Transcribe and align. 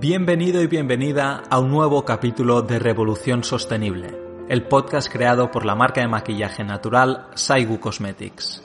Bienvenido 0.00 0.62
y 0.62 0.68
bienvenida 0.68 1.42
a 1.50 1.58
un 1.58 1.70
nuevo 1.70 2.04
capítulo 2.04 2.62
de 2.62 2.78
Revolución 2.78 3.42
Sostenible, 3.42 4.16
el 4.48 4.62
podcast 4.62 5.10
creado 5.10 5.50
por 5.50 5.66
la 5.66 5.74
marca 5.74 6.02
de 6.02 6.06
maquillaje 6.06 6.62
natural 6.62 7.26
Saigu 7.34 7.80
Cosmetics. 7.80 8.62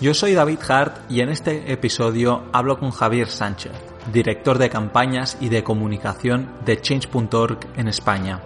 Yo 0.00 0.14
soy 0.14 0.32
David 0.32 0.60
Hart 0.66 1.10
y 1.10 1.20
en 1.20 1.28
este 1.28 1.70
episodio 1.70 2.44
hablo 2.52 2.78
con 2.78 2.90
Javier 2.90 3.28
Sánchez, 3.28 3.72
director 4.10 4.56
de 4.56 4.70
campañas 4.70 5.36
y 5.42 5.50
de 5.50 5.62
comunicación 5.62 6.48
de 6.64 6.80
Change.org 6.80 7.58
en 7.76 7.88
España. 7.88 8.40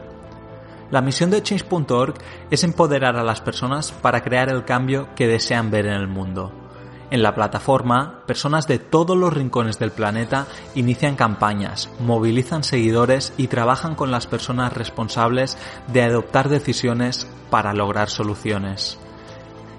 La 0.91 1.01
misión 1.01 1.31
de 1.31 1.45
Change.org 1.45 2.15
es 2.51 2.65
empoderar 2.65 3.17
a 3.17 3.23
las 3.23 3.41
personas 3.41 3.93
para 3.93 4.25
crear 4.25 4.49
el 4.49 4.65
cambio 4.65 5.11
que 5.15 5.29
desean 5.29 5.71
ver 5.71 5.87
en 5.87 5.95
el 5.95 6.09
mundo 6.09 6.68
en 7.11 7.23
la 7.23 7.35
plataforma, 7.35 8.21
personas 8.27 8.67
de 8.67 8.79
todos 8.79 9.17
los 9.17 9.33
rincones 9.33 9.79
del 9.79 9.93
planeta 9.93 10.47
inician 10.75 11.17
campañas, 11.17 11.91
movilizan 12.01 12.65
seguidores 12.65 13.33
y 13.39 13.47
trabajan 13.47 13.95
con 13.95 14.11
las 14.11 14.27
personas 14.27 14.75
responsables 14.75 15.57
de 15.87 16.03
adoptar 16.03 16.51
decisiones 16.51 17.27
para 17.51 17.73
lograr 17.73 18.11
soluciones. 18.11 18.99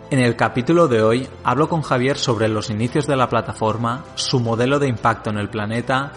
En 0.10 0.18
el 0.18 0.36
capítulo 0.36 0.88
de 0.88 1.04
hoy 1.04 1.28
hablo 1.44 1.70
con 1.70 1.84
Javier 1.84 2.18
sobre 2.18 2.48
los 2.48 2.72
inicios 2.72 3.06
de 3.06 3.16
la 3.16 3.30
plataforma, 3.30 4.06
su 4.16 4.40
modelo 4.40 4.80
de 4.80 4.88
impacto 4.88 5.30
en 5.30 5.38
el 5.38 5.50
planeta, 5.50 6.12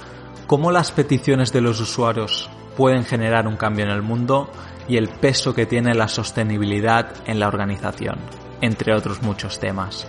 cómo 0.47 0.73
las 0.73 0.93
peticiones 0.93 1.53
de 1.53 1.61
los 1.61 1.79
usuarios 1.79 2.49
pueden 2.75 3.05
generar 3.05 3.47
un 3.47 3.57
cambio 3.57 3.85
en 3.85 3.91
el 3.91 4.01
mundo 4.01 4.51
y 4.89 4.97
el 4.97 5.11
peso 5.11 5.55
que 5.55 5.67
tiene 5.67 5.95
la 5.95 6.09
sostenibilidad 6.09 7.13
en 7.27 7.39
la 7.39 7.49
organización, 7.49 8.17
entre 8.63 8.95
otros 8.95 9.21
muchos 9.21 9.61
temas. 9.61 10.07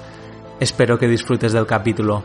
Espero 0.59 0.97
que 0.97 1.07
disfrutes 1.07 1.51
del 1.51 1.65
capítulo. 1.65 2.23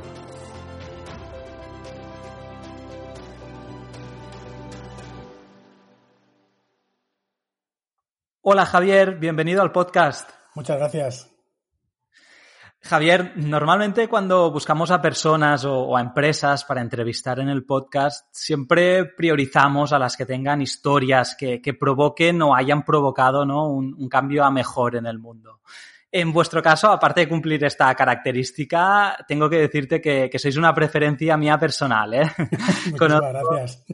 Hola 8.42 8.64
Javier, 8.66 9.16
bienvenido 9.18 9.62
al 9.62 9.72
podcast. 9.72 10.30
Muchas 10.54 10.78
gracias. 10.78 11.30
Javier, 12.80 13.32
normalmente 13.36 14.08
cuando 14.08 14.50
buscamos 14.52 14.90
a 14.90 15.02
personas 15.02 15.64
o, 15.64 15.96
a 15.96 16.00
empresas 16.00 16.64
para 16.64 16.80
entrevistar 16.80 17.40
en 17.40 17.48
el 17.48 17.64
podcast, 17.64 18.28
siempre 18.30 19.04
priorizamos 19.04 19.92
a 19.92 19.98
las 19.98 20.16
que 20.16 20.26
tengan 20.26 20.62
historias 20.62 21.34
que, 21.34 21.60
provoquen 21.78 22.40
o 22.42 22.54
hayan 22.54 22.84
provocado 22.84 23.42
un 23.42 24.08
cambio 24.08 24.44
a 24.44 24.50
mejor 24.50 24.96
en 24.96 25.06
el 25.06 25.18
mundo. 25.18 25.60
En 26.10 26.32
vuestro 26.32 26.62
caso, 26.62 26.90
aparte 26.90 27.20
de 27.20 27.28
cumplir 27.28 27.62
esta 27.64 27.94
característica, 27.94 29.16
tengo 29.28 29.48
que 29.50 29.58
decirte 29.58 30.00
que, 30.00 30.38
sois 30.38 30.56
una 30.56 30.72
preferencia 30.72 31.36
mía 31.36 31.58
personal. 31.58 32.14
¿eh? 32.14 32.32
Muchas 32.90 33.20
gracias. 33.20 33.84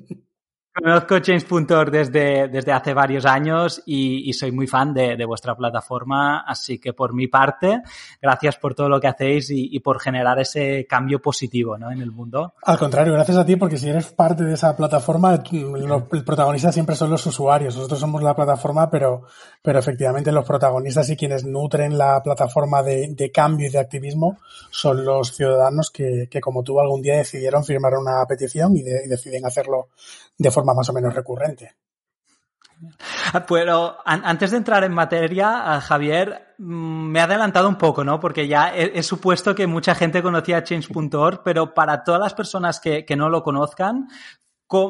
Conozco 0.76 1.20
Change.org 1.20 1.92
desde, 1.92 2.48
desde 2.48 2.72
hace 2.72 2.94
varios 2.94 3.24
años 3.26 3.80
y, 3.86 4.32
soy 4.32 4.50
muy 4.50 4.66
fan 4.66 4.92
de, 4.92 5.24
vuestra 5.24 5.54
plataforma, 5.54 6.40
así 6.40 6.80
que 6.80 6.92
por 6.92 7.14
mi 7.14 7.28
parte, 7.28 7.80
gracias 8.20 8.56
por 8.56 8.74
todo 8.74 8.88
lo 8.88 9.00
que 9.00 9.06
hacéis 9.06 9.50
y, 9.50 9.78
por 9.78 10.00
generar 10.00 10.40
ese 10.40 10.84
cambio 10.84 11.22
positivo 11.22 11.78
¿no? 11.78 11.92
en 11.92 12.02
el 12.02 12.10
mundo. 12.10 12.54
Al 12.64 12.76
contrario, 12.76 13.12
gracias 13.12 13.36
a 13.36 13.46
ti 13.46 13.54
porque 13.54 13.76
si 13.76 13.88
eres 13.88 14.10
parte 14.10 14.42
de 14.42 14.54
esa 14.54 14.76
plataforma, 14.76 15.34
el 15.34 16.24
protagonista 16.24 16.72
siempre 16.72 16.96
son 16.96 17.10
los 17.10 17.24
usuarios. 17.24 17.76
Nosotros 17.76 18.00
somos 18.00 18.20
la 18.24 18.34
plataforma, 18.34 18.90
pero, 18.90 19.22
pero 19.62 19.78
efectivamente 19.78 20.32
los 20.32 20.44
protagonistas 20.44 21.08
y 21.08 21.16
quienes 21.16 21.44
nutren 21.44 21.96
la 21.96 22.20
plataforma 22.20 22.82
de, 22.82 23.30
cambio 23.32 23.68
y 23.68 23.70
de 23.70 23.78
activismo 23.78 24.38
son 24.70 25.04
los 25.04 25.36
ciudadanos 25.36 25.92
que, 25.92 26.28
como 26.42 26.64
tú 26.64 26.80
algún 26.80 27.00
día 27.00 27.18
decidieron 27.18 27.64
firmar 27.64 27.94
una 27.94 28.26
petición 28.26 28.76
y 28.76 28.82
deciden 28.82 29.46
hacerlo 29.46 29.90
de 30.36 30.50
forma 30.50 30.63
más 30.72 30.88
o 30.88 30.92
menos 30.92 31.14
recurrente. 31.14 31.76
Pero 33.48 33.96
antes 34.04 34.50
de 34.50 34.56
entrar 34.56 34.84
en 34.84 34.92
materia, 34.92 35.80
Javier, 35.80 36.54
mm, 36.58 37.10
me 37.10 37.20
ha 37.20 37.24
adelantado 37.24 37.68
un 37.68 37.76
poco, 37.76 38.04
¿no? 38.04 38.20
Porque 38.20 38.48
ya 38.48 38.74
he, 38.74 39.02
supuesto 39.02 39.54
que 39.54 39.66
mucha 39.66 39.94
gente 39.94 40.22
conocía 40.22 40.62
Change.org, 40.62 41.42
pero 41.42 41.74
para 41.74 42.04
todas 42.04 42.20
las 42.20 42.34
personas 42.34 42.80
que, 42.80 43.04
que 43.04 43.16
no 43.16 43.28
lo 43.28 43.42
conozcan, 43.42 44.08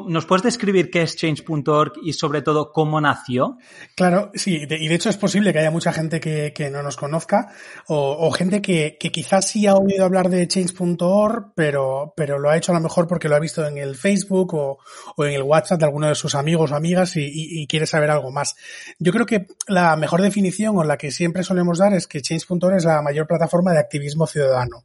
¿Nos 0.07 0.25
puedes 0.25 0.41
describir 0.41 0.89
qué 0.89 1.03
es 1.03 1.15
Change.org 1.15 1.93
y 2.01 2.13
sobre 2.13 2.41
todo 2.41 2.71
cómo 2.71 2.99
nació? 2.99 3.59
Claro, 3.93 4.31
sí, 4.33 4.63
y 4.67 4.87
de 4.87 4.95
hecho 4.95 5.11
es 5.11 5.17
posible 5.17 5.53
que 5.53 5.59
haya 5.59 5.69
mucha 5.69 5.93
gente 5.93 6.19
que, 6.19 6.69
no 6.71 6.81
nos 6.81 6.97
conozca 6.97 7.53
o, 7.87 8.31
gente 8.31 8.63
que, 8.63 8.97
quizás 8.97 9.47
sí 9.47 9.67
ha 9.67 9.75
oído 9.75 10.03
hablar 10.03 10.29
de 10.29 10.47
Change.org, 10.47 11.53
pero, 11.53 12.13
pero 12.17 12.39
lo 12.39 12.49
ha 12.49 12.57
hecho 12.57 12.71
a 12.71 12.75
lo 12.75 12.81
mejor 12.81 13.07
porque 13.07 13.29
lo 13.29 13.35
ha 13.35 13.39
visto 13.39 13.63
en 13.63 13.77
el 13.77 13.95
Facebook 13.95 14.55
o, 14.55 14.79
en 15.23 15.33
el 15.33 15.43
WhatsApp 15.43 15.79
de 15.79 15.85
alguno 15.85 16.07
de 16.07 16.15
sus 16.15 16.33
amigos 16.33 16.71
o 16.71 16.75
amigas 16.75 17.13
y, 17.15 17.67
quiere 17.67 17.85
saber 17.85 18.09
algo 18.09 18.31
más. 18.31 18.55
Yo 18.97 19.11
creo 19.11 19.25
que 19.25 19.47
la 19.67 19.95
mejor 19.97 20.21
definición 20.21 20.77
o 20.77 20.83
la 20.83 20.97
que 20.97 21.11
siempre 21.11 21.43
solemos 21.43 21.77
dar 21.77 21.93
es 21.93 22.07
que 22.07 22.21
Change.org 22.21 22.75
es 22.75 22.85
la 22.85 23.01
mayor 23.03 23.27
plataforma 23.27 23.71
de 23.71 23.79
activismo 23.79 24.25
ciudadano. 24.25 24.83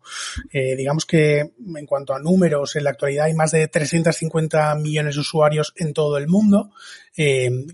Eh, 0.52 0.76
digamos 0.76 1.06
que 1.06 1.38
en 1.40 1.86
cuanto 1.86 2.14
a 2.14 2.18
números, 2.18 2.76
en 2.76 2.84
la 2.84 2.90
actualidad 2.90 3.26
hay 3.26 3.34
más 3.34 3.52
de 3.52 3.66
350 3.66 4.74
millones 4.74 4.89
millones 4.90 5.14
de 5.14 5.20
usuarios 5.20 5.72
en 5.76 5.92
todo 5.92 6.18
el 6.18 6.28
mundo. 6.28 6.70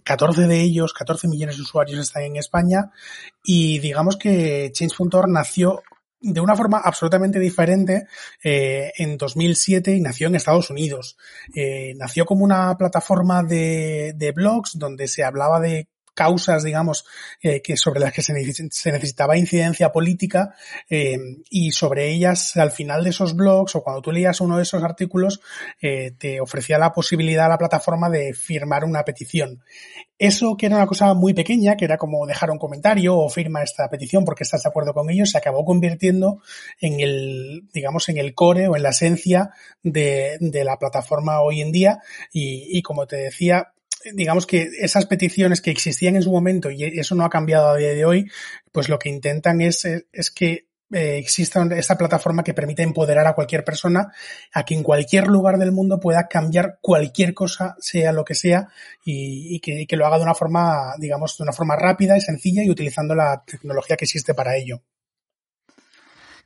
14 0.05 0.43
eh, 0.43 0.47
de 0.47 0.61
ellos, 0.61 0.93
14 0.93 1.29
millones 1.29 1.57
de 1.57 1.63
usuarios 1.63 2.01
están 2.01 2.25
en 2.25 2.37
España 2.37 2.91
y 3.43 3.79
digamos 3.79 4.17
que 4.17 4.71
Change.org 4.73 5.29
nació 5.29 5.83
de 6.21 6.41
una 6.41 6.57
forma 6.57 6.81
absolutamente 6.83 7.39
diferente 7.39 8.07
eh, 8.43 8.93
en 8.97 9.17
2007 9.17 9.95
y 9.95 10.01
nació 10.01 10.29
en 10.29 10.35
Estados 10.35 10.71
Unidos. 10.71 11.17
Eh, 11.55 11.95
nació 11.97 12.25
como 12.25 12.45
una 12.45 12.77
plataforma 12.77 13.43
de 13.43 14.33
blogs 14.35 14.79
donde 14.79 15.09
se 15.09 15.25
hablaba 15.25 15.61
de 15.61 15.89
causas, 16.17 16.65
digamos, 16.65 17.05
eh, 17.43 17.61
que 17.63 17.77
sobre 17.77 18.01
las 18.01 18.13
que 18.13 18.23
se, 18.23 18.33
necesitaba 18.33 19.37
incidencia 19.37 19.93
política 19.93 20.55
eh, 20.89 21.19
y 21.51 21.71
sobre 21.71 22.11
ellas 22.11 22.57
al 22.57 22.73
final 22.73 23.05
de 23.05 23.11
esos 23.11 23.37
blogs 23.37 23.77
o 23.77 23.83
cuando 23.83 24.03
tú 24.03 24.11
leías 24.11 24.41
uno 24.41 24.57
de 24.57 24.63
esos 24.63 24.83
artículos 24.83 25.41
eh, 25.81 26.13
te 26.19 26.41
ofrecía 26.41 26.79
la 26.79 26.93
posibilidad 26.93 27.47
a 27.47 27.51
la 27.51 27.59
plataforma 27.59 28.09
de 28.09 28.33
firmar 28.33 28.85
una 28.85 29.05
petición. 29.05 29.63
Eso 30.19 30.57
que 30.57 30.67
era 30.67 30.77
una 30.77 30.87
cosa 30.87 31.13
muy 31.13 31.35
pequeña, 31.35 31.77
que 31.77 31.85
era 31.85 31.99
como 31.99 32.27
dejar 32.27 32.51
un 32.51 32.59
comentario 32.59 33.19
o 33.19 33.29
firma 33.29 33.63
esta 33.63 33.87
petición 33.91 34.25
porque 34.25 34.45
estás 34.45 34.63
de 34.63 34.71
acuerdo 34.71 34.95
con 34.95 35.11
ellos, 35.11 35.31
se 35.31 35.37
acabó 35.37 35.67
convirtiendo 35.67 36.41
en 36.81 37.01
el, 37.01 37.69
digamos, 37.75 38.09
en 38.09 38.17
el 38.17 38.35
core 38.35 38.69
o 38.69 38.77
en 38.77 38.83
la 38.83 38.91
esencia 38.91 39.51
de, 39.83 40.39
de 40.41 40.65
la 40.65 40.79
plataforma 40.79 41.43
hoy 41.43 41.61
en 41.61 41.73
día 41.73 41.99
y, 42.33 42.79
y 42.79 42.81
como 42.81 43.07
te 43.07 43.17
decía, 43.17 43.75
digamos 44.15 44.47
que 44.47 44.71
esas 44.79 45.07
peticiones 45.07 45.61
que 45.61 45.71
existían 45.71 46.17
en 46.17 46.23
su 46.23 46.31
momento 46.31 46.71
y 46.71 46.85
eso 46.85 47.15
no 47.15 47.25
ha 47.25 47.31
cambiado 47.31 47.69
a 47.69 47.77
día 47.77 47.95
de 47.95 48.05
hoy, 48.05 48.31
pues 48.73 48.89
lo 48.89 48.99
que 48.99 49.09
intentan 49.09 49.61
es, 49.61 49.85
es 49.85 50.31
que 50.31 50.67
eh, 50.93 51.19
exista 51.19 51.67
esta 51.77 51.99
plataforma 51.99 52.45
que 52.45 52.55
permite 52.55 52.83
empoderar 52.85 53.27
a 53.27 53.35
cualquier 53.35 53.65
persona 53.65 54.13
a 54.53 54.65
que 54.65 54.75
en 54.75 54.85
cualquier 54.85 55.27
lugar 55.27 55.59
del 55.59 55.73
mundo 55.73 55.99
pueda 55.99 56.29
cambiar 56.29 56.79
cualquier 56.81 57.35
cosa, 57.35 57.77
sea 57.81 58.13
lo 58.13 58.25
que 58.25 58.37
sea, 58.37 58.69
y, 59.05 59.59
que, 59.61 59.81
y 59.83 59.87
que 59.87 59.97
lo 59.97 60.07
haga 60.07 60.19
de 60.19 60.23
una 60.23 60.35
forma, 60.35 60.95
digamos, 60.99 61.37
de 61.39 61.43
una 61.43 61.53
forma 61.53 61.75
rápida 61.77 62.17
y 62.17 62.21
sencilla 62.21 62.63
y 62.63 62.71
utilizando 62.71 63.17
la 63.17 63.43
tecnología 63.45 63.97
que 63.97 64.05
existe 64.05 64.35
para 64.35 64.57
ello. 64.57 64.83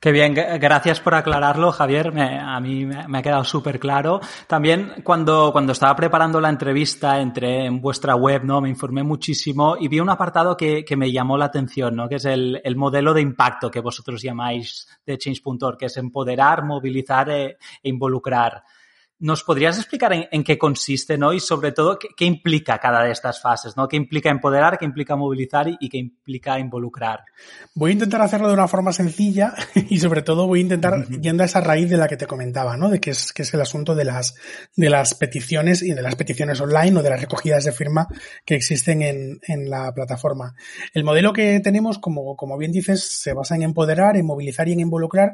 Qué 0.01 0.11
bien, 0.11 0.33
gracias 0.33 0.99
por 0.99 1.13
aclararlo, 1.13 1.71
Javier. 1.71 2.11
a 2.17 2.59
mí 2.59 2.87
me, 2.87 3.19
ha 3.19 3.21
quedado 3.21 3.43
súper 3.43 3.79
claro. 3.79 4.19
También 4.47 4.93
cuando, 5.03 5.51
cuando 5.51 5.73
estaba 5.73 5.95
preparando 5.95 6.41
la 6.41 6.49
entrevista, 6.49 7.19
entré 7.19 7.65
en 7.67 7.79
vuestra 7.79 8.15
web, 8.15 8.43
¿no? 8.43 8.61
Me 8.61 8.69
informé 8.69 9.03
muchísimo 9.03 9.77
y 9.79 9.87
vi 9.89 9.99
un 9.99 10.09
apartado 10.09 10.57
que, 10.57 10.83
que 10.83 10.97
me 10.97 11.11
llamó 11.11 11.37
la 11.37 11.45
atención, 11.45 11.95
¿no? 11.95 12.09
Que 12.09 12.15
es 12.15 12.25
el, 12.25 12.59
el, 12.63 12.75
modelo 12.75 13.13
de 13.13 13.21
impacto 13.21 13.69
que 13.69 13.79
vosotros 13.79 14.23
llamáis 14.23 14.87
de 15.05 15.19
Change.org, 15.19 15.77
que 15.77 15.85
es 15.85 15.97
empoderar, 15.97 16.65
movilizar 16.65 17.29
e, 17.29 17.57
e 17.83 17.89
involucrar. 17.89 18.63
¿Nos 19.21 19.43
podrías 19.43 19.77
explicar 19.77 20.11
en, 20.31 20.43
qué 20.43 20.57
consiste, 20.57 21.15
¿no? 21.15 21.31
Y 21.31 21.39
sobre 21.39 21.71
todo, 21.71 21.99
¿qué, 21.99 22.25
implica 22.25 22.79
cada 22.79 23.03
de 23.03 23.11
estas 23.11 23.39
fases, 23.39 23.77
¿no? 23.77 23.87
¿Qué 23.87 23.95
implica 23.95 24.31
empoderar, 24.31 24.79
qué 24.79 24.85
implica 24.85 25.15
movilizar 25.15 25.67
y, 25.79 25.89
qué 25.89 25.99
implica 25.99 26.57
involucrar? 26.57 27.19
Voy 27.75 27.91
a 27.91 27.93
intentar 27.93 28.19
hacerlo 28.21 28.47
de 28.47 28.55
una 28.55 28.67
forma 28.67 28.91
sencilla 28.91 29.53
y 29.89 29.99
sobre 29.99 30.23
todo 30.23 30.47
voy 30.47 30.59
a 30.59 30.61
intentar 30.63 31.07
yendo 31.07 31.43
a 31.43 31.45
esa 31.45 31.61
raíz 31.61 31.87
de 31.87 31.97
la 31.97 32.07
que 32.07 32.17
te 32.17 32.25
comentaba, 32.25 32.77
¿no? 32.77 32.89
De 32.89 32.99
que 32.99 33.11
es, 33.11 33.31
que 33.31 33.43
es 33.43 33.53
el 33.53 33.61
asunto 33.61 33.93
de 33.93 34.05
las, 34.05 34.33
de 34.75 34.89
las 34.89 35.13
peticiones 35.13 35.83
y 35.83 35.93
de 35.93 36.01
las 36.01 36.15
peticiones 36.15 36.59
online 36.59 36.99
o 36.99 37.03
de 37.03 37.11
las 37.11 37.21
recogidas 37.21 37.63
de 37.63 37.73
firma 37.73 38.07
que 38.43 38.55
existen 38.55 39.03
en, 39.03 39.39
en 39.47 39.69
la 39.69 39.93
plataforma. 39.93 40.55
El 40.95 41.03
modelo 41.03 41.31
que 41.31 41.59
tenemos, 41.59 41.99
como, 41.99 42.35
como 42.35 42.57
bien 42.57 42.71
dices, 42.71 43.03
se 43.03 43.33
basa 43.33 43.53
en 43.53 43.61
empoderar, 43.61 44.17
en 44.17 44.25
movilizar 44.25 44.67
y 44.67 44.73
en 44.73 44.79
involucrar 44.79 45.33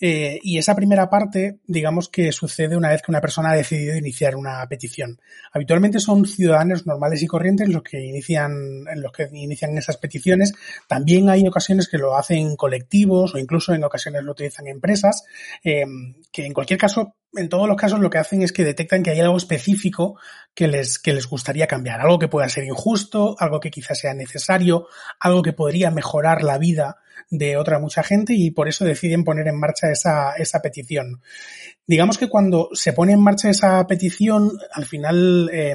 eh, 0.00 0.38
y 0.42 0.56
esa 0.56 0.74
primera 0.74 1.10
parte, 1.10 1.58
digamos 1.66 2.08
que 2.08 2.32
sucede 2.32 2.76
una 2.76 2.88
vez 2.88 3.02
que 3.02 3.10
una 3.10 3.19
persona 3.20 3.50
ha 3.50 3.56
decidido 3.56 3.96
iniciar 3.96 4.36
una 4.36 4.66
petición. 4.68 5.20
Habitualmente 5.52 6.00
son 6.00 6.26
ciudadanos 6.26 6.86
normales 6.86 7.22
y 7.22 7.26
corrientes 7.26 7.68
los 7.68 7.82
que 7.82 8.00
inician, 8.00 8.84
los 8.96 9.12
que 9.12 9.28
inician 9.32 9.76
esas 9.78 9.96
peticiones. 9.96 10.52
También 10.88 11.28
hay 11.28 11.46
ocasiones 11.46 11.88
que 11.88 11.98
lo 11.98 12.16
hacen 12.16 12.56
colectivos 12.56 13.34
o 13.34 13.38
incluso 13.38 13.74
en 13.74 13.84
ocasiones 13.84 14.22
lo 14.22 14.32
utilizan 14.32 14.66
empresas, 14.66 15.24
eh, 15.64 15.84
que 16.32 16.46
en 16.46 16.52
cualquier 16.52 16.78
caso 16.78 17.14
en 17.34 17.48
todos 17.48 17.68
los 17.68 17.76
casos 17.76 18.00
lo 18.00 18.10
que 18.10 18.18
hacen 18.18 18.42
es 18.42 18.52
que 18.52 18.64
detectan 18.64 19.02
que 19.02 19.10
hay 19.10 19.20
algo 19.20 19.36
específico 19.36 20.18
que 20.60 20.68
les, 20.68 20.98
que 20.98 21.14
les 21.14 21.26
gustaría 21.26 21.66
cambiar, 21.66 22.02
algo 22.02 22.18
que 22.18 22.28
pueda 22.28 22.46
ser 22.50 22.64
injusto, 22.64 23.34
algo 23.38 23.60
que 23.60 23.70
quizás 23.70 23.98
sea 23.98 24.12
necesario, 24.12 24.88
algo 25.18 25.40
que 25.40 25.54
podría 25.54 25.90
mejorar 25.90 26.42
la 26.42 26.58
vida 26.58 26.98
de 27.30 27.56
otra 27.56 27.78
mucha 27.78 28.02
gente 28.02 28.34
y 28.34 28.50
por 28.50 28.68
eso 28.68 28.84
deciden 28.84 29.24
poner 29.24 29.46
en 29.48 29.58
marcha 29.58 29.90
esa, 29.90 30.34
esa 30.34 30.60
petición. 30.60 31.22
Digamos 31.86 32.18
que 32.18 32.28
cuando 32.28 32.68
se 32.72 32.92
pone 32.92 33.12
en 33.12 33.20
marcha 33.20 33.50
esa 33.50 33.84
petición, 33.86 34.52
al 34.72 34.84
final 34.84 35.50
eh, 35.52 35.74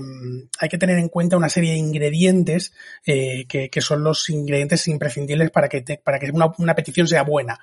hay 0.60 0.70
que 0.70 0.78
tener 0.78 0.98
en 0.98 1.10
cuenta 1.10 1.36
una 1.36 1.50
serie 1.50 1.72
de 1.72 1.78
ingredientes 1.78 2.74
eh, 3.06 3.46
que, 3.48 3.70
que, 3.70 3.81
son 3.81 4.04
los 4.04 4.30
ingredientes 4.30 4.88
imprescindibles 4.88 5.52
para 5.52 5.68
que, 5.68 5.84
para 6.04 6.20
que 6.20 6.31
una, 6.31 6.52
una, 6.58 6.76
petición 6.76 7.08
sea 7.08 7.24
buena. 7.24 7.60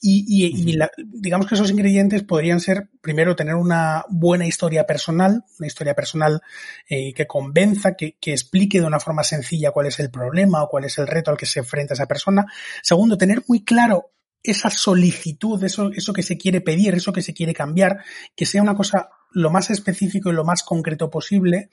Y, 0.00 0.24
y, 0.28 0.70
y 0.70 0.72
la, 0.74 0.90
digamos 0.96 1.46
que 1.46 1.56
esos 1.56 1.70
ingredientes 1.70 2.22
podrían 2.22 2.60
ser, 2.60 2.88
primero, 3.02 3.36
tener 3.36 3.54
una 3.54 4.04
buena 4.08 4.46
historia 4.46 4.86
personal, 4.86 5.44
una 5.58 5.66
historia 5.66 5.94
personal 5.94 6.40
eh, 6.88 7.12
que 7.12 7.26
convenza, 7.26 7.94
que, 7.94 8.16
que 8.20 8.32
explique 8.32 8.80
de 8.80 8.86
una 8.86 9.00
forma 9.00 9.24
sencilla 9.24 9.70
cuál 9.70 9.86
es 9.86 9.98
el 10.00 10.10
problema 10.10 10.62
o 10.62 10.68
cuál 10.68 10.84
es 10.84 10.98
el 10.98 11.06
reto 11.06 11.30
al 11.30 11.36
que 11.36 11.46
se 11.46 11.60
enfrenta 11.60 11.94
esa 11.94 12.06
persona. 12.06 12.46
Segundo, 12.82 13.16
tener 13.16 13.42
muy 13.46 13.64
claro 13.64 14.12
esa 14.42 14.70
solicitud, 14.70 15.62
eso, 15.64 15.90
eso 15.94 16.12
que 16.12 16.22
se 16.22 16.38
quiere 16.38 16.60
pedir, 16.60 16.94
eso 16.94 17.12
que 17.12 17.22
se 17.22 17.34
quiere 17.34 17.52
cambiar, 17.52 18.04
que 18.34 18.46
sea 18.46 18.62
una 18.62 18.74
cosa 18.74 19.10
lo 19.32 19.50
más 19.50 19.70
específico 19.70 20.30
y 20.30 20.32
lo 20.32 20.44
más 20.44 20.62
concreto 20.62 21.10
posible. 21.10 21.70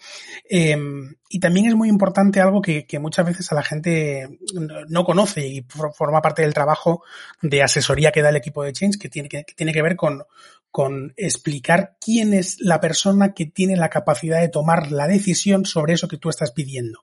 Eh, 0.49 0.77
y 1.29 1.39
también 1.39 1.67
es 1.67 1.75
muy 1.75 1.89
importante 1.89 2.39
algo 2.39 2.61
que, 2.61 2.85
muchas 2.99 3.25
veces 3.25 3.51
a 3.51 3.55
la 3.55 3.63
gente 3.63 4.39
no 4.89 5.03
conoce 5.03 5.47
y 5.47 5.65
forma 5.95 6.21
parte 6.21 6.41
del 6.41 6.53
trabajo 6.53 7.03
de 7.41 7.63
asesoría 7.63 8.11
que 8.11 8.21
da 8.21 8.29
el 8.29 8.35
equipo 8.35 8.63
de 8.63 8.73
Change, 8.73 8.99
que 8.99 9.09
tiene 9.09 9.29
que 9.29 9.43
tiene 9.55 9.73
que 9.73 9.81
ver 9.81 9.95
con, 9.95 10.23
con 10.77 11.15
explicar 11.17 11.97
quién 11.99 12.35
es 12.35 12.57
la 12.59 12.79
persona 12.79 13.33
que 13.33 13.47
tiene 13.47 13.75
la 13.75 13.89
capacidad 13.89 14.39
de 14.39 14.47
tomar 14.47 14.91
la 14.91 15.07
decisión 15.07 15.65
sobre 15.65 15.93
eso 15.93 16.07
que 16.07 16.17
tú 16.19 16.29
estás 16.29 16.51
pidiendo. 16.51 16.99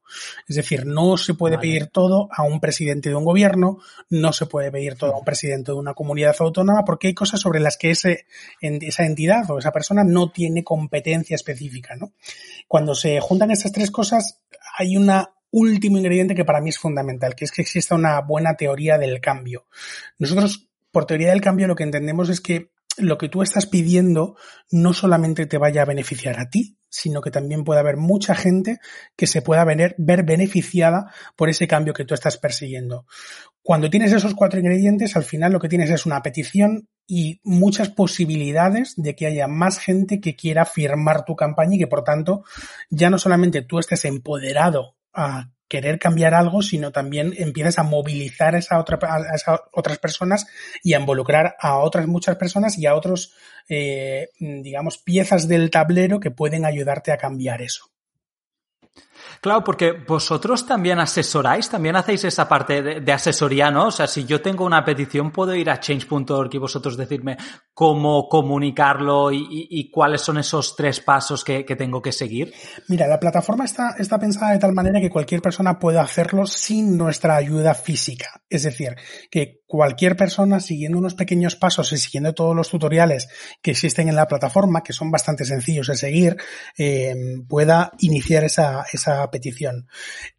Es 0.47 0.55
decir, 0.55 0.87
no 0.87 1.17
se 1.17 1.35
puede 1.35 1.59
pedir 1.59 1.89
todo 1.89 2.29
a 2.31 2.45
un 2.45 2.61
presidente 2.61 3.09
de 3.09 3.17
un 3.17 3.25
gobierno, 3.25 3.81
no 4.11 4.33
se 4.33 4.47
puede 4.47 4.71
pedir 4.71 4.95
todo 4.95 5.13
a 5.13 5.19
un 5.19 5.25
presidente 5.25 5.73
de 5.73 5.79
una 5.79 5.93
comunidad 5.93 6.37
autónoma, 6.39 6.85
porque 6.85 7.09
hay 7.09 7.15
cosas 7.15 7.41
sobre 7.41 7.59
las 7.59 7.77
que 7.77 7.91
ese, 7.91 8.27
esa 8.61 9.07
entidad 9.07 9.51
o 9.51 9.59
esa 9.59 9.73
persona 9.73 10.05
no 10.05 10.31
tiene 10.31 10.63
competencia 10.63 11.35
específica. 11.35 11.97
¿no? 11.97 12.13
Cuando 12.69 12.95
se 12.95 13.19
juntan 13.19 13.51
estas 13.51 13.73
tres 13.73 13.91
cosas, 13.91 14.41
hay 14.79 14.97
un 14.97 15.11
último 15.51 15.99
ingrediente 15.99 16.37
que 16.37 16.45
para 16.45 16.61
mí 16.61 16.69
es 16.69 16.79
fundamental, 16.79 17.35
que 17.35 17.45
es 17.45 17.51
que 17.51 17.63
exista 17.63 17.97
una 17.97 18.21
buena 18.21 18.55
teoría 18.55 18.99
del 18.99 19.21
cambio. 19.21 19.67
Nosotros, 20.17 20.69
por 20.93 21.07
teoría 21.07 21.31
del 21.31 21.41
cambio, 21.41 21.67
lo 21.67 21.75
que 21.75 21.83
entendemos 21.83 22.29
es 22.29 22.41
que 22.41 22.73
lo 22.97 23.19
que 23.19 23.29
tú 23.29 23.43
estás 23.43 23.67
pidiendo 23.67 24.37
no 24.71 24.93
solamente 24.93 25.47
te 25.47 25.59
vaya 25.59 25.83
a 25.83 25.87
beneficiar 25.87 26.39
a 26.39 26.49
ti, 26.49 26.79
sino 26.89 27.21
que 27.21 27.31
también 27.31 27.65
puede 27.65 27.81
haber 27.81 27.97
mucha 27.97 28.35
gente 28.35 28.79
que 29.17 29.27
se 29.27 29.43
pueda 29.43 29.65
ver, 29.65 29.95
ver 29.99 30.25
beneficiada 30.25 31.13
por 31.37 31.49
ese 31.49 31.67
cambio 31.67 31.93
que 31.93 32.05
tú 32.05 32.15
estás 32.15 32.37
persiguiendo. 32.37 33.07
Cuando 33.63 33.91
tienes 33.91 34.13
esos 34.13 34.35
cuatro 34.35 34.61
ingredientes, 34.61 35.17
al 35.17 35.25
final 35.25 35.53
lo 35.53 35.59
que 35.59 35.69
tienes 35.69 35.91
es 35.91 36.07
una 36.07 36.23
petición 36.23 36.89
y 37.07 37.41
muchas 37.43 37.91
posibilidades 37.91 38.95
de 38.97 39.15
que 39.15 39.27
haya 39.27 39.49
más 39.49 39.79
gente 39.79 40.21
que 40.21 40.37
quiera 40.37 40.65
firmar 40.65 41.25
tu 41.25 41.35
campaña 41.35 41.77
y 41.77 41.79
que 41.79 41.87
por 41.87 42.05
tanto 42.05 42.45
ya 42.91 43.11
no 43.11 43.19
solamente 43.19 43.63
tú 43.63 43.79
estés 43.79 44.05
empoderado 44.05 44.97
a 45.13 45.54
querer 45.75 45.99
cambiar 45.99 46.35
algo, 46.35 46.63
sino 46.63 46.93
también 46.93 47.35
empiezas 47.37 47.81
a 47.81 47.83
movilizar 47.83 48.55
a, 48.55 48.59
esa 48.59 48.79
otra, 48.79 48.97
a 49.03 49.35
esas 49.35 49.59
otras 49.73 49.99
personas 49.99 50.47
y 50.85 50.95
a 50.95 51.01
involucrar 51.01 51.57
a 51.59 51.79
otras 51.79 52.07
muchas 52.07 52.37
personas 52.37 52.79
y 52.79 52.87
a 52.87 52.95
otros, 52.95 53.35
eh, 53.69 54.29
digamos, 54.39 54.99
piezas 54.99 55.49
del 55.49 55.73
tablero 55.73 56.21
que 56.21 56.31
pueden 56.31 56.65
ayudarte 56.65 57.11
a 57.11 57.17
cambiar 57.17 57.61
eso. 57.61 57.94
Claro, 59.45 59.63
porque 59.63 59.93
vosotros 59.93 60.67
también 60.67 60.99
asesoráis, 61.01 61.69
también 61.69 61.97
hacéis 61.97 62.25
esa 62.25 62.49
parte 62.49 62.81
de, 62.81 63.13
asesoría, 63.13 63.71
¿no? 63.71 63.89
O 63.89 63.91
sea, 63.91 64.07
si 64.07 64.25
yo 64.25 64.41
tengo 64.41 64.65
una 64.65 64.83
petición, 64.87 65.31
puedo 65.31 65.55
ir 65.55 65.69
a 65.69 65.79
change.org 65.79 66.49
y 66.51 66.57
vosotros 66.57 66.97
decirme 66.97 67.37
cómo 67.75 68.27
comunicarlo 68.27 69.31
y, 69.31 69.91
cuáles 69.93 70.23
son 70.23 70.39
esos 70.39 70.75
tres 70.75 71.01
pasos 71.01 71.45
que, 71.45 71.63
tengo 71.65 72.01
que 72.01 72.13
seguir. 72.13 72.55
Mira, 72.89 73.07
la 73.07 73.21
plataforma 73.21 73.67
está, 73.67 73.95
está 73.99 74.19
pensada 74.19 74.53
de 74.53 74.61
tal 74.61 74.73
manera 74.73 74.99
que 74.99 75.11
cualquier 75.11 75.43
persona 75.43 75.79
pueda 75.79 76.01
hacerlo 76.01 76.47
sin 76.47 76.97
nuestra 76.97 77.37
ayuda 77.37 77.75
física. 77.75 78.41
Es 78.49 78.63
decir, 78.63 78.97
que 79.31 79.65
cualquier 79.67 80.17
persona 80.17 80.61
siguiendo 80.61 80.99
unos 80.99 81.15
pequeños 81.15 81.57
pasos 81.57 81.93
y 81.93 81.99
siguiendo 81.99 82.33
todos 82.33 82.55
los 82.55 82.69
tutoriales 82.71 83.29
que 83.61 83.73
existen 83.73 84.09
en 84.09 84.15
la 84.15 84.29
plataforma, 84.29 84.85
que 84.85 84.93
son 84.93 85.11
bastante 85.11 85.45
sencillos 85.45 85.89
de 85.89 85.97
seguir, 85.97 86.37
eh, 86.79 87.15
pueda 87.49 87.91
iniciar 87.99 88.45
esa, 88.45 88.85
esa 88.93 89.29
petición. 89.35 89.87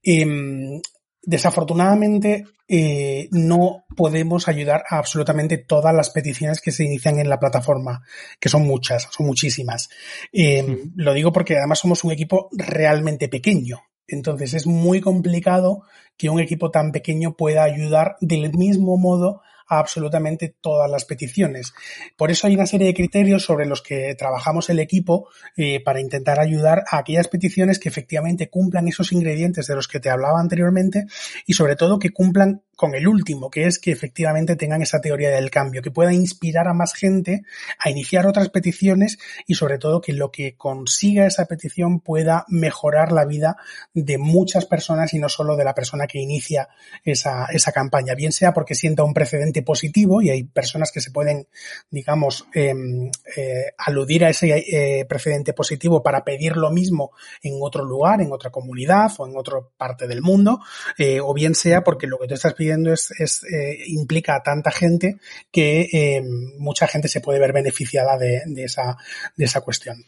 Em, 0.01 0.79
desafortunadamente, 1.21 2.45
eh, 2.67 3.27
no 3.31 3.83
podemos 3.95 4.47
ayudar 4.47 4.83
a 4.89 4.97
absolutamente 4.97 5.57
todas 5.57 5.93
las 5.93 6.09
peticiones 6.09 6.61
que 6.61 6.71
se 6.71 6.85
inician 6.85 7.19
en 7.19 7.29
la 7.29 7.39
plataforma, 7.39 8.01
que 8.39 8.49
son 8.49 8.65
muchas, 8.65 9.09
son 9.11 9.25
muchísimas. 9.27 9.89
Em, 10.31 10.93
lo 10.95 11.13
digo 11.13 11.31
porque 11.31 11.57
además 11.57 11.79
somos 11.79 12.03
un 12.03 12.11
equipo 12.11 12.49
realmente 12.53 13.27
pequeño. 13.27 13.81
Entonces 14.07 14.53
es 14.53 14.65
muy 14.67 15.01
complicado 15.01 15.81
que 16.17 16.29
un 16.29 16.39
equipo 16.39 16.71
tan 16.71 16.91
pequeño 16.91 17.35
pueda 17.35 17.63
ayudar 17.63 18.15
del 18.21 18.51
mismo 18.53 18.97
modo 18.97 19.41
a 19.67 19.79
absolutamente 19.79 20.55
todas 20.61 20.89
las 20.89 21.05
peticiones. 21.05 21.73
Por 22.17 22.31
eso 22.31 22.47
hay 22.47 22.55
una 22.55 22.65
serie 22.65 22.87
de 22.87 22.93
criterios 22.93 23.43
sobre 23.43 23.65
los 23.65 23.81
que 23.81 24.15
trabajamos 24.15 24.69
el 24.69 24.79
equipo 24.79 25.29
eh, 25.57 25.81
para 25.83 25.99
intentar 25.99 26.39
ayudar 26.39 26.83
a 26.89 26.97
aquellas 26.97 27.27
peticiones 27.27 27.79
que 27.79 27.89
efectivamente 27.89 28.49
cumplan 28.49 28.87
esos 28.87 29.11
ingredientes 29.11 29.67
de 29.67 29.75
los 29.75 29.87
que 29.87 29.99
te 29.99 30.09
hablaba 30.09 30.39
anteriormente 30.39 31.05
y 31.45 31.53
sobre 31.53 31.75
todo 31.75 31.99
que 31.99 32.11
cumplan 32.11 32.63
con 32.75 32.95
el 32.95 33.07
último, 33.07 33.49
que 33.49 33.65
es 33.65 33.79
que 33.79 33.91
efectivamente 33.91 34.55
tengan 34.55 34.81
esa 34.81 35.01
teoría 35.01 35.29
del 35.29 35.49
cambio, 35.49 35.81
que 35.81 35.91
pueda 35.91 36.13
inspirar 36.13 36.67
a 36.67 36.73
más 36.73 36.93
gente 36.93 37.43
a 37.79 37.89
iniciar 37.89 38.27
otras 38.27 38.49
peticiones 38.49 39.17
y 39.47 39.55
sobre 39.55 39.77
todo 39.77 40.01
que 40.01 40.13
lo 40.13 40.31
que 40.31 40.55
consiga 40.55 41.25
esa 41.25 41.45
petición 41.45 41.99
pueda 41.99 42.45
mejorar 42.47 43.11
la 43.11 43.25
vida 43.25 43.57
de 43.93 44.17
muchas 44.17 44.65
personas 44.65 45.13
y 45.13 45.19
no 45.19 45.29
solo 45.29 45.55
de 45.55 45.63
la 45.63 45.73
persona 45.73 46.07
que 46.07 46.19
inicia 46.19 46.67
esa, 47.03 47.45
esa 47.45 47.71
campaña, 47.71 48.15
bien 48.15 48.31
sea 48.31 48.53
porque 48.53 48.75
sienta 48.75 49.03
un 49.03 49.13
precedente 49.13 49.61
positivo 49.61 50.21
y 50.21 50.29
hay 50.29 50.43
personas 50.43 50.91
que 50.91 51.01
se 51.01 51.11
pueden, 51.11 51.47
digamos, 51.89 52.47
em, 52.53 53.09
eh, 53.35 53.73
aludir 53.77 54.25
a 54.25 54.29
ese 54.29 54.45
eh, 54.55 55.05
precedente 55.05 55.53
positivo 55.53 56.03
para 56.03 56.23
pedir 56.23 56.57
lo 56.57 56.71
mismo 56.71 57.11
en 57.41 57.53
otro 57.61 57.85
lugar, 57.85 58.21
en 58.21 58.31
otra 58.31 58.49
comunidad 58.49 59.11
o 59.17 59.27
en 59.27 59.37
otra 59.37 59.59
parte 59.77 60.07
del 60.07 60.21
mundo, 60.21 60.59
eh, 60.97 61.19
o 61.21 61.33
bien 61.33 61.55
sea 61.55 61.83
porque 61.83 62.07
lo 62.07 62.17
que 62.17 62.27
tú 62.27 62.33
estás 62.33 62.53
es, 62.71 63.41
implica 63.87 64.35
a 64.35 64.43
tanta 64.43 64.71
gente 64.71 65.17
que 65.51 65.87
em, 65.91 66.57
mucha 66.57 66.87
gente 66.87 67.07
se 67.07 67.21
puede 67.21 67.39
ver 67.39 67.53
beneficiada 67.53 68.17
de, 68.17 68.43
esa, 68.57 68.97
de 69.35 69.45
esa 69.45 69.61
cuestión. 69.61 70.03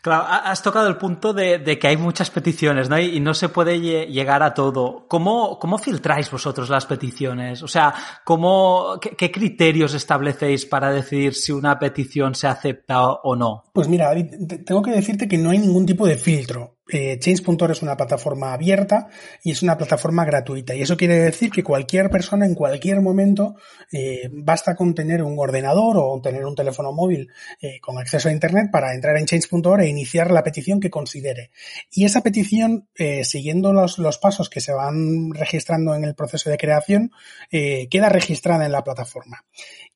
Claro, 0.00 0.24
has 0.28 0.62
tocado 0.62 0.88
el 0.88 0.96
punto 0.96 1.32
de, 1.32 1.78
que 1.78 1.88
hay 1.88 1.96
muchas 1.96 2.30
peticiones, 2.30 2.88
¿no? 2.88 2.98
Y, 2.98 3.18
no 3.20 3.34
se 3.34 3.48
puede 3.48 3.80
llegar 3.80 4.42
a 4.42 4.54
todo. 4.54 5.06
¿Cómo, 5.08 5.58
¿Cómo, 5.58 5.76
filtráis 5.76 6.30
vosotros 6.30 6.68
las 6.68 6.86
peticiones? 6.86 7.62
O 7.62 7.68
sea, 7.68 7.92
¿cómo, 8.24 8.98
qué, 9.00 9.30
criterios 9.30 9.94
establecéis 9.94 10.66
para 10.66 10.92
decidir 10.92 11.34
si 11.34 11.52
una 11.52 11.78
petición 11.78 12.34
se 12.34 12.46
acepta 12.46 13.02
o 13.02 13.34
no? 13.34 13.64
Pues 13.72 13.88
mira, 13.88 14.12
tengo 14.64 14.82
que 14.82 14.92
decirte 14.92 15.26
que 15.26 15.38
no 15.38 15.50
hay 15.50 15.58
ningún 15.58 15.84
tipo 15.84 16.06
de 16.06 16.16
filtro. 16.16 16.77
Eh, 16.90 17.18
Change.org 17.18 17.70
es 17.70 17.82
una 17.82 17.96
plataforma 17.96 18.52
abierta 18.52 19.08
y 19.42 19.50
es 19.50 19.62
una 19.62 19.76
plataforma 19.76 20.24
gratuita. 20.24 20.74
Y 20.74 20.82
eso 20.82 20.96
quiere 20.96 21.16
decir 21.16 21.50
que 21.50 21.62
cualquier 21.62 22.10
persona 22.10 22.46
en 22.46 22.54
cualquier 22.54 23.00
momento 23.00 23.56
eh, 23.92 24.28
basta 24.32 24.74
con 24.74 24.94
tener 24.94 25.22
un 25.22 25.38
ordenador 25.38 25.96
o 25.98 26.20
tener 26.22 26.44
un 26.44 26.54
teléfono 26.54 26.92
móvil 26.92 27.28
eh, 27.60 27.80
con 27.80 27.98
acceso 27.98 28.28
a 28.28 28.32
Internet 28.32 28.70
para 28.72 28.94
entrar 28.94 29.16
en 29.16 29.26
Change.org 29.26 29.82
e 29.82 29.88
iniciar 29.88 30.30
la 30.30 30.42
petición 30.42 30.80
que 30.80 30.90
considere. 30.90 31.50
Y 31.90 32.04
esa 32.04 32.22
petición, 32.22 32.88
siguiendo 33.22 33.72
los, 33.72 33.98
los, 33.98 34.18
pasos 34.18 34.50
que 34.50 34.60
se 34.60 34.72
van 34.72 35.30
registrando 35.32 35.94
en 35.94 36.04
el 36.04 36.14
proceso 36.14 36.50
de 36.50 36.58
creación, 36.58 37.10
queda 37.50 38.08
registrada 38.08 38.66
en 38.66 38.72
la 38.72 38.84
plataforma. 38.84 39.44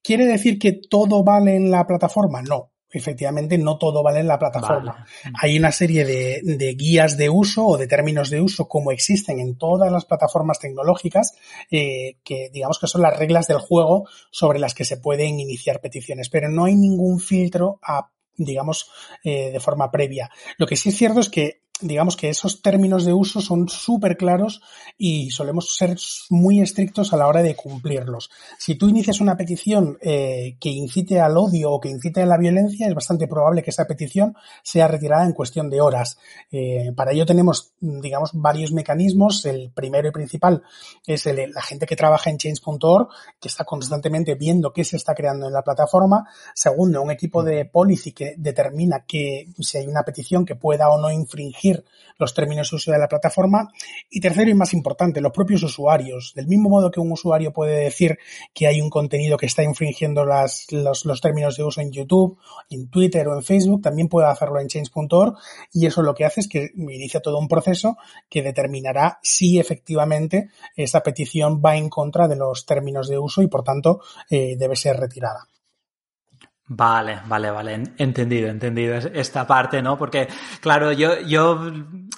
¿Quiere 0.02 0.26
decir 0.26 0.58
que 0.58 0.72
todo 0.72 1.22
vale 1.24 1.56
en 1.56 1.70
la 1.70 1.86
plataforma? 1.86 2.42
No 2.42 2.71
efectivamente 2.92 3.58
no 3.58 3.78
todo 3.78 4.02
vale 4.02 4.20
en 4.20 4.28
la 4.28 4.38
plataforma. 4.38 4.92
Vale. 4.92 5.36
Hay 5.40 5.58
una 5.58 5.72
serie 5.72 6.04
de, 6.04 6.40
de, 6.44 6.74
guías 6.74 7.16
de 7.16 7.30
uso 7.30 7.66
o 7.66 7.78
de 7.78 7.86
términos 7.86 8.30
de 8.30 8.40
uso 8.40 8.68
como 8.68 8.92
existen 8.92 9.40
en 9.40 9.56
todas 9.56 9.90
las 9.90 10.04
plataformas 10.04 10.58
tecnológicas 10.58 11.34
eh, 11.70 12.16
que 12.24 12.50
digamos 12.52 12.78
que 12.78 12.86
son 12.86 13.02
las 13.02 13.16
reglas 13.16 13.46
del 13.46 13.58
juego 13.58 14.08
sobre 14.30 14.58
las 14.58 14.74
que 14.74 14.84
se 14.84 14.98
pueden 14.98 15.40
iniciar 15.40 15.80
peticiones, 15.80 16.28
pero 16.28 16.48
no 16.48 16.64
hay 16.64 16.76
ningún 16.76 17.18
filtro 17.18 17.78
a 17.82 18.10
digamos, 18.34 18.90
eh, 19.24 19.50
de 19.50 19.60
forma 19.60 19.90
previa. 19.90 20.30
Lo 20.56 20.66
que 20.66 20.76
sí 20.76 20.88
es 20.88 20.96
cierto 20.96 21.20
es 21.20 21.28
que 21.28 21.61
digamos 21.82 22.16
que 22.16 22.28
esos 22.28 22.62
términos 22.62 23.04
de 23.04 23.12
uso 23.12 23.40
son 23.40 23.68
súper 23.68 24.16
claros 24.16 24.62
y 24.96 25.30
solemos 25.30 25.76
ser 25.76 25.96
muy 26.30 26.60
estrictos 26.60 27.12
a 27.12 27.16
la 27.16 27.26
hora 27.26 27.42
de 27.42 27.56
cumplirlos. 27.56 28.30
Si 28.58 28.76
tú 28.76 28.88
inicias 28.88 29.20
una 29.20 29.36
petición 29.36 29.98
eh, 30.00 30.56
que 30.60 30.70
incite 30.70 31.20
al 31.20 31.36
odio 31.36 31.72
o 31.72 31.80
que 31.80 31.88
incite 31.88 32.22
a 32.22 32.26
la 32.26 32.38
violencia, 32.38 32.86
es 32.86 32.94
bastante 32.94 33.26
probable 33.26 33.62
que 33.62 33.70
esa 33.70 33.86
petición 33.86 34.36
sea 34.62 34.88
retirada 34.88 35.24
en 35.24 35.32
cuestión 35.32 35.70
de 35.70 35.80
horas. 35.80 36.18
Eh, 36.50 36.92
para 36.94 37.12
ello 37.12 37.26
tenemos, 37.26 37.72
digamos, 37.80 38.30
varios 38.34 38.72
mecanismos. 38.72 39.44
El 39.44 39.70
primero 39.72 40.08
y 40.08 40.12
principal 40.12 40.62
es 41.06 41.26
el, 41.26 41.52
la 41.52 41.62
gente 41.62 41.86
que 41.86 41.96
trabaja 41.96 42.30
en 42.30 42.38
change.org, 42.38 43.08
que 43.40 43.48
está 43.48 43.64
constantemente 43.64 44.34
viendo 44.34 44.72
qué 44.72 44.84
se 44.84 44.96
está 44.96 45.14
creando 45.14 45.46
en 45.46 45.52
la 45.52 45.62
plataforma. 45.62 46.28
Segundo, 46.54 47.02
un 47.02 47.10
equipo 47.10 47.42
de 47.42 47.64
policy 47.64 48.12
que 48.12 48.34
determina 48.36 49.04
que 49.06 49.48
si 49.58 49.78
hay 49.78 49.86
una 49.86 50.04
petición 50.04 50.44
que 50.44 50.54
pueda 50.54 50.90
o 50.90 50.98
no 50.98 51.10
infringir 51.10 51.61
los 52.18 52.34
términos 52.34 52.70
de 52.70 52.76
uso 52.76 52.92
de 52.92 52.98
la 52.98 53.08
plataforma. 53.08 53.72
Y 54.10 54.20
tercero 54.20 54.50
y 54.50 54.54
más 54.54 54.72
importante, 54.72 55.20
los 55.20 55.32
propios 55.32 55.62
usuarios. 55.62 56.32
Del 56.34 56.46
mismo 56.46 56.68
modo 56.68 56.90
que 56.90 57.00
un 57.00 57.12
usuario 57.12 57.52
puede 57.52 57.84
decir 57.84 58.18
que 58.54 58.66
hay 58.66 58.80
un 58.80 58.90
contenido 58.90 59.36
que 59.36 59.46
está 59.46 59.62
infringiendo 59.62 60.24
las, 60.24 60.66
los, 60.70 61.20
términos 61.20 61.56
de 61.56 61.64
uso 61.64 61.80
en 61.80 61.92
YouTube, 61.92 62.38
en 62.70 62.88
Twitter 62.88 63.26
o 63.28 63.34
en 63.34 63.42
Facebook, 63.42 63.82
también 63.82 64.08
puede 64.08 64.28
hacerlo 64.28 64.60
en 64.60 64.68
change.org 64.68 65.36
y 65.72 65.86
eso 65.86 66.02
lo 66.02 66.14
que 66.14 66.24
hace 66.24 66.40
es 66.40 66.48
que 66.48 66.70
inicia 66.76 67.20
todo 67.20 67.38
un 67.38 67.48
proceso 67.48 67.96
que 68.28 68.42
determinará 68.42 69.18
si 69.22 69.58
efectivamente 69.58 70.50
esa 70.76 71.02
petición 71.02 71.60
va 71.64 71.76
en 71.76 71.88
contra 71.88 72.28
de 72.28 72.36
los 72.36 72.66
términos 72.66 73.08
de 73.08 73.18
uso 73.18 73.42
y 73.42 73.48
por 73.48 73.62
tanto 73.62 74.00
eh, 74.30 74.56
debe 74.56 74.76
ser 74.76 74.96
retirada. 74.96 75.48
Vale, 76.74 77.20
vale, 77.26 77.50
vale. 77.50 77.82
Entendido, 77.98 78.48
entendido 78.48 78.94
esta 78.94 79.46
parte, 79.46 79.82
¿no? 79.82 79.98
Porque, 79.98 80.26
claro, 80.60 80.90
yo, 80.92 81.20
yo 81.20 81.70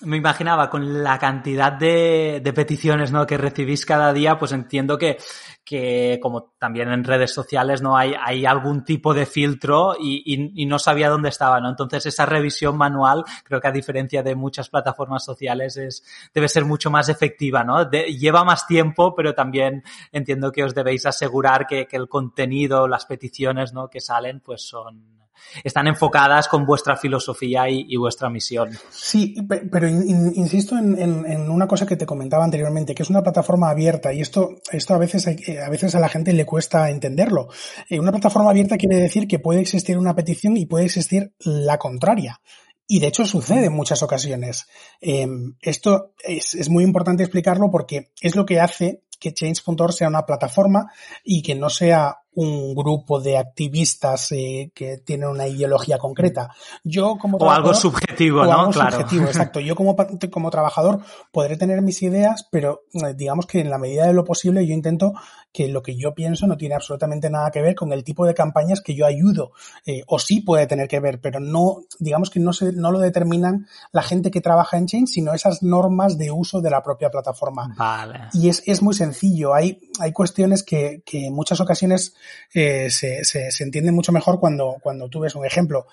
me 0.03 0.17
imaginaba 0.17 0.71
con 0.71 1.03
la 1.03 1.19
cantidad 1.19 1.73
de, 1.73 2.41
de 2.43 2.53
peticiones, 2.53 3.11
¿no? 3.11 3.27
Que 3.27 3.37
recibís 3.37 3.85
cada 3.85 4.13
día, 4.13 4.39
pues 4.39 4.53
entiendo 4.53 4.97
que, 4.97 5.19
que 5.65 6.19
como 6.21 6.53
también 6.59 6.91
en 6.91 7.05
redes 7.05 7.33
sociales, 7.33 7.81
¿no? 7.81 7.97
Hay, 7.97 8.15
hay 8.23 8.45
algún 8.45 8.85
tipo 8.85 9.15
de 9.15 9.25
filtro 9.25 9.97
y, 9.99 10.23
y, 10.25 10.63
y, 10.63 10.67
no 10.67 10.79
sabía 10.79 11.09
dónde 11.09 11.31
estaba, 11.31 11.61
¿no? 11.61 11.71
Entonces 11.71 12.05
esa 12.07 12.27
revisión 12.27 12.77
manual, 12.77 13.25
creo 13.45 13.61
que 13.61 13.69
a 13.69 13.73
diferencia 13.73 14.23
de 14.23 14.35
muchas 14.35 14.69
plataformas 14.69 15.25
sociales, 15.25 15.77
es, 15.77 16.05
debe 16.35 16.49
ser 16.49 16.65
mucho 16.65 16.91
más 16.91 17.09
efectiva, 17.09 17.65
¿no? 17.65 17.85
De, 17.87 18.15
lleva 18.15 18.45
más 18.45 18.67
tiempo, 18.67 19.15
pero 19.15 19.35
también 19.35 19.83
entiendo 20.13 20.53
que 20.53 20.65
os 20.65 20.75
debéis 20.75 21.07
asegurar 21.07 21.67
que, 21.67 21.87
que 21.87 21.97
el 21.97 22.09
contenido, 22.09 22.87
las 22.87 23.07
peticiones, 23.07 23.73
¿no? 23.73 23.89
Que 23.89 24.01
salen, 24.01 24.41
pues 24.41 24.63
son, 24.69 25.14
están 25.63 25.87
enfocadas 25.87 26.49
con 26.49 26.67
vuestra 26.67 26.97
filosofía 26.97 27.69
y, 27.69 27.97
vuestra 27.97 28.29
misión. 28.29 28.71
Sí, 28.91 29.35
pero 29.71 29.89
in, 29.89 30.33
insisto 30.35 30.77
en, 30.77 31.51
una 31.51 31.67
cosa 31.67 31.87
que 31.87 31.97
te 31.97 32.07
comentaba 32.07 32.45
anteriormente, 32.45 32.95
que 32.95 33.03
es 33.03 33.11
una 33.11 33.23
plataforma 33.23 33.71
abierta 33.71 34.13
y 34.13 34.21
esto, 34.21 34.57
esto 34.71 34.95
a 34.95 34.99
veces 34.99 35.27
a 35.27 35.71
veces 35.71 35.95
a 35.95 36.01
la 36.01 36.09
gente 36.09 36.33
le 36.33 36.47
cuesta 36.47 36.91
entenderlo. 36.91 37.49
Eh, 37.89 38.01
una 38.01 38.13
plataforma 38.13 38.51
abierta 38.51 38.77
quiere 38.77 38.97
decir 38.97 39.27
que 39.27 39.39
puede 39.39 39.61
existir 39.61 39.99
una 39.99 40.15
petición 40.15 40.57
y 40.57 40.67
puede 40.67 40.87
existir 40.87 41.35
la 41.41 41.79
contraria. 41.79 42.41
Y 42.87 43.01
de 43.01 43.07
hecho 43.07 43.25
sucede 43.25 43.67
en 43.67 43.73
muchas 43.73 44.03
ocasiones. 44.03 44.67
Eh, 45.01 45.27
esto 45.63 46.13
es, 46.23 46.55
es, 46.55 46.69
muy 46.69 46.85
importante 46.85 47.23
explicarlo 47.23 47.71
porque 47.71 48.13
es 48.21 48.37
lo 48.37 48.45
que 48.45 48.61
hace 48.61 49.05
que 49.19 49.33
Change.org 49.33 49.95
sea 49.95 50.09
una 50.09 50.27
plataforma 50.27 50.93
y 51.23 51.43
que 51.43 51.55
no 51.55 51.71
sea 51.71 52.24
un 52.35 52.75
grupo 52.75 53.21
de 53.21 53.39
activistas 53.39 54.33
eh, 54.33 54.71
que 54.75 54.99
tienen 54.99 55.29
una 55.29 55.47
ideología 55.47 55.99
concreta. 55.99 56.51
Yo 56.83 57.17
como 57.17 57.39
o 57.39 57.51
algo 57.51 57.75
subjetivo, 57.75 58.41
o 58.41 58.45
¿no? 58.45 58.53
Algo 58.53 58.73
claro. 58.73 58.93
subjetivo, 58.93 59.27
exacto. 59.27 59.61
Yo 59.61 59.75
como, 59.75 59.97
como 60.31 60.51
trabajador 60.51 61.01
podré 61.33 61.57
tener 61.57 61.83
mis 61.83 62.03
ideas, 62.03 62.47
pero 62.51 62.83
eh, 62.95 63.15
digamos 63.15 63.47
que 63.47 63.61
en 63.61 63.71
la 63.71 63.79
medida 63.79 64.07
de 64.07 64.13
lo 64.13 64.25
posible 64.25 64.67
yo 64.67 64.75
intento 64.75 65.13
que 65.55 65.69
lo 65.69 65.83
que 65.83 65.97
yo 65.97 66.15
pienso 66.15 66.49
no 66.49 66.57
tiene 66.57 66.75
absolutamente 66.75 67.31
nada 67.31 67.53
que 67.53 67.63
ver 67.63 67.77
con 67.77 67.93
el 67.93 68.03
tipo 68.03 68.27
de 68.27 68.35
campañas 68.35 68.81
que 68.81 68.97
yo 68.97 69.07
ayudo, 69.07 69.53
eh, 69.87 70.03
o 70.09 70.19
sí 70.19 70.41
puede 70.41 70.67
tener 70.67 70.89
que 70.89 70.99
ver, 70.99 71.21
pero 71.21 71.39
no, 71.39 71.85
digamos 72.01 72.29
que 72.29 72.41
no 72.41 72.53
se, 72.53 72.73
no 72.73 72.91
lo 72.91 72.99
determinan 72.99 73.69
la 73.93 74.03
gente 74.03 74.33
que 74.33 74.41
trabaja 74.41 74.77
en 74.77 74.87
Change, 74.87 75.07
sino 75.07 75.33
esas 75.33 75.63
normas 75.63 76.19
de 76.19 76.33
uso 76.33 76.61
de 76.61 76.71
la 76.71 76.83
propia 76.83 77.09
plataforma. 77.09 77.73
Vale. 77.79 78.31
Y 78.33 78.49
es, 78.49 78.65
es 78.67 78.83
muy 78.83 78.95
sencillo. 78.95 79.55
Hay, 79.55 79.81
hay 80.01 80.13
cuestiones 80.13 80.65
que, 80.65 81.03
que 81.07 81.27
en 81.27 81.35
muchas 81.35 81.61
ocasiones 81.61 82.15
eh, 82.53 82.91
se, 82.91 83.25
se, 83.25 83.51
se, 83.51 83.65
entiende 83.65 83.93
mucho 83.93 84.13
mejor 84.13 84.41
cuando, 84.41 84.77
cuando 84.83 85.09
tú 85.09 85.21
ves 85.21 85.35
un 85.35 85.45
ejemplo. 85.45 85.87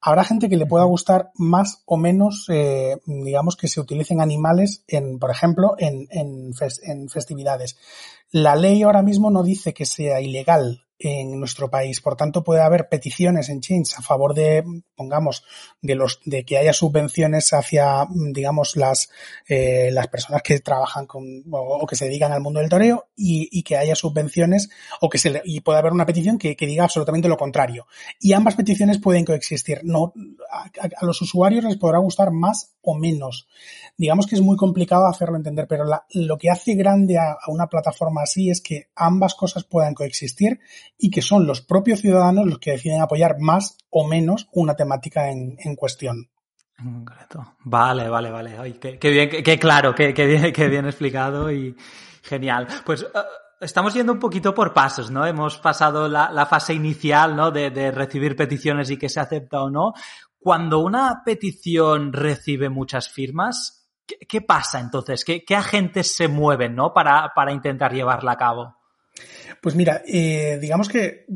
Habrá 0.00 0.24
gente 0.24 0.48
que 0.48 0.56
le 0.56 0.66
pueda 0.66 0.84
gustar 0.84 1.30
más 1.34 1.82
o 1.86 1.96
menos, 1.96 2.46
eh, 2.48 2.96
digamos, 3.06 3.56
que 3.56 3.68
se 3.68 3.80
utilicen 3.80 4.20
animales, 4.20 4.84
en, 4.88 5.18
por 5.18 5.30
ejemplo, 5.30 5.74
en, 5.78 6.08
en, 6.10 6.52
en 6.82 7.08
festividades. 7.08 7.76
La 8.30 8.56
ley 8.56 8.82
ahora 8.82 9.02
mismo 9.02 9.30
no 9.30 9.42
dice 9.42 9.72
que 9.72 9.86
sea 9.86 10.20
ilegal 10.20 10.87
en 10.98 11.38
nuestro 11.38 11.70
país. 11.70 12.00
Por 12.00 12.16
tanto, 12.16 12.42
puede 12.42 12.62
haber 12.62 12.88
peticiones 12.88 13.48
en 13.48 13.60
Change 13.60 13.94
a 13.96 14.02
favor 14.02 14.34
de, 14.34 14.64
pongamos, 14.96 15.44
de 15.80 15.94
los, 15.94 16.20
de 16.24 16.44
que 16.44 16.58
haya 16.58 16.72
subvenciones 16.72 17.52
hacia, 17.52 18.06
digamos, 18.32 18.76
las, 18.76 19.08
eh, 19.48 19.90
las 19.92 20.08
personas 20.08 20.42
que 20.42 20.58
trabajan 20.60 21.06
con, 21.06 21.24
o, 21.50 21.86
que 21.86 21.96
se 21.96 22.06
dedican 22.06 22.32
al 22.32 22.40
mundo 22.40 22.60
del 22.60 22.68
toreo 22.68 23.08
y, 23.14 23.48
y, 23.52 23.62
que 23.62 23.76
haya 23.76 23.94
subvenciones 23.94 24.70
o 25.00 25.08
que 25.08 25.18
se, 25.18 25.40
y 25.44 25.60
puede 25.60 25.78
haber 25.78 25.92
una 25.92 26.06
petición 26.06 26.36
que, 26.36 26.56
que 26.56 26.66
diga 26.66 26.84
absolutamente 26.84 27.28
lo 27.28 27.36
contrario. 27.36 27.86
Y 28.20 28.32
ambas 28.32 28.56
peticiones 28.56 28.98
pueden 28.98 29.24
coexistir. 29.24 29.80
No, 29.84 30.12
a, 30.50 30.64
a, 30.64 31.04
los 31.04 31.22
usuarios 31.22 31.64
les 31.64 31.76
podrá 31.76 31.98
gustar 31.98 32.32
más 32.32 32.74
o 32.82 32.94
menos. 32.94 33.46
Digamos 33.96 34.26
que 34.26 34.34
es 34.34 34.40
muy 34.40 34.56
complicado 34.56 35.06
hacerlo 35.06 35.36
entender, 35.36 35.66
pero 35.68 35.84
la, 35.84 36.06
lo 36.10 36.38
que 36.38 36.50
hace 36.50 36.74
grande 36.74 37.18
a 37.18 37.36
una 37.48 37.68
plataforma 37.68 38.22
así 38.22 38.50
es 38.50 38.60
que 38.60 38.88
ambas 38.96 39.34
cosas 39.34 39.64
puedan 39.64 39.94
coexistir 39.94 40.58
y 40.98 41.10
que 41.10 41.22
son 41.22 41.46
los 41.46 41.60
propios 41.60 42.00
ciudadanos 42.00 42.46
los 42.46 42.58
que 42.58 42.72
deciden 42.72 43.00
apoyar 43.00 43.36
más 43.38 43.78
o 43.88 44.06
menos 44.06 44.48
una 44.52 44.74
temática 44.74 45.30
en, 45.30 45.76
cuestión. 45.76 46.28
Vale, 47.64 48.08
vale, 48.08 48.30
vale. 48.30 48.78
Qué, 48.80 49.10
bien, 49.10 49.30
qué, 49.42 49.58
claro, 49.58 49.94
qué, 49.96 50.12
bien, 50.12 50.86
explicado 50.86 51.50
y 51.52 51.76
genial. 52.22 52.66
Pues 52.84 53.04
uh, 53.04 53.08
estamos 53.60 53.94
yendo 53.94 54.12
un 54.12 54.18
poquito 54.18 54.52
por 54.52 54.74
pasos, 54.74 55.10
¿no? 55.10 55.24
Hemos 55.24 55.58
pasado 55.58 56.08
la, 56.08 56.46
fase 56.46 56.74
inicial, 56.74 57.36
¿no? 57.36 57.52
De, 57.52 57.92
recibir 57.92 58.34
peticiones 58.34 58.90
y 58.90 58.96
que 58.96 59.08
se 59.08 59.20
acepta 59.20 59.62
o 59.62 59.70
no. 59.70 59.92
Cuando 60.36 60.80
una 60.80 61.22
petición 61.24 62.12
recibe 62.12 62.68
muchas 62.68 63.08
firmas, 63.08 63.88
¿qué, 64.04 64.18
qué 64.28 64.40
pasa 64.40 64.80
entonces? 64.80 65.24
¿Qué, 65.24 65.44
¿Qué, 65.44 65.54
agentes 65.54 66.14
se 66.14 66.26
mueven, 66.26 66.74
¿no? 66.74 66.92
Para, 66.92 67.32
para 67.34 67.52
intentar 67.52 67.92
llevarla 67.92 68.32
a 68.32 68.36
cabo. 68.36 68.77
Pues 69.60 69.74
mira, 69.74 70.02
eh, 70.06 70.58
digamos 70.60 70.88
que 70.88 71.26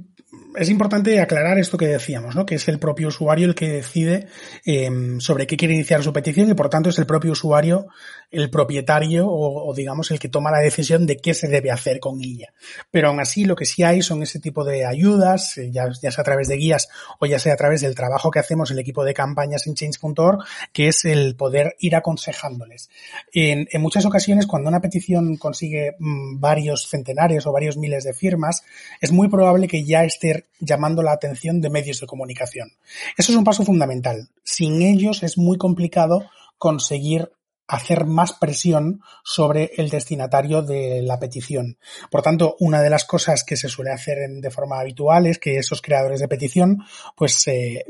es 0.57 0.69
importante 0.69 1.21
aclarar 1.21 1.59
esto 1.59 1.79
que 1.79 1.87
decíamos, 1.87 2.35
¿no? 2.35 2.47
Que 2.47 2.57
es 2.57 2.69
el 2.69 2.79
propio 2.79 3.09
usuario 3.09 3.47
el 3.47 3.55
que 3.55 3.69
decide 3.69 4.27
eh, 4.65 4.91
sobre 5.19 5.47
qué 5.47 5.57
quiere 5.57 5.75
iniciar 5.75 6.03
su 6.03 6.13
petición 6.13 6.51
y 6.51 6.55
por 6.55 6.69
tanto 6.69 6.91
es 6.91 6.99
el 6.99 7.07
propio 7.07 7.33
usuario 7.33 7.87
el 8.33 8.49
propietario 8.51 9.27
o, 9.29 9.73
digamos 9.75 10.11
el 10.11 10.19
que 10.19 10.29
toma 10.29 10.51
la 10.51 10.59
decisión 10.59 11.07
de 11.07 11.19
qué 11.19 11.35
se 11.35 11.49
debe 11.49 11.71
hacer 11.71 12.01
con 12.01 12.21
ella. 12.23 12.53
Pero 12.91 13.09
aún 13.09 13.21
así 13.21 13.45
lo 13.45 13.55
que 13.55 13.67
sí 13.67 13.83
hay 13.83 14.01
son 14.03 14.23
ese 14.23 14.41
tipo 14.41 14.65
de 14.65 14.87
ayudas, 14.87 15.59
eh, 15.59 15.71
ya, 15.71 15.93
sea 15.93 16.11
a 16.17 16.25
través 16.25 16.49
de 16.49 16.57
guías 16.57 16.89
o 17.21 17.27
ya 17.27 17.39
sea 17.39 17.53
a 17.53 17.57
través 17.57 17.83
del 17.83 17.95
trabajo 17.95 18.31
que 18.31 18.39
hacemos 18.39 18.71
el 18.71 18.79
equipo 18.79 19.05
de 19.05 19.13
campañas 19.13 19.67
en 19.67 19.75
change.org, 19.75 20.39
que 20.73 20.89
es 20.89 21.05
el 21.05 21.37
poder 21.37 21.77
ir 21.79 21.95
aconsejándoles. 21.95 22.89
En, 23.33 23.69
muchas 23.83 24.07
ocasiones 24.07 24.47
cuando 24.47 24.69
una 24.69 24.81
petición 24.81 25.37
consigue 25.37 25.97
mmm, 25.99 26.41
varios 26.41 26.89
centenares 26.89 27.47
o 27.47 27.53
varios 27.53 27.77
miles 27.77 28.05
de 28.05 28.15
firmas, 28.15 28.63
es 29.01 29.13
muy 29.13 29.29
probable 29.29 29.69
que 29.69 29.85
ya 29.85 30.05
esté 30.05 30.42
llamando 30.61 31.03
la 31.03 31.13
atención 31.13 31.61
de 31.61 31.71
medios 31.71 32.01
de 32.01 32.07
comunicación. 32.07 32.71
Eso 33.17 33.33
es 33.33 33.39
un 33.39 33.45
paso 33.45 33.65
fundamental. 33.65 34.29
Sin 34.43 34.83
ellos 34.83 35.23
es 35.23 35.39
muy 35.39 35.59
complicado 35.59 36.25
conseguir 36.59 37.31
hacer 37.73 38.05
más 38.05 38.35
presión 38.35 39.01
sobre 39.25 39.71
el 39.79 39.89
destinatario 39.89 40.61
de 40.61 41.01
la 41.01 41.19
petición. 41.19 41.79
Por 42.11 42.21
tanto, 42.21 42.55
una 42.61 42.83
de 42.83 42.91
las 42.91 43.05
cosas 43.05 43.45
que 43.45 43.57
se 43.57 43.71
suele 43.71 43.93
hacer 43.93 44.19
de 44.29 44.51
forma 44.51 44.79
habitual 44.79 45.27
es 45.27 45.39
que 45.39 45.57
esos 45.57 45.81
creadores 45.81 46.21
de 46.21 46.29
petición, 46.29 46.85
pues, 47.17 47.49
eh, 47.49 47.87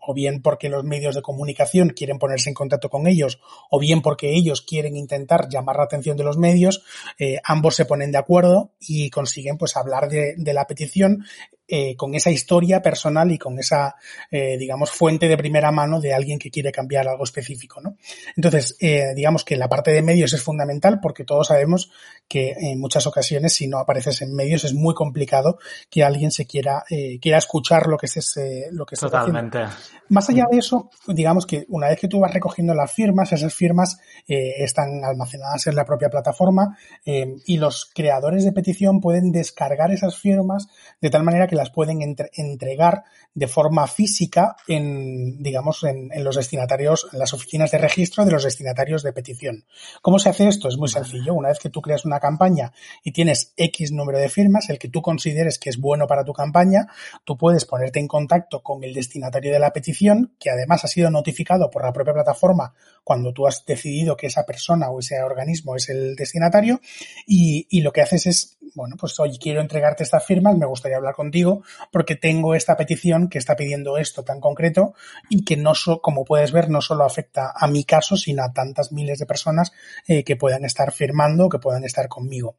o 0.00 0.14
bien 0.14 0.40
porque 0.40 0.70
los 0.70 0.84
medios 0.84 1.14
de 1.14 1.20
comunicación 1.20 1.90
quieren 1.90 2.18
ponerse 2.18 2.48
en 2.48 2.54
contacto 2.54 2.88
con 2.88 3.06
ellos, 3.06 3.38
o 3.68 3.78
bien 3.78 4.00
porque 4.00 4.34
ellos 4.34 4.62
quieren 4.62 4.96
intentar 4.96 5.50
llamar 5.50 5.76
la 5.76 5.84
atención 5.84 6.16
de 6.16 6.24
los 6.24 6.38
medios, 6.38 6.82
eh, 7.18 7.38
ambos 7.44 7.74
se 7.74 7.84
ponen 7.84 8.12
de 8.12 8.18
acuerdo 8.18 8.70
y 8.80 9.10
consiguen, 9.10 9.58
pues, 9.58 9.76
hablar 9.76 10.08
de 10.08 10.54
la 10.54 10.66
petición 10.66 11.26
eh, 11.68 11.96
con 11.96 12.14
esa 12.14 12.30
historia 12.30 12.80
personal 12.80 13.30
y 13.32 13.38
con 13.38 13.58
esa, 13.58 13.96
eh, 14.30 14.56
digamos, 14.56 14.90
fuente 14.90 15.28
de 15.28 15.36
primera 15.36 15.70
mano 15.72 16.00
de 16.00 16.14
alguien 16.14 16.38
que 16.38 16.50
quiere 16.50 16.70
cambiar 16.72 17.08
algo 17.08 17.24
específico, 17.24 17.80
¿no? 17.80 17.96
Entonces, 18.36 18.76
eh, 18.80 19.14
digamos 19.14 19.44
que 19.44 19.56
la 19.56 19.68
parte 19.68 19.90
de 19.90 20.02
medios 20.02 20.32
es 20.32 20.42
fundamental 20.42 21.00
porque 21.00 21.24
todos 21.24 21.48
sabemos 21.48 21.90
que 22.28 22.54
en 22.58 22.80
muchas 22.80 23.06
ocasiones, 23.06 23.54
si 23.54 23.68
no 23.68 23.78
apareces 23.78 24.22
en 24.22 24.34
medios, 24.34 24.64
es 24.64 24.74
muy 24.74 24.94
complicado 24.94 25.58
que 25.90 26.04
alguien 26.04 26.30
se 26.30 26.46
quiera, 26.46 26.84
eh, 26.90 27.18
quiera 27.20 27.38
escuchar 27.38 27.86
lo 27.86 27.96
que 27.96 28.06
es 28.06 28.38
lo 28.70 28.86
que 28.86 28.94
estés 28.94 29.10
Totalmente. 29.10 29.64
Más 30.08 30.28
allá 30.30 30.44
de 30.50 30.58
eso, 30.58 30.90
digamos 31.08 31.46
que 31.46 31.64
una 31.68 31.88
vez 31.88 31.98
que 31.98 32.06
tú 32.06 32.20
vas 32.20 32.32
recogiendo 32.32 32.74
las 32.74 32.92
firmas, 32.92 33.32
esas 33.32 33.52
firmas 33.52 33.98
eh, 34.28 34.54
están 34.58 35.04
almacenadas 35.04 35.66
en 35.66 35.74
la 35.74 35.84
propia 35.84 36.08
plataforma 36.08 36.78
eh, 37.04 37.34
y 37.44 37.58
los 37.58 37.90
creadores 37.92 38.44
de 38.44 38.52
petición 38.52 39.00
pueden 39.00 39.32
descargar 39.32 39.90
esas 39.90 40.16
firmas 40.16 40.68
de 41.00 41.10
tal 41.10 41.24
manera 41.24 41.48
que 41.48 41.55
las 41.56 41.70
pueden 41.70 42.02
entre 42.02 42.30
entregar 42.34 43.04
de 43.34 43.48
forma 43.48 43.86
física 43.86 44.56
en, 44.66 45.42
digamos, 45.42 45.84
en, 45.84 46.10
en, 46.12 46.24
los 46.24 46.36
destinatarios, 46.36 47.08
en 47.12 47.18
las 47.18 47.34
oficinas 47.34 47.70
de 47.70 47.78
registro 47.78 48.24
de 48.24 48.32
los 48.32 48.44
destinatarios 48.44 49.02
de 49.02 49.12
petición. 49.12 49.64
¿Cómo 50.00 50.18
se 50.18 50.30
hace 50.30 50.48
esto? 50.48 50.68
Es 50.68 50.76
muy 50.76 50.88
sencillo. 50.88 51.34
Una 51.34 51.48
vez 51.48 51.58
que 51.58 51.70
tú 51.70 51.82
creas 51.82 52.04
una 52.04 52.20
campaña 52.20 52.72
y 53.02 53.12
tienes 53.12 53.52
X 53.56 53.92
número 53.92 54.18
de 54.18 54.28
firmas, 54.28 54.70
el 54.70 54.78
que 54.78 54.88
tú 54.88 55.02
consideres 55.02 55.58
que 55.58 55.70
es 55.70 55.78
bueno 55.78 56.06
para 56.06 56.24
tu 56.24 56.32
campaña, 56.32 56.86
tú 57.24 57.36
puedes 57.36 57.64
ponerte 57.64 58.00
en 58.00 58.08
contacto 58.08 58.62
con 58.62 58.84
el 58.84 58.94
destinatario 58.94 59.52
de 59.52 59.58
la 59.58 59.72
petición, 59.72 60.34
que 60.38 60.50
además 60.50 60.84
ha 60.84 60.88
sido 60.88 61.10
notificado 61.10 61.70
por 61.70 61.84
la 61.84 61.92
propia 61.92 62.14
plataforma 62.14 62.74
cuando 63.04 63.32
tú 63.32 63.46
has 63.46 63.64
decidido 63.64 64.16
que 64.16 64.26
esa 64.26 64.44
persona 64.44 64.90
o 64.90 64.98
ese 64.98 65.22
organismo 65.22 65.76
es 65.76 65.88
el 65.88 66.16
destinatario 66.16 66.80
y, 67.26 67.66
y 67.70 67.82
lo 67.82 67.92
que 67.92 68.00
haces 68.00 68.26
es, 68.26 68.58
bueno, 68.74 68.96
pues 68.98 69.18
hoy 69.20 69.38
quiero 69.38 69.60
entregarte 69.60 70.02
estas 70.02 70.24
firmas, 70.24 70.56
me 70.56 70.66
gustaría 70.66 70.96
hablar 70.96 71.14
contigo 71.14 71.45
porque 71.92 72.16
tengo 72.16 72.54
esta 72.54 72.76
petición 72.76 73.28
que 73.28 73.38
está 73.38 73.56
pidiendo 73.56 73.98
esto 73.98 74.22
tan 74.22 74.40
concreto 74.40 74.94
y 75.28 75.44
que 75.44 75.56
no, 75.56 75.72
como 76.02 76.24
puedes 76.24 76.52
ver, 76.52 76.68
no 76.68 76.80
solo 76.80 77.04
afecta 77.04 77.52
a 77.54 77.66
mi 77.66 77.84
caso, 77.84 78.16
sino 78.16 78.42
a 78.42 78.52
tantas 78.52 78.92
miles 78.92 79.18
de 79.18 79.26
personas 79.26 79.72
eh, 80.06 80.24
que 80.24 80.36
puedan 80.36 80.64
estar 80.64 80.92
firmando, 80.92 81.48
que 81.48 81.58
puedan 81.58 81.84
estar 81.84 82.08
conmigo. 82.08 82.56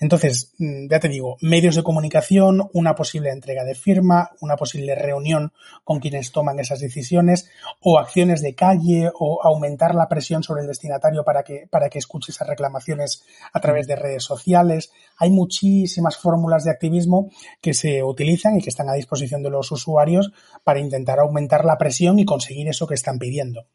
Entonces, 0.00 0.52
mm, 0.58 0.88
ya 0.90 1.00
te 1.00 1.08
digo, 1.08 1.36
medios 1.40 1.76
de 1.76 1.82
comunicación, 1.82 2.68
una 2.72 2.94
posible 2.94 3.30
entrega 3.30 3.64
de 3.64 3.74
firma, 3.74 4.30
una 4.40 4.56
posible 4.56 4.94
reunión 4.94 5.52
con 5.84 6.00
quienes 6.00 6.32
toman 6.32 6.58
esas 6.58 6.80
decisiones 6.80 7.48
o 7.80 7.98
acciones 7.98 8.42
de 8.42 8.54
calle 8.54 9.10
o 9.14 9.40
aumentar 9.42 9.94
la 9.94 10.08
presión 10.08 10.42
sobre 10.42 10.62
el 10.62 10.68
destinatario 10.68 11.24
para 11.24 11.42
que, 11.42 11.66
para 11.70 11.88
que 11.88 11.98
escuche 11.98 12.32
esas 12.32 12.48
reclamaciones 12.48 13.24
a 13.52 13.60
través 13.60 13.86
de 13.86 13.96
redes 13.96 14.24
sociales. 14.24 14.92
Hay 15.18 15.30
muchísimas 15.30 16.16
fórmulas 16.16 16.64
de 16.64 16.70
activismo 16.70 17.30
que 17.60 17.74
se 17.74 18.02
utilizan 18.02 18.29
y 18.30 18.62
que 18.62 18.70
están 18.70 18.88
a 18.88 18.94
disposición 18.94 19.42
de 19.42 19.50
los 19.50 19.70
usuarios 19.72 20.32
para 20.64 20.80
intentar 20.80 21.18
aumentar 21.18 21.64
la 21.64 21.78
presión 21.78 22.18
y 22.18 22.24
conseguir 22.24 22.68
eso 22.68 22.86
que 22.86 22.94
están 22.94 23.18
pidiendo. 23.18 23.66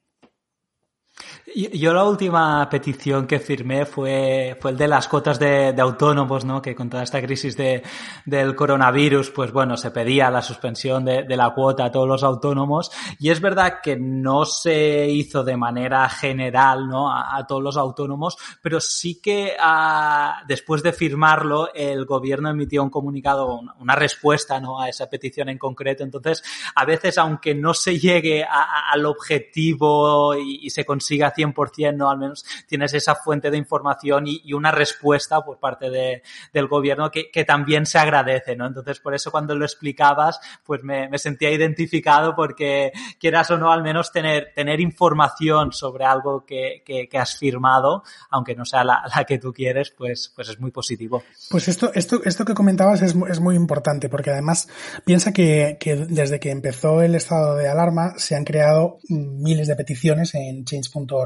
Yo 1.53 1.93
la 1.93 2.03
última 2.05 2.67
petición 2.71 3.27
que 3.27 3.39
firmé 3.39 3.85
fue, 3.85 4.57
fue 4.59 4.71
el 4.71 4.77
de 4.77 4.87
las 4.87 5.07
cuotas 5.07 5.37
de, 5.37 5.73
de 5.73 5.81
autónomos, 5.81 6.43
¿no? 6.43 6.59
Que 6.59 6.73
con 6.73 6.89
toda 6.89 7.03
esta 7.03 7.21
crisis 7.21 7.55
de, 7.55 7.83
del 8.25 8.55
coronavirus, 8.55 9.29
pues 9.29 9.51
bueno, 9.51 9.77
se 9.77 9.91
pedía 9.91 10.31
la 10.31 10.41
suspensión 10.41 11.05
de, 11.05 11.21
de, 11.21 11.37
la 11.37 11.53
cuota 11.53 11.85
a 11.85 11.91
todos 11.91 12.07
los 12.07 12.23
autónomos. 12.23 12.89
Y 13.19 13.29
es 13.29 13.41
verdad 13.41 13.75
que 13.83 13.95
no 13.95 14.43
se 14.45 15.07
hizo 15.07 15.43
de 15.43 15.55
manera 15.55 16.09
general, 16.09 16.89
¿no? 16.89 17.11
A, 17.11 17.37
a 17.37 17.45
todos 17.45 17.61
los 17.61 17.77
autónomos, 17.77 18.37
pero 18.59 18.79
sí 18.79 19.21
que 19.21 19.55
a, 19.59 20.41
después 20.47 20.81
de 20.81 20.93
firmarlo, 20.93 21.71
el 21.75 22.05
gobierno 22.05 22.49
emitió 22.49 22.81
un 22.81 22.89
comunicado, 22.89 23.59
una, 23.59 23.75
una, 23.75 23.95
respuesta, 23.95 24.59
¿no? 24.59 24.81
A 24.81 24.89
esa 24.89 25.07
petición 25.11 25.49
en 25.49 25.59
concreto. 25.59 26.03
Entonces, 26.03 26.43
a 26.73 26.85
veces, 26.85 27.19
aunque 27.19 27.53
no 27.53 27.75
se 27.75 27.99
llegue 27.99 28.43
a, 28.43 28.89
al 28.91 29.05
objetivo 29.05 30.34
y, 30.36 30.65
y 30.65 30.71
se 30.71 30.84
consiga 30.84 31.35
100%, 31.36 31.95
¿no? 31.95 32.10
Al 32.10 32.17
menos 32.17 32.45
tienes 32.67 32.93
esa 32.93 33.15
fuente 33.15 33.52
de 33.52 33.58
información 33.58 34.26
y, 34.28 34.54
una 34.56 34.71
respuesta 34.71 35.41
por 35.41 35.60
parte 35.60 35.89
de, 35.89 36.24
del 36.54 36.67
gobierno 36.67 37.12
que, 37.12 37.30
que, 37.30 37.43
también 37.43 37.86
se 37.86 37.98
agradece, 37.98 38.56
¿no? 38.56 38.65
Entonces, 38.65 39.02
por 39.02 39.13
eso 39.13 39.32
cuando 39.32 39.54
lo 39.54 39.65
explicabas, 39.65 40.39
pues 40.63 40.82
me, 40.82 41.10
me, 41.10 41.17
sentía 41.17 41.52
identificado 41.52 42.36
porque 42.36 42.93
quieras 43.19 43.52
o 43.52 43.58
no, 43.58 43.74
al 43.74 43.84
menos 43.84 44.13
tener, 44.13 44.54
tener 44.56 44.80
información 44.80 45.74
sobre 45.74 46.06
algo 46.06 46.45
que, 46.45 46.84
que, 46.86 47.10
que 47.10 47.17
has 47.17 47.38
firmado, 47.38 48.04
aunque 48.30 48.56
no 48.56 48.63
sea 48.63 48.86
la, 48.86 49.04
la, 49.13 49.26
que 49.26 49.38
tú 49.39 49.52
quieres, 49.52 49.91
pues, 49.91 50.32
pues 50.34 50.48
es 50.48 50.60
muy 50.60 50.71
positivo. 50.71 51.24
Pues 51.50 51.67
esto, 51.67 51.91
esto, 51.93 52.21
esto 52.24 52.45
que 52.45 52.54
comentabas 52.54 53.02
es, 53.02 53.13
es 53.30 53.39
muy 53.41 53.56
importante 53.56 54.08
porque 54.08 54.32
además 54.32 54.69
piensa 55.04 55.34
que, 55.34 55.78
que 55.80 55.95
desde 55.95 56.39
que 56.39 56.52
empezó 56.52 57.02
el 57.02 57.15
estado 57.15 57.56
de 57.56 57.67
alarma 57.67 58.13
se 58.17 58.36
han 58.36 58.45
creado 58.45 59.00
miles 59.10 59.67
de 59.67 59.76
peticiones 59.76 60.34
en 60.36 60.63
change.org 60.65 61.24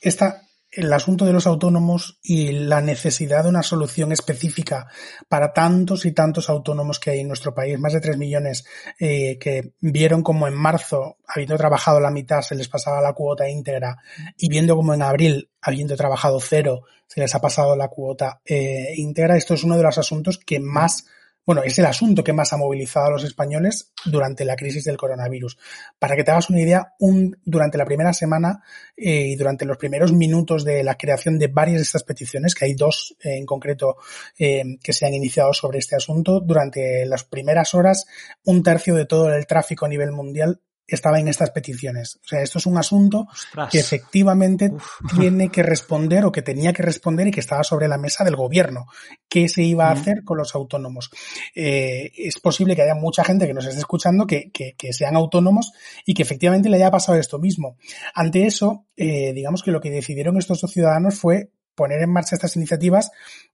esta, 0.00 0.42
el 0.76 0.92
asunto 0.92 1.24
de 1.24 1.32
los 1.32 1.46
autónomos 1.46 2.18
y 2.22 2.52
la 2.52 2.80
necesidad 2.80 3.44
de 3.44 3.48
una 3.48 3.62
solución 3.62 4.12
específica 4.12 4.88
para 5.28 5.52
tantos 5.52 6.04
y 6.04 6.12
tantos 6.12 6.48
autónomos 6.50 6.98
que 6.98 7.10
hay 7.10 7.20
en 7.20 7.28
nuestro 7.28 7.54
país, 7.54 7.78
más 7.78 7.92
de 7.92 8.00
tres 8.00 8.18
millones 8.18 8.64
eh, 8.98 9.38
que 9.38 9.74
vieron 9.80 10.22
como 10.22 10.48
en 10.48 10.54
marzo, 10.54 11.18
habiendo 11.26 11.56
trabajado 11.56 12.00
la 12.00 12.10
mitad, 12.10 12.42
se 12.42 12.54
les 12.54 12.68
pasaba 12.68 13.00
la 13.00 13.12
cuota 13.12 13.48
íntegra 13.48 13.98
y 14.36 14.48
viendo 14.48 14.76
como 14.76 14.94
en 14.94 15.02
abril, 15.02 15.50
habiendo 15.60 15.96
trabajado 15.96 16.40
cero, 16.40 16.82
se 17.06 17.20
les 17.20 17.34
ha 17.34 17.40
pasado 17.40 17.76
la 17.76 17.88
cuota 17.88 18.40
eh, 18.44 18.94
íntegra. 18.96 19.36
Esto 19.36 19.54
es 19.54 19.64
uno 19.64 19.76
de 19.76 19.82
los 19.82 19.98
asuntos 19.98 20.38
que 20.38 20.58
más 20.58 21.06
bueno, 21.46 21.62
es 21.62 21.78
el 21.78 21.86
asunto 21.86 22.24
que 22.24 22.32
más 22.32 22.52
ha 22.52 22.56
movilizado 22.56 23.06
a 23.06 23.10
los 23.10 23.24
españoles 23.24 23.92
durante 24.04 24.44
la 24.44 24.56
crisis 24.56 24.84
del 24.84 24.96
coronavirus. 24.96 25.58
Para 25.98 26.16
que 26.16 26.24
te 26.24 26.30
hagas 26.30 26.50
una 26.50 26.60
idea, 26.60 26.94
un, 26.98 27.36
durante 27.44 27.78
la 27.78 27.84
primera 27.84 28.12
semana 28.12 28.62
eh, 28.96 29.28
y 29.28 29.36
durante 29.36 29.64
los 29.64 29.76
primeros 29.76 30.12
minutos 30.12 30.64
de 30.64 30.82
la 30.82 30.96
creación 30.96 31.38
de 31.38 31.48
varias 31.48 31.78
de 31.78 31.82
estas 31.82 32.04
peticiones, 32.04 32.54
que 32.54 32.64
hay 32.64 32.74
dos 32.74 33.16
eh, 33.22 33.36
en 33.36 33.46
concreto 33.46 33.96
eh, 34.38 34.62
que 34.82 34.92
se 34.92 35.06
han 35.06 35.14
iniciado 35.14 35.52
sobre 35.52 35.78
este 35.78 35.96
asunto, 35.96 36.40
durante 36.40 37.04
las 37.06 37.24
primeras 37.24 37.74
horas, 37.74 38.06
un 38.44 38.62
tercio 38.62 38.94
de 38.94 39.06
todo 39.06 39.32
el 39.32 39.46
tráfico 39.46 39.86
a 39.86 39.88
nivel 39.88 40.12
mundial 40.12 40.60
estaba 40.86 41.18
en 41.18 41.28
estas 41.28 41.50
peticiones. 41.50 42.16
O 42.24 42.28
sea, 42.28 42.42
esto 42.42 42.58
es 42.58 42.66
un 42.66 42.76
asunto 42.76 43.26
Ostras. 43.30 43.70
que 43.70 43.78
efectivamente 43.78 44.70
Uf. 44.70 44.98
tiene 45.18 45.48
que 45.48 45.62
responder 45.62 46.24
o 46.24 46.32
que 46.32 46.42
tenía 46.42 46.72
que 46.72 46.82
responder 46.82 47.28
y 47.28 47.30
que 47.30 47.40
estaba 47.40 47.64
sobre 47.64 47.88
la 47.88 47.98
mesa 47.98 48.24
del 48.24 48.36
gobierno. 48.36 48.86
¿Qué 49.28 49.48
se 49.48 49.62
iba 49.62 49.88
a 49.88 49.92
hacer 49.92 50.24
con 50.24 50.38
los 50.38 50.54
autónomos? 50.54 51.10
Eh, 51.54 52.10
es 52.16 52.38
posible 52.40 52.76
que 52.76 52.82
haya 52.82 52.94
mucha 52.94 53.24
gente 53.24 53.46
que 53.46 53.54
nos 53.54 53.66
esté 53.66 53.78
escuchando 53.78 54.26
que, 54.26 54.50
que, 54.50 54.74
que, 54.76 54.92
sean 54.92 55.16
autónomos 55.16 55.72
y 56.04 56.14
que 56.14 56.22
efectivamente 56.22 56.68
le 56.68 56.76
haya 56.76 56.90
pasado 56.90 57.18
esto 57.18 57.38
mismo. 57.38 57.76
Ante 58.14 58.46
eso, 58.46 58.86
eh, 58.96 59.32
digamos 59.32 59.62
que 59.62 59.70
lo 59.70 59.80
que 59.80 59.90
decidieron 59.90 60.36
estos 60.36 60.60
dos 60.60 60.70
ciudadanos 60.70 61.18
fue 61.18 61.50
poner 61.74 62.02
en 62.02 62.12
marcha 62.12 62.36
estas 62.36 62.56
iniciativas 62.56 63.10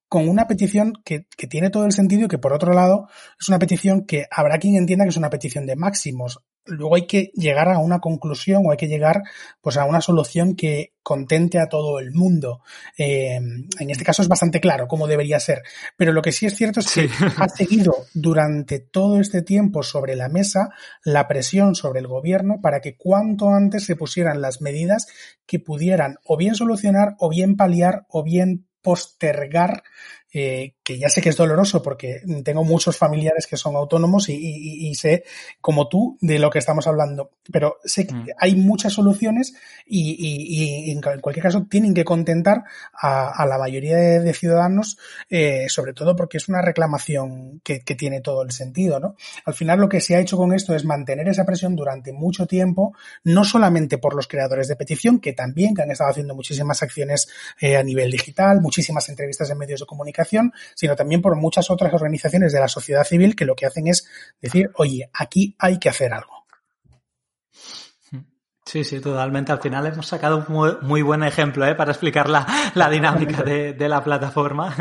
con 0.09 0.29
una 0.29 0.47
petición 0.47 0.93
que, 1.05 1.27
que, 1.37 1.47
tiene 1.47 1.71
todo 1.71 1.87
el 1.87 1.93
sentido 1.93 2.27
y 2.27 2.29
que 2.29 2.39
por 2.39 2.53
otro 2.53 2.73
lado 2.73 3.09
es 3.41 3.49
una 3.49 3.59
petición 3.59 4.05
que 4.05 4.27
habrá 4.31 4.59
quien 4.59 4.77
entienda 4.77 5.05
que 5.05 5.11
es 5.11 5.17
una 5.17 5.31
petición 5.31 5.67
de 5.67 5.77
máximos 5.77 6.41
luego 6.67 6.95
hay 6.95 7.07
que 7.07 7.31
llegar 7.35 7.69
a 7.69 7.79
una 7.79 8.01
conclusión 8.01 8.63
o 8.65 8.71
hay 8.71 8.77
que 8.77 8.89
llegar 8.89 9.23
pues 9.61 9.77
a 9.77 9.85
una 9.85 10.01
solución 10.01 10.55
que 10.55 10.95
contente 11.03 11.59
a 11.59 11.69
todo 11.69 11.99
el 11.99 12.13
mundo. 12.13 12.63
Eh, 12.97 13.37
en 13.37 13.91
este 13.91 14.05
caso 14.05 14.23
es 14.23 14.29
bastante 14.29 14.61
claro 14.61 14.87
cómo 14.87 15.07
debería 15.07 15.41
ser, 15.41 15.63
pero 15.97 16.13
lo 16.13 16.23
que 16.23 16.33
sí 16.33 16.47
es 16.47 16.57
cierto 16.57 16.81
es 16.81 16.93
que 16.93 17.09
sí. 17.09 17.15
ha 17.39 17.49
seguido 17.49 17.95
durante 18.15 18.79
todo 18.79 19.21
este 19.21 19.43
tiempo 19.43 19.83
sobre 19.83 20.17
la 20.17 20.29
mesa 20.29 20.71
la 21.05 21.27
presión 21.27 21.75
sobre 21.75 22.01
el 22.01 22.07
gobierno 22.07 22.61
para 22.61 22.81
que 22.81 22.97
cuanto 22.97 23.49
antes 23.49 23.85
se 23.85 23.97
pusieran 23.97 24.41
las 24.41 24.61
medidas 24.61 25.07
que 25.47 25.59
pudieran 25.59 26.19
o 26.25 26.37
bien 26.37 26.55
solucionar 26.55 27.17
o 27.19 27.29
bien 27.29 27.57
paliar 27.57 28.07
o 28.09 28.23
bien 28.23 28.67
postergar 28.83 29.83
eh, 30.33 30.75
que 30.83 30.99
ya 30.99 31.09
sé 31.09 31.21
que 31.21 31.31
es 31.31 31.37
doloroso 31.37 31.83
porque 31.83 32.21
tengo 32.45 32.65
muchos 32.65 32.97
familiares 32.97 33.47
que 33.47 33.57
son 33.57 33.77
autónomos 33.77 34.29
y, 34.29 34.95
sé, 34.95 35.25
como 35.61 35.89
tú, 35.89 36.19
de 36.21 36.39
lo 36.39 36.51
que 36.51 36.59
estamos 36.59 36.87
hablando, 36.87 37.31
pero 37.51 37.79
sé 37.85 38.07
que 38.07 38.15
mm. 38.15 38.27
hay 38.39 38.55
muchas 38.57 38.93
soluciones 38.93 39.55
y, 39.87 40.91
en 40.91 41.01
cualquier 41.01 41.43
caso 41.43 41.67
tienen 41.69 41.95
que 41.95 42.05
contentar 42.05 42.65
a, 42.93 43.45
la 43.47 43.59
mayoría 43.59 43.97
de, 43.97 44.35
ciudadanos, 44.35 44.99
eh, 45.29 45.67
sobre 45.69 45.93
todo 45.93 46.15
porque 46.15 46.37
es 46.37 46.49
una 46.49 46.63
reclamación 46.63 47.61
que, 47.65 47.81
que 47.81 47.95
tiene 47.95 48.21
todo 48.21 48.43
el 48.43 48.53
sentido, 48.53 49.01
¿no? 49.01 49.17
Al 49.45 49.55
final 49.55 49.81
lo 49.81 49.89
que 49.89 50.01
se 50.01 50.15
ha 50.15 50.21
hecho 50.21 50.37
con 50.37 50.53
esto 50.53 50.75
es 50.75 50.85
mantener 50.85 51.29
esa 51.29 51.45
presión 51.45 51.75
durante 51.75 52.13
mucho 52.13 52.47
tiempo, 52.47 52.95
no 53.25 53.45
solamente 53.45 53.99
por 53.99 54.15
los 54.15 54.29
creadores 54.29 54.69
de 54.69 54.77
petición, 54.77 55.19
que 55.21 55.33
también 55.33 55.75
que 55.75 55.83
han 55.83 55.91
estado 55.91 56.11
haciendo 56.11 56.35
muchísimas 56.35 56.83
acciones 56.83 57.29
eh, 57.61 57.77
a 57.77 57.83
nivel 57.83 58.11
digital, 58.11 58.61
muchísimas 58.61 59.09
entrevistas 59.09 59.51
en 59.51 59.59
medios 59.59 59.81
de 59.81 59.87
comunicación, 59.87 60.20
sino 60.75 60.97
también 60.97 61.23
por 61.23 61.37
muchas 61.37 61.71
otras 61.71 61.93
organizaciones 61.93 62.53
de 62.53 62.61
la 62.61 62.69
sociedad 62.69 63.05
civil 63.05 63.37
que 63.37 63.45
lo 63.45 63.55
que 63.55 63.67
hacen 63.67 63.87
es 63.89 64.07
decir, 64.41 64.71
oye, 64.77 65.11
aquí 65.13 65.55
hay 65.59 65.79
que 65.79 65.89
hacer 65.89 66.13
algo. 66.13 66.41
Sí, 68.71 68.85
sí, 68.85 69.01
totalmente. 69.01 69.51
Al 69.51 69.61
final 69.61 69.85
hemos 69.87 70.07
sacado 70.07 70.45
un 70.47 70.79
muy, 70.83 71.03
buen 71.03 71.25
ejemplo 71.25 71.67
¿eh? 71.67 71.75
para 71.75 71.91
explicar 71.91 72.29
la, 72.29 72.47
la 72.75 72.89
dinámica 72.89 73.43
de, 73.43 73.73
de, 73.73 73.89
la 73.89 74.05
plataforma. 74.05 74.73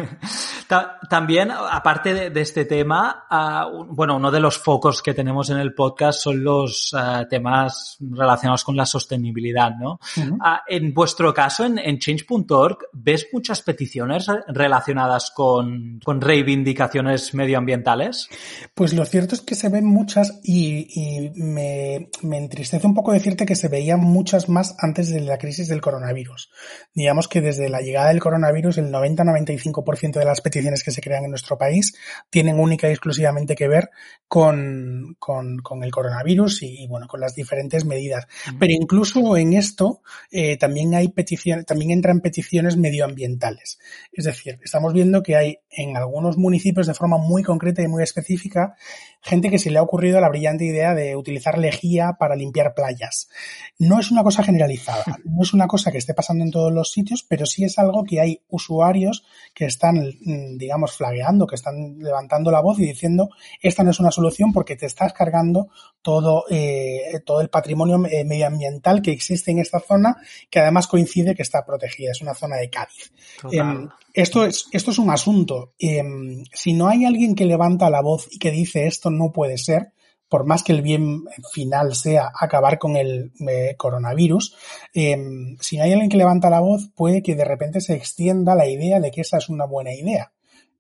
También, 1.09 1.49
aparte 1.49 2.29
de, 2.29 2.41
este 2.41 2.65
tema, 2.65 3.25
uh, 3.31 3.85
bueno, 3.85 4.17
uno 4.17 4.29
de 4.29 4.39
los 4.39 4.59
focos 4.59 5.01
que 5.01 5.15
tenemos 5.15 5.49
en 5.49 5.57
el 5.57 5.73
podcast 5.73 6.19
son 6.19 6.43
los 6.43 6.93
uh, 6.93 7.27
temas 7.27 7.97
relacionados 7.99 8.63
con 8.63 8.77
la 8.77 8.85
sostenibilidad, 8.85 9.71
¿no? 9.71 9.99
Uh, 10.17 10.57
en 10.67 10.93
vuestro 10.93 11.33
caso, 11.33 11.65
en, 11.65 11.79
en 11.79 11.97
Change.org, 11.97 12.77
¿ves 12.93 13.27
muchas 13.33 13.63
peticiones 13.63 14.27
relacionadas 14.47 15.31
con, 15.31 15.99
con, 16.05 16.21
reivindicaciones 16.21 17.33
medioambientales? 17.33 18.29
Pues 18.75 18.93
lo 18.93 19.05
cierto 19.05 19.33
es 19.33 19.41
que 19.41 19.55
se 19.55 19.69
ven 19.69 19.85
muchas 19.85 20.39
y, 20.43 20.87
y 20.93 21.31
me, 21.41 22.09
me 22.21 22.37
entristece 22.37 22.85
un 22.85 22.93
poco 22.93 23.11
decirte 23.11 23.47
que 23.47 23.55
se 23.55 23.69
ve 23.69 23.79
veían 23.79 24.01
muchas 24.01 24.49
más 24.49 24.75
antes 24.79 25.09
de 25.09 25.21
la 25.21 25.37
crisis 25.37 25.69
del 25.69 25.79
coronavirus. 25.79 26.51
Digamos 26.93 27.27
que 27.27 27.41
desde 27.41 27.69
la 27.69 27.79
llegada 27.79 28.09
del 28.09 28.19
coronavirus 28.19 28.77
el 28.77 28.91
90-95% 28.91 30.19
de 30.19 30.25
las 30.25 30.41
peticiones 30.41 30.58
que 30.83 30.91
se 30.91 31.01
crean 31.01 31.25
en 31.25 31.31
nuestro 31.31 31.57
país 31.57 31.93
tienen 32.29 32.59
única 32.59 32.87
y 32.87 32.91
exclusivamente 32.91 33.55
que 33.55 33.67
ver 33.67 33.89
con, 34.27 35.15
con, 35.19 35.83
el 35.83 35.91
coronavirus 35.91 36.63
y, 36.63 36.87
bueno, 36.87 37.07
con 37.07 37.19
las 37.19 37.33
diferentes 37.33 37.85
medidas. 37.85 38.27
Pero 38.59 38.73
incluso 38.73 39.35
en 39.37 39.53
esto 39.53 40.01
eh, 40.31 40.57
también 40.57 40.93
hay 40.93 41.09
peticiones, 41.09 41.65
también 41.65 41.91
entran 41.91 42.21
peticiones 42.21 42.77
medioambientales. 42.77 43.79
Es 44.11 44.25
decir, 44.25 44.59
estamos 44.63 44.93
viendo 44.93 45.23
que 45.23 45.35
hay 45.35 45.59
en 45.71 45.97
algunos 45.97 46.37
municipios 46.37 46.87
de 46.87 46.93
forma 46.93 47.17
muy 47.17 47.41
concreta 47.41 47.81
y 47.81 47.87
muy 47.87 48.03
específica 48.03 48.75
gente 49.21 49.49
que 49.49 49.59
se 49.59 49.69
le 49.69 49.79
ha 49.79 49.81
ocurrido 49.81 50.19
la 50.21 50.29
brillante 50.29 50.65
idea 50.65 50.95
de 50.95 51.15
utilizar 51.15 51.57
lejía 51.57 52.13
para 52.19 52.35
limpiar 52.35 52.73
playas. 52.73 53.29
No 53.77 53.99
es 53.99 54.11
una 54.11 54.23
cosa 54.23 54.43
generalizada, 54.43 55.03
no 55.25 55.43
es 55.43 55.53
una 55.53 55.67
cosa 55.67 55.91
que 55.91 55.97
esté 55.97 56.13
pasando 56.13 56.43
en 56.43 56.51
todos 56.51 56.71
los 56.71 56.91
sitios, 56.91 57.25
pero 57.27 57.45
sí 57.45 57.63
es 57.63 57.77
algo 57.79 58.03
que 58.03 58.19
hay 58.19 58.41
usuarios 58.49 59.25
que 59.53 59.65
están, 59.65 59.97
mm, 59.97 60.57
digamos, 60.57 60.93
flagueando, 60.93 61.47
que 61.47 61.55
están 61.55 61.99
levantando 61.99 62.51
la 62.51 62.61
voz 62.61 62.79
y 62.79 62.85
diciendo 62.85 63.29
esta 63.61 63.83
no 63.83 63.91
es 63.91 63.99
una 63.99 64.11
solución 64.11 64.53
porque 64.53 64.75
te 64.75 64.85
estás 64.85 65.13
cargando 65.13 65.69
todo, 66.01 66.45
eh, 66.49 67.21
todo 67.25 67.41
el 67.41 67.49
patrimonio 67.49 68.05
eh, 68.05 68.23
medioambiental 68.23 69.01
que 69.01 69.11
existe 69.11 69.51
en 69.51 69.59
esta 69.59 69.79
zona, 69.79 70.17
que 70.49 70.59
además 70.59 70.87
coincide 70.87 71.35
que 71.35 71.41
está 71.41 71.65
protegida, 71.65 72.11
es 72.11 72.21
una 72.21 72.33
zona 72.33 72.55
de 72.55 72.69
Cádiz. 72.69 73.11
Em, 73.51 73.89
esto, 74.13 74.45
es, 74.45 74.67
esto 74.71 74.91
es 74.91 74.97
un 74.97 75.09
asunto. 75.09 75.73
Em, 75.77 76.43
si 76.53 76.73
no 76.73 76.87
hay 76.87 77.05
alguien 77.05 77.35
que 77.35 77.45
levanta 77.45 77.89
la 77.89 78.01
voz 78.01 78.27
y 78.31 78.39
que 78.39 78.51
dice 78.51 78.87
esto 78.87 79.08
no 79.09 79.31
puede 79.31 79.57
ser, 79.57 79.93
por 80.29 80.45
más 80.45 80.63
que 80.63 80.71
el 80.71 80.81
bien 80.81 81.25
final 81.51 81.95
sea 81.95 82.31
acabar 82.39 82.77
con 82.77 82.95
el 82.95 83.31
eh, 83.49 83.75
coronavirus, 83.77 84.55
em, 84.93 85.57
si 85.59 85.79
hay 85.79 85.91
alguien 85.91 86.09
que 86.09 86.17
levanta 86.17 86.49
la 86.49 86.59
voz, 86.59 86.89
puede 86.95 87.23
que 87.23 87.35
de 87.35 87.45
repente 87.45 87.81
se 87.81 87.95
extienda 87.95 88.55
la 88.55 88.67
idea 88.67 88.99
de 88.99 89.11
que 89.11 89.21
esa 89.21 89.37
es 89.37 89.49
una 89.49 89.65
buena 89.65 89.93
idea. 89.93 90.31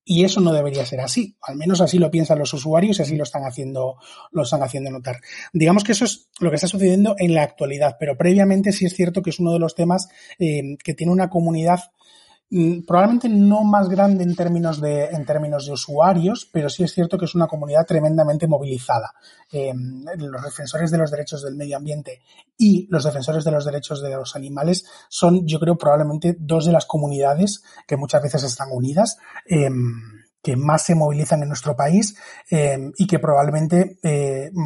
Y 0.05 0.23
eso 0.23 0.41
no 0.41 0.53
debería 0.53 0.85
ser 0.87 1.01
así. 1.01 1.35
Al 1.41 1.55
menos 1.55 1.81
así 1.81 1.99
lo 1.99 2.09
piensan 2.09 2.39
los 2.39 2.51
usuarios 2.53 2.97
y 2.97 3.03
así 3.03 3.15
lo 3.15 3.23
están 3.23 3.43
haciendo, 3.43 3.97
lo 4.31 4.41
están 4.41 4.63
haciendo 4.63 4.89
notar. 4.89 5.17
Digamos 5.53 5.83
que 5.83 5.91
eso 5.91 6.05
es 6.05 6.29
lo 6.39 6.49
que 6.49 6.55
está 6.55 6.67
sucediendo 6.67 7.15
en 7.19 7.35
la 7.35 7.43
actualidad, 7.43 7.97
pero 7.99 8.17
previamente 8.17 8.71
sí 8.71 8.85
es 8.85 8.95
cierto 8.95 9.21
que 9.21 9.29
es 9.29 9.39
uno 9.39 9.53
de 9.53 9.59
los 9.59 9.75
temas 9.75 10.09
eh, 10.39 10.77
que 10.83 10.95
tiene 10.95 11.13
una 11.13 11.29
comunidad 11.29 11.91
probablemente 12.85 13.29
no 13.29 13.63
más 13.63 13.89
grande 13.89 14.23
en 14.23 14.35
términos 14.35 14.81
de, 14.81 15.05
en 15.05 15.23
términos 15.23 15.67
de 15.67 15.73
usuarios, 15.73 16.49
pero 16.51 16.67
sí 16.69 16.83
es 16.83 16.93
cierto 16.93 17.17
que 17.17 17.25
es 17.25 17.35
una 17.35 17.45
comunidad 17.45 17.85
tremendamente 17.85 18.47
movilizada. 18.47 19.13
Eh, 19.51 19.71
los 20.17 20.43
defensores 20.43 20.89
de 20.89 20.97
los 20.97 21.11
derechos 21.11 21.43
del 21.43 21.55
medio 21.55 21.77
ambiente 21.77 22.23
y 22.57 22.87
los 22.89 23.03
defensores 23.03 23.43
de 23.43 23.51
los 23.51 23.65
derechos 23.65 24.01
de 24.01 24.09
los 24.09 24.35
animales 24.35 24.85
son, 25.09 25.45
yo 25.45 25.59
creo, 25.59 25.77
probablemente 25.77 26.35
dos 26.39 26.65
de 26.65 26.71
las 26.71 26.87
comunidades 26.87 27.63
que 27.87 27.97
muchas 27.97 28.23
veces 28.23 28.43
están 28.43 28.69
unidas. 28.71 29.17
Eh, 29.45 29.69
que 30.41 30.55
más 30.55 30.83
se 30.83 30.95
movilizan 30.95 31.41
en 31.41 31.49
nuestro 31.49 31.75
país 31.75 32.15
eh, 32.49 32.91
y 32.97 33.07
que 33.07 33.19
probablemente 33.19 33.99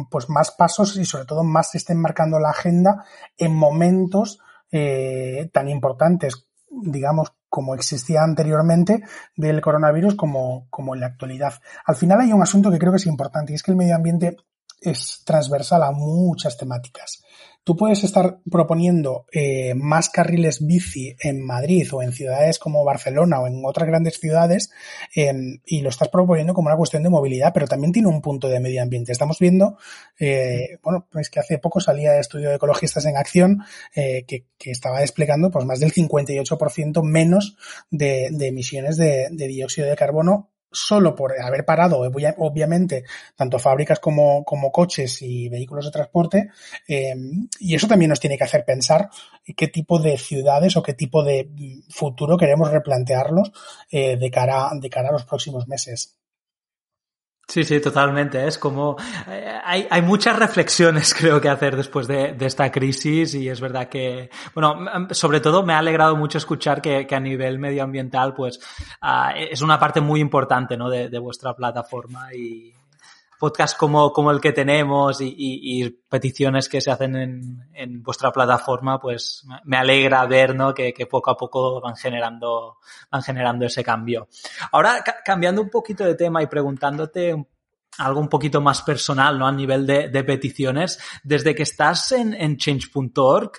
pues 0.08 0.30
más 0.30 0.52
pasos 0.52 0.96
y 0.96 1.04
sobre 1.04 1.24
todo 1.24 1.42
más 1.42 1.74
estén 1.74 2.00
marcando 2.00 2.38
la 2.38 2.50
agenda 2.50 3.04
en 3.36 3.52
momentos 3.52 4.38
tan 4.70 5.68
importantes 5.68 6.46
digamos, 6.82 7.32
como 7.48 7.74
existía 7.74 8.22
anteriormente 8.22 9.02
del 9.36 9.60
coronavirus 9.60 10.14
como, 10.14 10.66
como 10.70 10.94
en 10.94 11.00
la 11.00 11.06
actualidad. 11.06 11.54
Al 11.86 11.96
final 11.96 12.20
hay 12.20 12.32
un 12.32 12.42
asunto 12.42 12.70
que 12.70 12.78
creo 12.78 12.92
que 12.92 12.98
es 12.98 13.06
importante 13.06 13.52
y 13.52 13.56
es 13.56 13.62
que 13.62 13.70
el 13.70 13.76
medio 13.76 13.94
ambiente 13.94 14.36
es 14.80 15.22
transversal 15.24 15.82
a 15.82 15.90
muchas 15.90 16.56
temáticas. 16.56 17.23
Tú 17.64 17.76
puedes 17.76 18.04
estar 18.04 18.40
proponiendo 18.50 19.24
eh, 19.32 19.72
más 19.74 20.10
carriles 20.10 20.66
bici 20.66 21.16
en 21.18 21.40
Madrid 21.40 21.88
o 21.94 22.02
en 22.02 22.12
ciudades 22.12 22.58
como 22.58 22.84
Barcelona 22.84 23.40
o 23.40 23.46
en 23.46 23.62
otras 23.64 23.88
grandes 23.88 24.20
ciudades 24.20 24.70
em, 25.14 25.60
y 25.64 25.80
lo 25.80 25.88
estás 25.88 26.08
proponiendo 26.08 26.52
como 26.52 26.68
una 26.68 26.76
cuestión 26.76 27.02
de 27.02 27.08
movilidad, 27.08 27.52
pero 27.54 27.66
también 27.66 27.92
tiene 27.92 28.08
un 28.08 28.20
punto 28.20 28.48
de 28.48 28.60
medio 28.60 28.82
ambiente. 28.82 29.12
Estamos 29.12 29.38
viendo, 29.38 29.78
eh, 30.20 30.78
bueno, 30.82 31.06
pues 31.10 31.30
que 31.30 31.40
hace 31.40 31.58
poco 31.58 31.80
salía 31.80 32.12
el 32.12 32.20
estudio 32.20 32.50
de 32.50 32.56
ecologistas 32.56 33.06
en 33.06 33.16
acción 33.16 33.62
eh, 33.94 34.24
que, 34.26 34.44
estaba 34.64 35.00
desplegando 35.00 35.50
pues 35.50 35.66
más 35.66 35.78
del 35.78 35.92
58% 35.92 37.02
menos 37.02 37.56
de, 37.90 38.28
emisiones 38.28 38.96
de 38.96 39.28
dióxido 39.46 39.86
de 39.86 39.94
carbono 39.94 40.53
solo 40.74 41.14
por 41.14 41.40
haber 41.40 41.64
parado, 41.64 42.00
obviamente, 42.00 43.04
tanto 43.36 43.58
fábricas 43.58 44.00
como, 44.00 44.44
como 44.44 44.70
coches 44.70 45.22
y 45.22 45.48
vehículos 45.48 45.86
de 45.86 45.90
transporte. 45.90 46.48
Em, 46.86 47.48
y 47.60 47.74
eso 47.74 47.86
también 47.86 48.10
nos 48.10 48.20
tiene 48.20 48.36
que 48.36 48.44
hacer 48.44 48.64
pensar 48.64 49.08
qué 49.56 49.68
tipo 49.68 49.98
de 49.98 50.18
ciudades 50.18 50.76
o 50.76 50.82
qué 50.82 50.94
tipo 50.94 51.22
de 51.22 51.48
mm, 51.50 51.90
futuro 51.90 52.36
queremos 52.36 52.70
replantearlos 52.70 53.52
eh, 53.90 54.16
de, 54.16 54.30
cara, 54.30 54.70
de 54.74 54.90
cara 54.90 55.08
a 55.08 55.12
los 55.12 55.24
próximos 55.24 55.66
meses. 55.68 56.18
Sí, 57.46 57.62
sí, 57.62 57.80
totalmente. 57.80 58.46
Es 58.46 58.58
como 58.58 58.96
eh, 59.28 59.60
hay, 59.64 59.86
hay, 59.90 60.02
muchas 60.02 60.38
reflexiones 60.38 61.14
creo 61.18 61.40
que 61.40 61.48
hacer 61.48 61.76
después 61.76 62.06
de, 62.06 62.32
de, 62.32 62.46
esta 62.46 62.70
crisis 62.72 63.34
y 63.34 63.48
es 63.48 63.60
verdad 63.60 63.88
que, 63.88 64.30
bueno, 64.54 64.76
sobre 65.10 65.40
todo 65.40 65.62
me 65.62 65.74
ha 65.74 65.78
alegrado 65.78 66.16
mucho 66.16 66.38
escuchar 66.38 66.80
que, 66.80 67.06
que 67.06 67.14
a 67.14 67.20
nivel 67.20 67.58
medioambiental, 67.58 68.34
pues 68.34 68.58
uh, 69.02 69.36
es 69.36 69.60
una 69.60 69.78
parte 69.78 70.00
muy 70.00 70.20
importante, 70.20 70.76
¿no? 70.76 70.88
De, 70.88 71.08
de 71.08 71.18
vuestra 71.18 71.54
plataforma 71.54 72.32
y, 72.34 72.72
podcast 73.38 73.76
como, 73.76 74.12
como 74.12 74.30
el 74.30 74.40
que 74.40 74.52
tenemos 74.52 75.20
y, 75.20 75.34
y, 75.36 75.90
peticiones 75.90 76.68
que 76.68 76.80
se 76.80 76.90
hacen 76.90 77.16
en, 77.16 77.68
en, 77.72 78.02
vuestra 78.02 78.32
plataforma, 78.32 79.00
pues 79.00 79.46
me 79.64 79.76
alegra 79.76 80.24
ver 80.26 80.54
¿no? 80.54 80.72
que, 80.72 80.92
que, 80.92 81.06
poco 81.06 81.30
a 81.30 81.36
poco 81.36 81.80
van 81.80 81.96
generando, 81.96 82.78
van 83.10 83.22
generando 83.22 83.66
ese 83.66 83.82
cambio. 83.82 84.28
Ahora, 84.72 85.02
ca 85.04 85.16
cambiando 85.24 85.62
un 85.62 85.70
poquito 85.70 86.04
de 86.04 86.14
tema 86.14 86.42
y 86.42 86.46
preguntándote 86.46 87.46
algo 87.98 88.20
un 88.20 88.28
poquito 88.28 88.60
más 88.60 88.82
personal, 88.82 89.38
¿no? 89.38 89.46
A 89.46 89.52
nivel 89.52 89.86
de, 89.86 90.08
de 90.08 90.24
peticiones, 90.24 90.98
desde 91.22 91.54
que 91.54 91.62
estás 91.62 92.12
en, 92.12 92.34
en 92.34 92.56
change.org, 92.56 93.52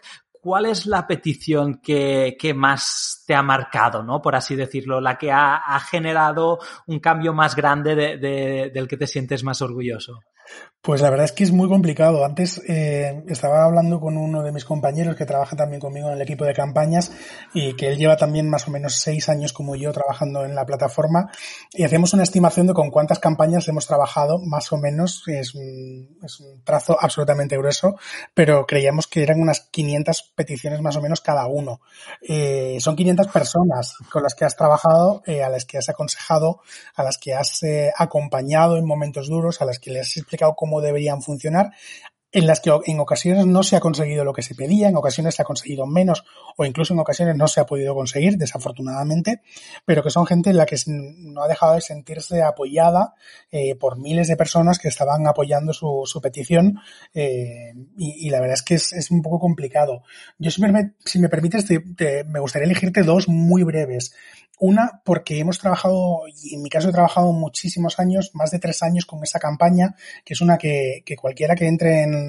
¿cuál 0.46 0.68
es 0.68 0.86
la 0.86 1.08
petición 1.08 1.82
que, 1.82 2.38
que, 2.40 2.54
más 2.54 3.24
te 3.26 3.34
ha 3.34 3.42
marcado, 3.42 4.04
¿no? 4.04 4.22
Por 4.22 4.36
así 4.36 4.56
decirlo, 4.56 5.02
la 5.02 5.18
que 5.18 5.32
ha, 5.32 5.56
ha 5.56 5.80
generado 5.80 6.60
un 6.86 7.00
cambio 7.00 7.34
más 7.34 7.56
grande 7.56 7.96
de, 7.96 8.18
de, 8.18 8.72
del 8.72 8.88
que 8.88 8.96
te 8.96 9.08
sientes 9.08 9.44
más 9.44 9.64
orgulloso? 9.64 10.20
Pues 10.86 11.02
la 11.02 11.10
verdad 11.10 11.26
es 11.26 11.32
que 11.32 11.44
es 11.44 11.52
muy 11.52 11.68
complicado. 11.68 12.24
Antes 12.24 12.62
eh, 12.68 13.24
estaba 13.28 13.66
hablando 13.66 14.00
con 14.00 14.18
uno 14.18 14.44
de 14.44 14.52
mis 14.52 14.66
compañeros 14.66 15.16
que 15.16 15.26
trabaja 15.26 15.56
también 15.56 15.80
conmigo 15.80 16.10
en 16.10 16.14
el 16.14 16.22
equipo 16.22 16.46
de 16.46 16.54
campañas 16.54 17.12
y 17.56 17.76
que 17.76 17.88
él 17.88 17.98
lleva 17.98 18.18
también 18.18 18.48
más 18.48 18.68
o 18.68 18.72
menos 18.72 18.94
seis 18.98 19.28
años 19.28 19.52
como 19.52 19.76
yo 19.76 19.92
trabajando 19.92 20.46
en 20.46 20.54
la 20.54 20.64
plataforma 20.64 21.32
y 21.74 21.86
hacemos 21.86 22.14
una 22.14 22.22
estimación 22.22 22.68
de 22.68 22.74
con 22.74 22.92
cuántas 22.92 23.18
campañas 23.18 23.68
hemos 23.68 23.88
trabajado, 23.88 24.38
más 24.38 24.72
o 24.74 24.78
menos, 24.78 25.24
es 25.26 25.56
un, 25.56 26.20
es 26.24 26.40
un 26.40 26.64
trazo 26.64 26.96
absolutamente 27.02 27.58
grueso, 27.58 27.96
pero 28.36 28.68
creíamos 28.68 29.08
que 29.08 29.24
eran 29.24 29.42
unas 29.42 29.62
500 29.62 30.34
peticiones 30.36 30.82
más 30.82 30.96
o 30.98 31.02
menos 31.02 31.20
cada 31.20 31.48
uno. 31.48 31.82
Eh, 32.22 32.78
son 32.80 32.96
500 32.96 33.30
personas 33.30 33.96
con 34.12 34.22
las 34.22 34.36
que 34.36 34.46
has 34.46 34.56
trabajado, 34.56 35.24
eh, 35.26 35.42
a 35.42 35.50
las 35.50 35.66
que 35.66 35.80
has 35.80 35.90
aconsejado, 35.90 36.62
a 36.94 37.02
las 37.02 37.18
que 37.18 37.34
has 37.34 37.62
acompañado 37.98 38.78
en 38.78 38.86
momentos 38.86 39.30
duros, 39.30 39.64
a 39.64 39.66
las 39.66 39.80
que 39.80 39.90
les 39.90 40.10
has 40.10 40.18
explicado 40.18 40.54
cómo 40.56 40.75
deberían 40.82 41.22
funcionar, 41.22 41.72
en 42.36 42.48
las 42.48 42.60
que 42.60 42.70
en 42.86 43.00
ocasiones 43.00 43.46
no 43.46 43.64
se 43.64 43.78
ha 43.78 43.80
conseguido 43.80 44.26
lo 44.26 44.34
que 44.34 44.42
se 44.42 44.56
pedía, 44.56 44.90
en 44.90 44.98
ocasiones 44.98 45.36
se 45.36 45.42
ha 45.42 45.46
conseguido 45.46 45.86
menos 45.86 46.26
o 46.58 46.66
incluso 46.66 46.94
en 46.94 47.00
ocasiones 47.00 47.38
no 47.38 47.48
se 47.48 47.62
ha 47.62 47.66
podido 47.66 47.96
conseguir, 47.96 48.38
desafortunadamente, 48.38 49.42
pero 49.86 50.04
que 50.04 50.10
son 50.10 50.26
gente 50.26 50.50
en 50.50 50.58
la 50.58 50.66
que 50.66 50.76
no 50.86 51.44
ha 51.44 51.48
dejado 51.48 51.76
de 51.76 51.82
sentirse 51.82 52.44
apoyada 52.44 53.14
eh, 53.52 53.76
por 53.76 53.98
miles 53.98 54.28
de 54.28 54.36
personas 54.36 54.80
que 54.80 54.90
estaban 54.90 55.26
apoyando 55.28 55.72
su, 55.72 56.20
petición 56.22 56.78
eh, 57.14 57.74
y, 57.98 58.30
la 58.30 58.42
verdad 58.42 58.56
es 58.56 58.64
que 58.64 58.76
es, 58.76 59.12
un 59.12 59.22
poco 59.22 59.40
complicado. 59.40 60.04
Yo, 60.38 60.52
si 60.52 60.62
me, 60.62 60.92
si 61.06 61.20
me 61.20 61.30
permites, 61.30 61.66
me 62.28 62.40
gustaría 62.42 62.66
elegirte 62.66 63.04
dos 63.04 63.30
muy 63.30 63.64
breves. 63.64 64.14
Una, 64.58 65.02
porque 65.04 65.40
hemos 65.40 65.60
trabajado, 65.60 66.22
y 66.42 66.56
en 66.56 66.62
mi 66.62 66.70
caso 66.70 66.90
he 66.90 66.94
trabajado 66.94 67.34
muchísimos 67.34 68.00
años, 68.00 68.32
más 68.34 68.52
de 68.52 68.60
tres 68.60 68.84
años 68.84 69.06
con 69.06 69.22
esa 69.22 69.38
campaña, 69.38 69.96
que 70.24 70.34
es 70.34 70.40
una 70.40 70.58
que, 70.58 71.04
cualquiera 71.20 71.56
que 71.56 71.68
entre 71.68 72.04
en, 72.04 72.25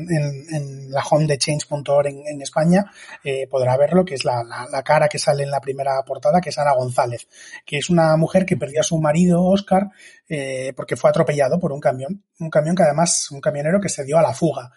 la 0.88 1.02
home 1.02 1.26
de 1.26 1.38
change.org 1.38 2.06
en, 2.06 2.42
España 2.42 2.84
eh, 3.24 3.46
podrá 3.48 3.76
verlo, 3.76 4.04
que 4.04 4.14
es 4.14 4.24
la, 4.24 4.44
cara 4.84 5.08
que 5.08 5.18
sale 5.18 5.44
en 5.44 5.50
la 5.50 5.60
primera 5.60 6.02
portada, 6.04 6.40
que 6.40 6.50
es 6.50 6.58
Ana 6.58 6.74
González, 6.74 7.28
que 7.64 7.78
es 7.78 7.90
una 7.90 8.16
mujer 8.16 8.44
que 8.44 8.56
perdió 8.56 8.80
a 8.80 8.84
su 8.84 8.98
marido, 8.98 9.44
Oscar, 9.44 9.90
eh, 10.28 10.72
porque 10.76 10.96
fue 10.96 11.10
atropellado 11.10 11.58
por 11.58 11.72
un 11.72 11.80
camión, 11.80 12.24
un 12.38 12.50
camión 12.50 12.76
que 12.76 12.82
además, 12.82 13.30
un 13.30 13.40
camionero 13.40 13.80
que 13.80 13.88
se 13.88 14.04
dio 14.04 14.18
a 14.18 14.22
la 14.22 14.34
fuga. 14.34 14.72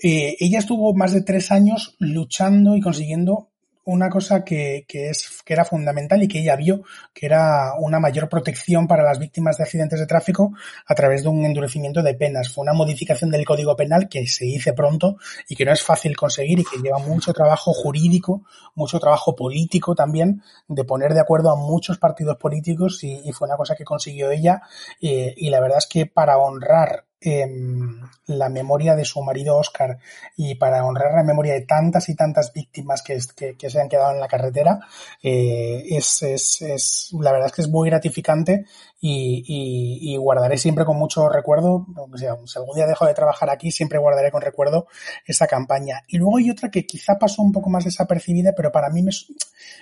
Eh, 0.00 0.36
ella 0.38 0.60
estuvo 0.60 0.94
más 0.94 1.12
de 1.12 1.22
tres 1.22 1.50
años 1.50 1.96
luchando 1.98 2.76
y 2.76 2.80
consiguiendo 2.80 3.50
una 3.88 4.10
cosa 4.10 4.44
que, 4.44 4.84
que, 4.86 5.08
es, 5.08 5.42
que 5.42 5.54
era 5.54 5.64
fundamental 5.64 6.22
y 6.22 6.28
que 6.28 6.40
ella 6.40 6.56
vio 6.56 6.82
que 7.14 7.24
era 7.24 7.72
una 7.78 7.98
mayor 7.98 8.28
protección 8.28 8.86
para 8.86 9.02
las 9.02 9.18
víctimas 9.18 9.56
de 9.56 9.64
accidentes 9.64 9.98
de 9.98 10.06
tráfico 10.06 10.52
a 10.86 10.94
través 10.94 11.22
de 11.22 11.30
un 11.30 11.42
endurecimiento 11.44 12.02
de 12.02 12.12
penas. 12.12 12.52
Fue 12.52 12.62
una 12.62 12.74
modificación 12.74 13.30
del 13.30 13.46
Código 13.46 13.74
Penal 13.76 14.08
que 14.08 14.26
se 14.26 14.44
hizo 14.44 14.74
pronto 14.74 15.16
y 15.48 15.56
que 15.56 15.64
no 15.64 15.72
es 15.72 15.82
fácil 15.82 16.14
conseguir 16.16 16.58
y 16.58 16.64
que 16.64 16.82
lleva 16.82 16.98
mucho 16.98 17.32
trabajo 17.32 17.72
jurídico, 17.72 18.42
mucho 18.74 19.00
trabajo 19.00 19.34
político 19.34 19.94
también, 19.94 20.42
de 20.68 20.84
poner 20.84 21.14
de 21.14 21.20
acuerdo 21.20 21.50
a 21.50 21.56
muchos 21.56 21.96
partidos 21.96 22.36
políticos 22.36 23.02
y, 23.04 23.32
fue 23.32 23.48
una 23.48 23.56
cosa 23.56 23.74
que 23.74 23.84
consiguió 23.84 24.30
ella 24.30 24.62
eh, 25.00 25.32
y 25.36 25.48
la 25.48 25.60
verdad 25.60 25.78
es 25.78 25.86
que 25.86 26.06
para 26.06 26.38
honrar 26.38 27.07
la 27.20 28.48
memoria 28.48 28.94
de 28.94 29.04
su 29.04 29.20
marido 29.22 29.56
Oscar 29.56 29.98
y 30.36 30.54
para 30.54 30.84
honrar 30.84 31.12
la 31.14 31.24
memoria 31.24 31.54
de 31.54 31.62
tantas 31.62 32.08
y 32.08 32.14
tantas 32.14 32.52
víctimas 32.52 33.02
que, 33.02 33.20
se 33.20 33.80
han 33.80 33.88
quedado 33.88 34.12
en 34.12 34.20
la 34.20 34.28
carretera, 34.28 34.78
eh, 35.22 35.84
es, 35.90 37.10
la 37.18 37.32
verdad 37.32 37.46
es 37.46 37.52
que 37.52 37.62
es 37.62 37.68
muy 37.68 37.88
gratificante 37.90 38.66
y 39.00 40.16
guardaré 40.16 40.58
siempre 40.58 40.84
con 40.84 40.96
mucho 40.96 41.28
recuerdo, 41.28 41.86
o 41.96 42.18
sea, 42.18 42.36
si 42.44 42.58
algún 42.58 42.76
día 42.76 42.86
dejo 42.86 43.06
de 43.06 43.14
trabajar 43.14 43.50
aquí, 43.50 43.70
siempre 43.70 43.98
guardaré 43.98 44.30
con 44.30 44.42
recuerdo 44.42 44.86
esa 45.26 45.46
campaña. 45.46 46.02
Y 46.08 46.18
luego 46.18 46.38
hay 46.38 46.50
otra 46.50 46.70
que 46.70 46.86
quizá 46.86 47.18
pasó 47.18 47.42
un 47.42 47.52
poco 47.52 47.70
más 47.70 47.84
desapercibida, 47.84 48.52
pero 48.56 48.72
para 48.72 48.90
mí 48.90 49.02
me, 49.02 49.12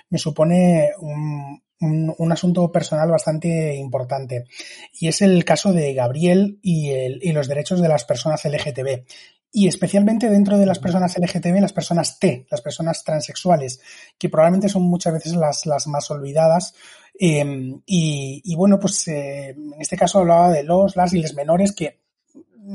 me 0.09 0.17
supone 0.17 0.91
un, 0.99 1.61
un, 1.79 2.31
asunto 2.31 2.71
personal 2.71 3.09
bastante 3.09 3.75
importante. 3.75 4.45
Y 4.93 5.07
es 5.07 5.21
el 5.21 5.43
caso 5.45 5.73
de 5.73 5.93
Gabriel 5.93 6.59
y, 6.61 6.89
el, 6.91 7.19
y 7.21 7.31
los 7.31 7.47
derechos 7.47 7.81
de 7.81 7.89
las 7.89 8.05
personas 8.05 8.45
LGTB. 8.45 9.05
Y 9.51 9.67
especialmente 9.67 10.29
dentro 10.29 10.57
de 10.57 10.65
las 10.65 10.79
personas 10.79 11.17
LGTB, 11.17 11.61
las 11.61 11.73
personas 11.73 12.19
T, 12.19 12.45
las 12.51 12.61
personas 12.61 13.03
transexuales, 13.03 13.79
que 14.17 14.29
probablemente 14.29 14.69
son 14.69 14.83
muchas 14.83 15.13
veces 15.13 15.33
las, 15.33 15.65
las 15.65 15.87
más 15.87 16.11
olvidadas. 16.11 16.73
Em, 17.19 17.81
y, 17.85 18.55
bueno, 18.55 18.79
pues 18.79 19.07
eh, 19.07 19.49
en 19.49 19.81
este 19.81 19.97
caso 19.97 20.19
hablaba 20.19 20.51
de 20.51 20.63
los, 20.63 20.95
las 20.95 21.13
y 21.13 21.19
les 21.19 21.33
menores 21.33 21.73
que 21.73 22.01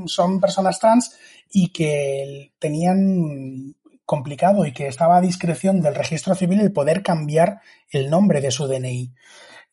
son 0.06 0.40
personas 0.40 0.80
trans 0.80 1.14
y 1.50 1.68
que 1.68 2.52
tenían 2.58 3.76
complicado 4.04 4.66
y 4.66 4.72
que 4.72 4.86
estaba 4.86 5.16
a 5.16 5.20
discreción 5.20 5.80
del 5.80 5.94
registro 5.94 6.34
civil 6.34 6.60
el 6.60 6.72
poder 6.72 7.02
cambiar 7.02 7.60
el 7.90 8.10
nombre 8.10 8.40
de 8.40 8.50
su 8.50 8.66
DNI. 8.66 9.12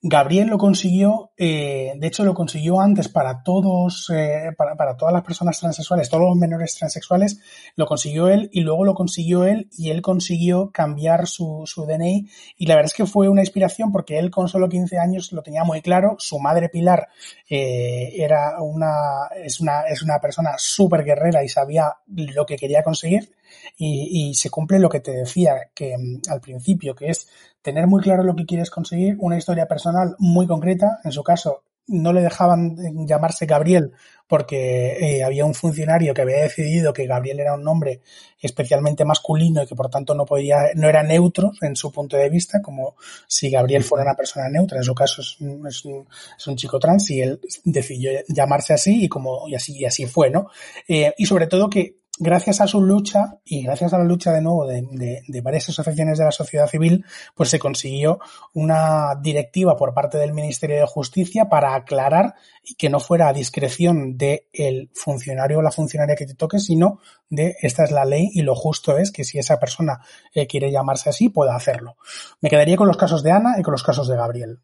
Gabriel 0.01 0.47
lo 0.47 0.57
consiguió, 0.57 1.33
eh, 1.37 1.91
de 1.97 2.07
hecho 2.07 2.23
lo 2.23 2.33
consiguió 2.33 2.79
antes 2.79 3.09
para 3.09 3.43
todos, 3.43 4.09
eh, 4.15 4.51
para, 4.55 4.95
todas 4.95 5.13
las 5.13 5.23
personas 5.23 5.59
transexuales, 5.59 6.09
todos 6.09 6.23
los 6.23 6.37
menores 6.37 6.73
transexuales, 6.75 7.41
lo 7.75 7.85
consiguió 7.85 8.29
él 8.29 8.49
y 8.53 8.61
luego 8.61 8.85
lo 8.85 8.93
consiguió 8.93 9.43
él 9.43 9.67
y 9.77 9.89
él 9.89 10.01
consiguió 10.01 10.71
cambiar 10.71 11.27
su, 11.27 11.63
su 11.65 11.85
DNI 11.85 12.29
y 12.55 12.65
la 12.65 12.75
verdad 12.75 12.91
es 12.91 12.93
que 12.93 13.05
fue 13.05 13.27
una 13.27 13.41
inspiración 13.41 13.91
porque 13.91 14.19
él 14.19 14.31
con 14.31 14.47
solo 14.47 14.69
15 14.69 14.97
años 14.97 15.33
lo 15.33 15.43
tenía 15.43 15.65
muy 15.65 15.81
claro, 15.81 16.15
su 16.17 16.39
madre 16.39 16.69
Pilar 16.69 17.09
eh, 17.49 18.13
era 18.15 18.61
una, 18.61 19.27
es 19.43 19.59
una, 19.59 19.81
es 19.81 20.01
una 20.01 20.19
persona 20.21 20.51
súper 20.57 21.03
guerrera 21.03 21.43
y 21.43 21.49
sabía 21.49 21.93
lo 22.07 22.45
que 22.45 22.55
quería 22.55 22.83
conseguir 22.83 23.33
y, 23.77 24.33
se 24.35 24.49
cumple 24.49 24.79
lo 24.79 24.89
que 24.89 24.99
te 24.99 25.11
decía 25.11 25.69
que 25.73 25.97
mm, 25.97 26.21
al 26.29 26.41
principio, 26.41 26.95
que 26.95 27.09
es 27.09 27.27
tener 27.61 27.87
muy 27.87 28.01
claro 28.01 28.23
lo 28.23 28.35
que 28.35 28.45
quieres 28.45 28.69
conseguir, 28.69 29.15
una 29.19 29.37
historia 29.37 29.67
personal 29.67 30.15
muy 30.19 30.47
concreta, 30.47 30.99
en 31.03 31.11
su 31.11 31.23
caso 31.23 31.63
no 31.89 32.13
le 32.13 32.21
dejaban 32.21 32.77
llamarse 33.07 33.45
Gabriel 33.45 33.93
porque 34.27 34.97
eh, 34.99 35.23
había 35.23 35.43
un 35.43 35.55
funcionario 35.55 36.13
que 36.13 36.21
había 36.21 36.43
decidido 36.43 36.93
que 36.93 37.07
Gabriel 37.07 37.39
era 37.39 37.55
un 37.55 37.63
nombre 37.63 38.01
especialmente 38.39 39.03
masculino 39.03 39.63
y 39.63 39.65
que 39.65 39.75
por 39.75 39.89
tanto 39.89 40.13
no 40.13 40.23
podía, 40.23 40.69
no 40.75 40.87
era 40.87 41.01
neutro 41.01 41.51
en 41.61 41.75
su 41.75 41.91
punto 41.91 42.15
de 42.15 42.29
vista, 42.29 42.61
como 42.61 42.95
si 43.27 43.49
Gabriel 43.49 43.83
fuera 43.83 44.03
una 44.03 44.13
persona 44.13 44.47
neutra. 44.47 44.77
En 44.77 44.83
su 44.83 44.93
caso 44.93 45.21
es 45.21 45.41
un, 45.41 45.65
es 45.65 45.83
un, 45.83 46.07
es 46.37 46.45
un 46.45 46.55
chico 46.55 46.77
trans 46.77 47.09
y 47.09 47.21
él 47.21 47.41
decidió 47.63 48.11
llamarse 48.27 48.73
así 48.73 49.05
y 49.05 49.09
como 49.09 49.47
y 49.47 49.55
así 49.55 49.75
y 49.75 49.85
así 49.85 50.05
fue, 50.05 50.29
¿no? 50.29 50.51
Eh, 50.87 51.11
y 51.17 51.25
sobre 51.25 51.47
todo 51.47 51.67
que 51.67 51.98
gracias 52.19 52.59
a 52.59 52.67
su 52.67 52.81
lucha 52.81 53.39
y 53.45 53.63
gracias 53.63 53.93
a 53.93 53.97
la 53.97 54.03
lucha 54.03 54.33
de 54.33 54.41
nuevo 54.41 54.67
de, 54.67 55.21
de, 55.25 55.41
varias 55.41 55.69
asociaciones 55.69 56.17
de 56.17 56.25
la 56.25 56.31
sociedad 56.31 56.67
civil, 56.67 57.05
pues 57.33 57.49
se 57.49 57.59
consiguió 57.59 58.19
una 58.53 59.15
directiva 59.21 59.77
por 59.77 59.93
parte 59.93 60.17
del 60.17 60.33
Ministerio 60.33 60.75
de 60.75 60.85
Justicia 60.85 61.47
para 61.47 61.73
aclarar 61.73 62.35
y 62.61 62.75
que 62.75 62.89
no 62.89 62.99
fuera 62.99 63.29
a 63.29 63.33
discreción 63.33 64.17
del 64.17 64.41
el 64.51 64.91
funcionario 64.93 65.59
o 65.59 65.61
la 65.61 65.71
funcionaria 65.71 66.17
que 66.17 66.27
te 66.27 66.35
toque, 66.35 66.59
sino 66.59 66.99
de 67.29 67.55
esta 67.61 67.85
es 67.85 67.91
la 67.91 68.03
ley 68.03 68.29
y 68.33 68.41
lo 68.41 68.53
justo 68.53 68.97
es 68.97 69.11
que 69.11 69.23
si 69.23 69.39
esa 69.39 69.59
persona 69.59 70.01
eh, 70.33 70.45
quiere 70.45 70.71
llamarse 70.71 71.09
así, 71.09 71.29
pueda 71.29 71.55
hacerlo. 71.55 71.95
Me 72.41 72.49
quedaría 72.49 72.75
con 72.75 72.87
los 72.87 72.97
casos 72.97 73.23
de 73.23 73.31
Ana 73.31 73.55
y 73.57 73.63
con 73.63 73.71
los 73.71 73.83
casos 73.83 74.07
de 74.09 74.17
Gabriel. 74.17 74.59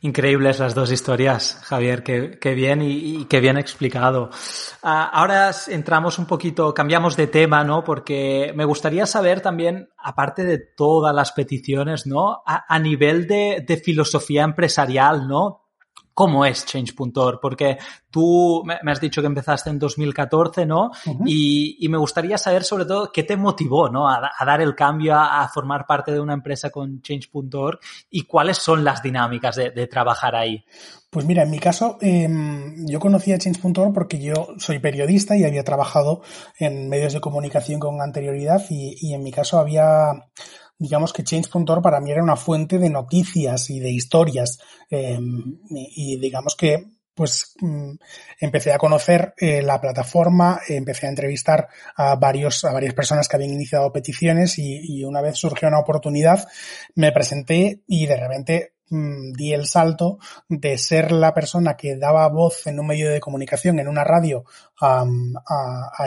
Increíbles 0.00 0.60
las 0.60 0.74
dos 0.74 0.92
historias, 0.92 1.60
Javier, 1.64 2.04
qué, 2.04 2.54
bien 2.54 2.82
y, 2.82 3.24
qué 3.24 3.40
bien 3.40 3.58
explicado. 3.58 4.30
Ah, 4.82 5.10
ahora 5.12 5.50
entramos 5.66 6.20
un 6.20 6.26
poquito, 6.26 6.72
cambiamos 6.72 7.16
de 7.16 7.26
tema, 7.26 7.64
¿no? 7.64 7.82
Porque 7.82 8.52
me 8.54 8.64
gustaría 8.64 9.06
saber 9.06 9.40
también, 9.40 9.90
aparte 9.98 10.44
de 10.44 10.58
todas 10.58 11.12
las 11.14 11.32
peticiones, 11.32 12.06
¿no? 12.06 12.42
A, 12.46 12.78
nivel 12.78 13.26
de, 13.26 13.64
de 13.66 13.76
filosofía 13.76 14.44
empresarial, 14.44 15.26
¿no? 15.26 15.67
Cómo 16.18 16.44
es 16.44 16.66
Change.org, 16.66 17.38
porque 17.40 17.78
tú 18.10 18.64
me 18.64 18.90
has 18.90 19.00
dicho 19.00 19.20
que 19.20 19.28
empezaste 19.28 19.70
en 19.70 19.78
2014, 19.78 20.66
¿no? 20.66 20.90
y, 21.24 21.86
me 21.88 21.96
gustaría 21.96 22.36
saber 22.36 22.64
sobre 22.64 22.86
todo 22.86 23.12
qué 23.12 23.22
te 23.22 23.36
motivó, 23.36 23.88
¿no? 23.88 24.08
A, 24.08 24.28
dar 24.44 24.60
el 24.60 24.74
cambio, 24.74 25.14
a, 25.14 25.48
formar 25.54 25.86
parte 25.86 26.10
de 26.10 26.18
una 26.18 26.34
empresa 26.34 26.70
con 26.70 27.02
Change.org 27.02 27.78
y 28.10 28.22
cuáles 28.22 28.58
son 28.58 28.82
las 28.82 29.00
dinámicas 29.00 29.54
de, 29.54 29.86
trabajar 29.86 30.34
ahí. 30.34 30.64
Pues 31.08 31.24
mira, 31.24 31.44
en 31.44 31.50
mi 31.50 31.60
caso, 31.60 31.98
em, 32.00 32.84
yo 32.88 32.98
conocí 32.98 33.32
a 33.32 33.38
Change.org 33.38 33.94
porque 33.94 34.20
yo 34.20 34.48
soy 34.58 34.80
periodista 34.80 35.36
y 35.36 35.44
había 35.44 35.62
trabajado 35.62 36.22
en 36.58 36.88
medios 36.88 37.12
de 37.12 37.20
comunicación 37.20 37.78
con 37.78 38.02
anterioridad 38.02 38.60
y 38.68 39.14
en 39.14 39.22
mi 39.22 39.30
caso 39.30 39.60
había 39.60 40.26
digamos 40.78 41.12
que 41.12 41.24
Change.org 41.24 41.82
para 41.82 42.00
mí 42.00 42.10
era 42.10 42.22
una 42.22 42.36
fuente 42.36 42.78
de 42.78 42.90
noticias 42.90 43.70
y 43.70 43.80
de 43.80 43.90
historias. 43.90 44.58
Em, 44.90 45.58
y, 45.70 46.18
digamos 46.18 46.54
que 46.56 46.86
pues 47.14 47.54
mm, 47.60 47.94
empecé 48.38 48.72
a 48.72 48.78
conocer 48.78 49.34
eh, 49.38 49.60
la 49.60 49.80
plataforma, 49.80 50.60
empecé 50.68 51.06
a 51.06 51.10
entrevistar 51.10 51.66
a 51.96 52.14
varios, 52.14 52.64
a 52.64 52.72
varias 52.72 52.94
personas 52.94 53.26
que 53.26 53.34
habían 53.34 53.54
iniciado 53.54 53.92
peticiones 53.92 54.56
y, 54.58 55.00
y, 55.00 55.04
una 55.04 55.20
vez 55.20 55.36
surgió 55.36 55.66
una 55.66 55.80
oportunidad, 55.80 56.46
me 56.94 57.10
presenté 57.10 57.82
y 57.88 58.06
de 58.06 58.16
repente 58.16 58.77
di 58.90 59.52
el 59.52 59.66
salto 59.66 60.18
de 60.48 60.78
ser 60.78 61.12
la 61.12 61.34
persona 61.34 61.76
que 61.76 61.96
daba 61.96 62.28
voz 62.28 62.66
en 62.66 62.80
un 62.80 62.86
medio 62.86 63.10
de 63.10 63.20
comunicación, 63.20 63.78
en 63.78 63.88
una 63.88 64.04
radio, 64.04 64.44
a, 64.80 65.04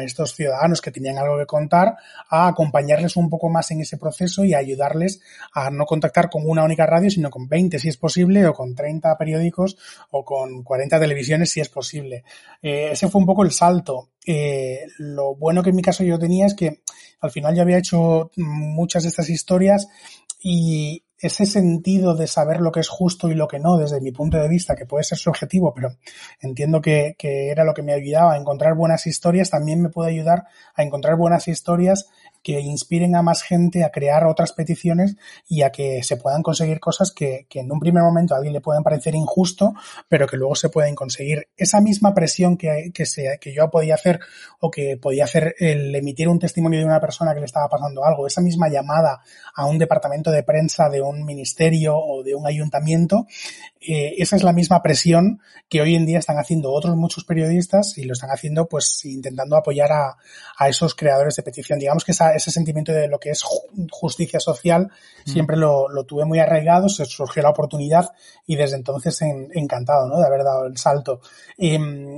estos 0.01 0.33
ciudadanos 0.33 0.81
que 0.81 0.91
tenían 0.91 1.17
algo 1.17 1.37
que 1.37 1.45
contar, 1.45 1.95
a 2.29 2.47
acompañarles 2.47 3.15
un 3.15 3.29
poco 3.29 3.49
más 3.49 3.69
en 3.71 3.81
ese 3.81 3.97
proceso 3.97 4.45
y 4.45 4.53
a 4.53 4.59
ayudarles 4.59 5.21
a 5.53 5.69
no 5.69 5.85
contactar 5.85 6.29
con 6.29 6.43
una 6.47 6.63
única 6.63 6.85
radio, 6.85 7.09
sino 7.09 7.29
con 7.29 7.47
20 7.47 7.79
si 7.79 7.89
es 7.89 7.97
posible, 7.97 8.45
o 8.47 8.53
con 8.53 8.73
30 8.75 9.17
periódicos, 9.17 9.77
o 10.11 10.23
con 10.23 10.63
40 10.63 10.99
televisiones 10.99 11.51
si 11.51 11.59
es 11.59 11.69
posible. 11.69 12.23
Eh, 12.61 12.89
ese 12.91 13.09
fue 13.09 13.19
un 13.19 13.27
poco 13.27 13.43
el 13.43 13.51
salto. 13.51 14.09
Eh, 14.25 14.85
lo 14.97 15.35
bueno 15.35 15.63
que 15.63 15.71
en 15.71 15.75
mi 15.75 15.81
caso 15.81 16.03
yo 16.03 16.19
tenía 16.19 16.45
es 16.45 16.53
que 16.53 16.81
al 17.19 17.31
final 17.31 17.55
yo 17.55 17.61
había 17.63 17.77
hecho 17.77 18.31
muchas 18.35 19.03
de 19.03 19.09
estas 19.09 19.29
historias 19.29 19.87
y 20.43 21.03
ese 21.21 21.45
sentido 21.45 22.15
de 22.15 22.27
saber 22.27 22.61
lo 22.61 22.71
que 22.71 22.79
es 22.79 22.89
justo 22.89 23.29
y 23.29 23.35
lo 23.35 23.47
que 23.47 23.59
no, 23.59 23.77
desde 23.77 24.01
mi 24.01 24.11
punto 24.11 24.37
de 24.37 24.49
vista, 24.49 24.75
que 24.75 24.85
puede 24.85 25.03
ser 25.03 25.17
subjetivo, 25.17 25.73
pero 25.73 25.95
entiendo 26.41 26.81
que, 26.81 27.15
que 27.17 27.49
era 27.49 27.63
lo 27.63 27.73
que 27.73 27.83
me 27.83 27.93
ayudaba 27.93 28.33
a 28.33 28.37
encontrar 28.37 28.75
buenas 28.75 29.05
historias, 29.07 29.49
también 29.49 29.81
me 29.81 29.89
puede 29.89 30.11
ayudar 30.11 30.45
a 30.75 30.83
encontrar 30.83 31.15
buenas 31.15 31.47
historias 31.47 32.09
que 32.43 32.59
inspiren 32.59 33.15
a 33.15 33.21
más 33.21 33.43
gente 33.43 33.83
a 33.83 33.91
crear 33.91 34.25
otras 34.25 34.53
peticiones 34.53 35.15
y 35.47 35.61
a 35.61 35.71
que 35.71 36.03
se 36.03 36.17
puedan 36.17 36.41
conseguir 36.41 36.79
cosas 36.79 37.11
que, 37.11 37.45
que 37.49 37.59
en 37.59 37.71
un 37.71 37.79
primer 37.79 38.03
momento 38.03 38.33
a 38.33 38.37
alguien 38.37 38.53
le 38.53 38.61
pueden 38.61 38.83
parecer 38.83 39.15
injusto, 39.15 39.73
pero 40.09 40.27
que 40.27 40.37
luego 40.37 40.55
se 40.55 40.69
pueden 40.69 40.95
conseguir. 40.95 41.47
Esa 41.55 41.81
misma 41.81 42.13
presión 42.13 42.57
que, 42.57 42.91
que, 42.93 43.05
se, 43.05 43.37
que 43.39 43.53
yo 43.53 43.69
podía 43.69 43.95
hacer 43.95 44.19
o 44.59 44.71
que 44.71 44.97
podía 44.97 45.25
hacer 45.25 45.55
el 45.59 45.93
emitir 45.93 46.27
un 46.27 46.39
testimonio 46.39 46.79
de 46.79 46.85
una 46.85 46.99
persona 46.99 47.33
que 47.33 47.39
le 47.39 47.45
estaba 47.45 47.69
pasando 47.69 48.03
algo, 48.03 48.27
esa 48.27 48.41
misma 48.41 48.69
llamada 48.69 49.21
a 49.55 49.65
un 49.65 49.77
departamento 49.77 50.31
de 50.31 50.43
prensa 50.43 50.89
de 50.89 51.01
un 51.01 51.23
ministerio 51.25 51.97
o 51.97 52.23
de 52.23 52.35
un 52.35 52.47
ayuntamiento, 52.47 53.27
eh, 53.79 54.15
esa 54.19 54.35
es 54.35 54.43
la 54.43 54.53
misma 54.53 54.81
presión 54.83 55.41
que 55.67 55.81
hoy 55.81 55.95
en 55.95 56.05
día 56.05 56.19
están 56.19 56.37
haciendo 56.37 56.71
otros 56.71 56.95
muchos 56.95 57.23
periodistas 57.23 57.97
y 57.97 58.03
lo 58.03 58.13
están 58.13 58.29
haciendo 58.29 58.67
pues 58.67 59.03
intentando 59.05 59.55
apoyar 59.55 59.91
a, 59.91 60.17
a 60.57 60.69
esos 60.69 60.93
creadores 60.93 61.35
de 61.35 61.43
petición. 61.43 61.79
Digamos 61.79 62.05
que 62.05 62.11
esa 62.11 62.30
ese 62.33 62.51
sentimiento 62.51 62.91
de 62.91 63.07
lo 63.07 63.19
que 63.19 63.29
es 63.29 63.43
justicia 63.89 64.39
social 64.39 64.91
mm. 65.25 65.29
siempre 65.29 65.57
lo, 65.57 65.87
tuve 66.05 66.25
muy 66.25 66.39
arraigado, 66.39 66.89
se 66.89 67.05
surgió 67.05 67.43
la 67.43 67.49
oportunidad 67.49 68.11
y 68.45 68.55
desde 68.55 68.77
entonces 68.77 69.21
encantado 69.21 70.07
¿no? 70.07 70.19
de 70.19 70.25
haber 70.25 70.43
dado 70.43 70.65
el 70.65 70.77
salto. 70.77 71.21
Em, 71.57 72.17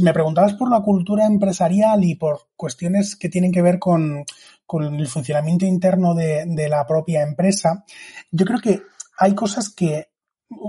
me 0.00 0.12
preguntabas 0.12 0.54
por 0.54 0.70
la 0.70 0.80
cultura 0.80 1.26
empresarial 1.26 2.04
y 2.04 2.14
por 2.14 2.48
cuestiones 2.56 3.16
que 3.16 3.28
tienen 3.28 3.52
que 3.52 3.62
ver 3.62 3.78
con, 3.78 4.24
el 4.70 5.08
funcionamiento 5.08 5.64
interno 5.64 6.14
de, 6.14 6.44
de 6.46 6.68
la 6.68 6.86
propia 6.86 7.22
empresa. 7.22 7.84
Yo 8.30 8.44
creo 8.44 8.60
que 8.60 8.82
hay 9.18 9.34
cosas 9.34 9.70
que 9.70 10.08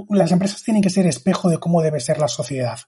las 0.09 0.31
empresas 0.31 0.63
tienen 0.63 0.81
que 0.81 0.89
ser 0.89 1.05
espejo 1.05 1.49
de 1.49 1.57
cómo 1.57 1.81
debe 1.81 1.99
ser 1.99 2.19
la 2.19 2.27
sociedad. 2.27 2.79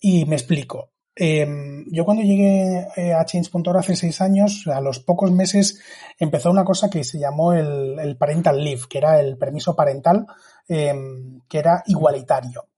Y 0.00 0.24
me 0.26 0.36
explico. 0.36 0.90
Em, 1.20 1.84
yo 1.90 2.04
cuando 2.04 2.22
llegué 2.22 2.86
eh, 2.96 3.12
a 3.12 3.24
Change.org 3.24 3.76
hace 3.76 3.96
seis 3.96 4.20
años, 4.20 4.64
a 4.68 4.80
los 4.80 5.00
pocos 5.00 5.32
meses 5.32 5.80
empezó 6.16 6.48
una 6.48 6.64
cosa 6.64 6.88
que 6.88 7.02
se 7.02 7.18
llamó 7.18 7.52
el, 7.54 8.16
parental 8.16 8.62
leave, 8.62 8.82
que 8.88 8.98
era 8.98 9.18
el 9.18 9.36
permiso 9.36 9.74
parental, 9.74 10.26
em, 10.68 11.40
que 11.48 11.58
era 11.58 11.82
igualitario. 11.86 12.68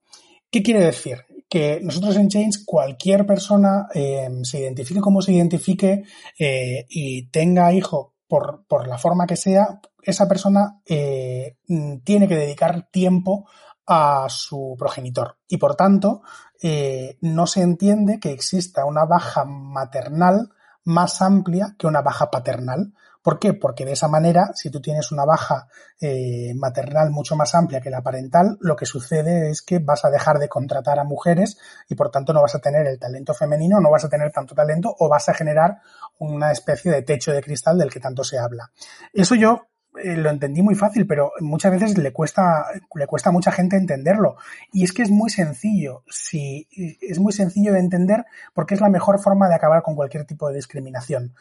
¿Qué 0.49 0.63
quiere 0.63 0.83
decir? 0.83 1.19
Que 1.47 1.79
nosotros 1.83 2.15
en 2.15 2.29
Change, 2.29 2.65
cualquier 2.65 3.27
persona 3.27 3.87
em, 3.93 4.43
se 4.43 4.59
identifique 4.59 5.01
como 5.01 5.21
se 5.21 5.33
identifique 5.33 6.03
eh, 6.39 6.87
y 6.89 7.27
tenga 7.29 7.71
hijo 7.73 8.15
por, 8.27 8.65
por, 8.67 8.87
la 8.87 8.97
forma 8.97 9.27
que 9.27 9.35
sea, 9.35 9.81
esa 10.01 10.27
persona 10.27 10.81
eh, 10.85 11.57
tiene 12.03 12.27
que 12.27 12.37
dedicar 12.37 12.89
tiempo 12.89 13.45
a 13.85 14.27
su 14.29 14.75
progenitor. 14.79 15.37
Y 15.47 15.57
por 15.57 15.75
tanto, 15.75 16.21
eh, 16.61 17.17
no 17.21 17.47
se 17.47 17.61
entiende 17.61 18.19
que 18.19 18.31
exista 18.31 18.85
una 18.85 19.05
baja 19.05 19.45
maternal 19.45 20.49
más 20.83 21.21
amplia 21.21 21.75
que 21.77 21.87
una 21.87 22.01
baja 22.01 22.29
paternal. 22.29 22.93
¿Por 23.23 23.37
qué? 23.37 23.53
Porque 23.53 23.85
de 23.85 23.91
esa 23.91 24.07
manera, 24.07 24.49
si 24.55 24.71
tú 24.71 24.81
tienes 24.81 25.11
una 25.11 25.25
baja 25.25 25.67
eh, 25.99 26.53
maternal 26.55 27.11
mucho 27.11 27.35
más 27.35 27.53
amplia 27.53 27.79
que 27.79 27.91
la 27.91 28.01
parental, 28.01 28.57
lo 28.61 28.75
que 28.75 28.87
sucede 28.87 29.51
es 29.51 29.61
que 29.61 29.77
vas 29.77 30.05
a 30.05 30.09
dejar 30.09 30.39
de 30.39 30.49
contratar 30.49 30.97
a 30.97 31.03
mujeres 31.03 31.57
y 31.87 31.93
por 31.93 32.09
tanto 32.09 32.33
no 32.33 32.41
vas 32.41 32.55
a 32.55 32.59
tener 32.59 32.87
el 32.87 32.97
talento 32.97 33.35
femenino, 33.35 33.79
no 33.79 33.91
vas 33.91 34.05
a 34.05 34.09
tener 34.09 34.31
tanto 34.31 34.55
talento 34.55 34.95
o 34.97 35.07
vas 35.07 35.29
a 35.29 35.35
generar 35.35 35.81
una 36.17 36.51
especie 36.51 36.91
de 36.91 37.03
techo 37.03 37.31
de 37.31 37.43
cristal 37.43 37.77
del 37.77 37.91
que 37.91 37.99
tanto 37.99 38.23
se 38.23 38.39
habla. 38.39 38.71
Eso 39.13 39.35
yo 39.35 39.67
eh, 40.03 40.15
lo 40.15 40.29
entendí 40.29 40.61
muy 40.61 40.75
fácil, 40.75 41.05
pero 41.05 41.33
muchas 41.41 41.71
veces 41.71 41.97
le 41.97 42.13
cuesta, 42.13 42.65
le 42.95 43.07
cuesta 43.07 43.29
a 43.29 43.33
mucha 43.33 43.51
gente 43.51 43.75
entenderlo. 43.75 44.37
Y 44.71 44.83
es 44.83 44.93
que 44.93 45.01
es 45.01 45.09
muy 45.09 45.29
sencillo, 45.29 46.03
si, 46.09 46.67
es 47.01 47.19
muy 47.19 47.33
sencillo 47.33 47.73
de 47.73 47.79
entender 47.79 48.25
porque 48.53 48.75
es 48.75 48.81
la 48.81 48.89
mejor 48.89 49.21
forma 49.21 49.49
de 49.49 49.55
acabar 49.55 49.81
con 49.83 49.95
cualquier 49.95 50.25
tipo 50.25 50.47
de 50.47 50.55
discriminación. 50.55 51.33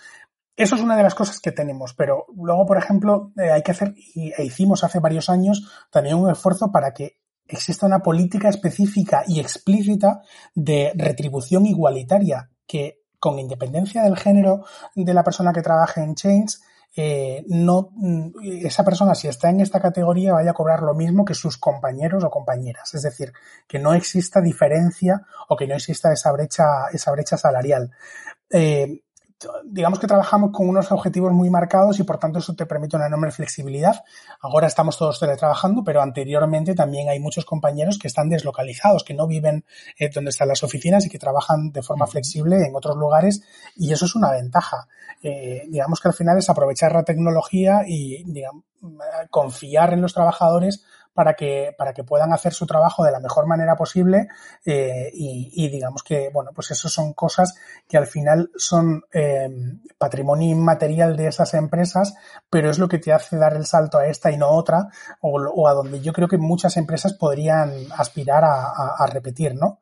Eso 0.57 0.75
es 0.75 0.83
una 0.83 0.97
de 0.97 1.03
las 1.03 1.15
cosas 1.15 1.41
que 1.41 1.53
tenemos, 1.53 1.95
pero 1.95 2.27
luego, 2.37 2.67
por 2.67 2.77
ejemplo, 2.77 3.33
eh, 3.37 3.51
hay 3.51 3.63
que 3.63 3.71
hacer, 3.71 3.95
y, 3.97 4.33
e 4.37 4.45
hicimos 4.45 4.85
hace 4.85 4.99
varios 4.99 5.31
años 5.31 5.87
también 5.91 6.17
un 6.17 6.31
esfuerzo 6.31 6.71
para 6.73 6.93
que 6.93 7.21
exista 7.47 7.87
una 7.87 8.03
política 8.03 8.49
específica 8.49 9.25
y 9.27 9.41
explícita 9.41 10.23
de 10.55 10.93
retribución 10.97 11.67
igualitaria 11.67 12.51
que, 12.67 13.01
con 13.19 13.39
independencia 13.39 14.03
del 14.03 14.17
género 14.17 14.65
de 14.95 15.15
la 15.15 15.25
persona 15.25 15.53
que 15.53 15.63
trabaje 15.63 16.03
en 16.03 16.15
Change, 16.15 16.59
eh, 16.97 17.45
no, 17.47 17.91
mm, 17.93 18.31
esa 18.65 18.85
persona 18.85 19.15
si 19.15 19.29
está 19.29 19.49
en 19.51 19.61
esta 19.61 19.81
categoría 19.81 20.33
vaya 20.33 20.51
a 20.51 20.55
cobrar 20.55 20.83
lo 20.83 20.95
mismo 20.95 21.25
que 21.25 21.35
sus 21.35 21.57
compañeros 21.57 22.25
o 22.25 22.31
compañeras. 22.31 22.95
Es 22.95 23.03
decir, 23.03 23.33
que 23.67 23.79
no 23.79 23.95
exista 23.95 24.41
diferencia 24.41 25.23
o 25.49 25.57
que 25.57 25.67
no 25.67 25.75
exista 25.75 26.13
esa 26.13 26.33
brecha, 26.33 26.89
esa 26.93 27.13
brecha 27.13 27.37
salarial. 27.37 27.91
Eh, 28.51 29.03
digamos 29.65 29.99
que 29.99 30.07
trabajamos 30.07 30.51
con 30.53 30.69
unos 30.69 30.91
objetivos 30.93 31.33
muy 31.33 31.51
marcados 31.51 31.99
y 31.99 32.05
por 32.05 32.19
tanto 32.19 32.39
eso 32.39 32.55
te 32.55 32.67
permite 32.67 32.97
una 32.97 33.07
enorme 33.07 33.31
flexibilidad. 33.31 34.05
Ahora 34.41 34.67
estamos 34.67 34.99
todos 34.99 35.19
teletrabajando, 35.19 35.83
pero 35.85 36.03
anteriormente 36.03 36.75
también 36.75 37.09
hay 37.09 37.21
muchos 37.21 37.45
compañeros 37.45 37.99
que 37.99 38.09
están 38.09 38.29
deslocalizados, 38.29 39.05
que 39.05 39.15
no 39.15 39.27
viven 39.27 39.65
eh, 39.99 40.11
donde 40.11 40.31
están 40.31 40.49
las 40.49 40.63
oficinas 40.63 41.07
y 41.07 41.11
que 41.11 41.19
trabajan 41.19 41.73
de 41.73 41.83
forma 41.83 42.07
flexible 42.07 42.65
en 42.67 42.75
otros 42.77 42.97
lugares 42.97 43.43
y 43.77 43.93
eso 43.93 44.05
es 44.05 44.15
una 44.15 44.31
ventaja. 44.31 44.89
Eh, 45.23 45.67
digamos 45.69 46.01
que 46.01 46.09
al 46.09 46.15
final 46.15 46.39
es 46.39 46.51
aprovechar 46.51 46.93
la 46.93 47.05
tecnología 47.05 47.83
y 47.87 48.23
digamos, 48.25 48.65
confiar 49.31 49.93
en 49.93 50.01
los 50.01 50.15
trabajadores 50.15 50.85
para 51.15 51.35
que, 51.35 51.75
para 51.77 51.93
que 51.93 52.05
puedan 52.05 52.33
hacer 52.33 52.53
su 52.53 52.67
trabajo 52.67 53.05
de 53.05 53.13
la 53.13 53.21
mejor 53.21 53.47
manera 53.47 53.77
posible 53.77 54.29
eh, 54.65 55.11
y, 55.13 55.69
digamos 55.69 56.03
que, 56.03 56.31
bueno, 56.33 56.51
pues 56.55 56.71
eso 56.71 56.89
son 56.89 57.13
cosas 57.15 57.55
que 57.89 57.97
al 57.97 58.07
final 58.07 58.51
son 58.57 59.03
eh, 59.13 59.49
patrimonio 59.99 60.51
inmaterial 60.51 61.17
de 61.17 61.27
esas 61.27 61.55
empresas, 61.55 62.15
pero 62.49 62.71
es 62.71 62.79
lo 62.79 62.89
que 62.89 62.99
te 62.99 63.13
hace 63.13 63.37
dar 63.37 63.55
el 63.55 63.67
salto 63.67 63.99
a 63.99 64.07
esta 64.07 64.31
y 64.31 64.37
no 64.37 64.49
otra, 64.49 64.89
o, 65.21 65.69
a 65.69 65.75
donde 65.75 66.01
yo 66.01 66.13
creo 66.13 66.29
que 66.29 66.39
muchas 66.39 66.77
empresas 66.77 67.15
podrían 67.15 67.71
aspirar 67.97 68.45
a, 68.45 69.07
repetir, 69.07 69.55
¿no? 69.57 69.81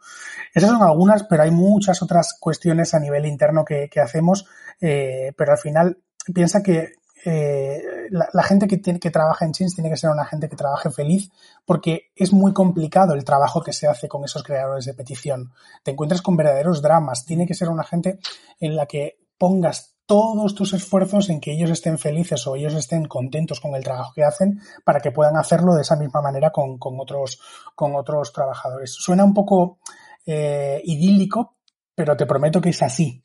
Esas 0.54 0.70
son 0.70 0.82
algunas, 0.82 1.24
pero 1.24 1.42
hay 1.42 1.50
muchas 1.50 2.02
otras 2.02 2.34
cuestiones 2.38 2.94
a 2.94 3.00
nivel 3.00 3.26
interno 3.26 3.64
que, 3.64 3.90
hacemos, 4.02 4.46
eh, 4.80 5.32
pero 5.36 5.52
al 5.52 5.58
final 5.58 5.98
piensa 6.32 6.62
que 6.62 6.92
eh, 7.24 7.82
la, 8.10 8.42
gente 8.42 8.66
que, 8.68 8.78
tiene, 8.78 9.00
que 9.00 9.10
trabaja 9.10 9.44
en 9.44 9.52
Chins 9.52 9.74
tiene 9.74 9.90
que 9.90 9.96
ser 9.96 10.10
una 10.10 10.24
gente 10.24 10.48
que 10.48 10.56
trabaje 10.56 10.90
feliz 10.90 11.30
porque 11.64 12.10
es 12.14 12.32
muy 12.32 12.52
complicado 12.52 13.14
el 13.14 13.24
trabajo 13.24 13.62
que 13.62 13.72
se 13.72 13.88
hace 13.88 14.08
con 14.08 14.24
esos 14.24 14.42
creadores 14.42 14.84
de 14.84 14.94
petición. 14.94 15.52
Te 15.82 15.90
encuentras 15.90 16.22
con 16.22 16.36
verdaderos 16.36 16.82
dramas. 16.82 17.24
Tiene 17.24 17.46
que 17.46 17.54
ser 17.54 17.68
una 17.68 17.84
gente 17.84 18.18
en 18.60 18.76
la 18.76 18.86
que 18.86 19.18
pongas 19.36 19.94
todos 20.06 20.54
tus 20.54 20.72
esfuerzos 20.72 21.28
en 21.28 21.38
que 21.38 21.52
ellos 21.52 21.70
estén 21.70 21.98
felices 21.98 22.46
o 22.46 22.56
ellos 22.56 22.72
estén 22.74 23.04
contentos 23.04 23.60
con 23.60 23.74
el 23.74 23.84
trabajo 23.84 24.12
que 24.14 24.24
hacen 24.24 24.58
para 24.82 25.00
que 25.00 25.10
puedan 25.10 25.36
hacerlo 25.36 25.74
de 25.74 25.82
esa 25.82 25.96
misma 25.96 26.22
manera 26.22 26.50
con, 26.50 26.78
otros, 26.98 27.40
con 27.74 27.94
otros 27.94 28.32
trabajadores. 28.32 28.94
Suena 28.94 29.24
un 29.24 29.34
poco 29.34 29.80
eh, 30.24 30.80
idílico, 30.84 31.56
pero 31.94 32.16
te 32.16 32.24
prometo 32.24 32.60
que 32.60 32.70
es 32.70 32.82
así. 32.82 33.22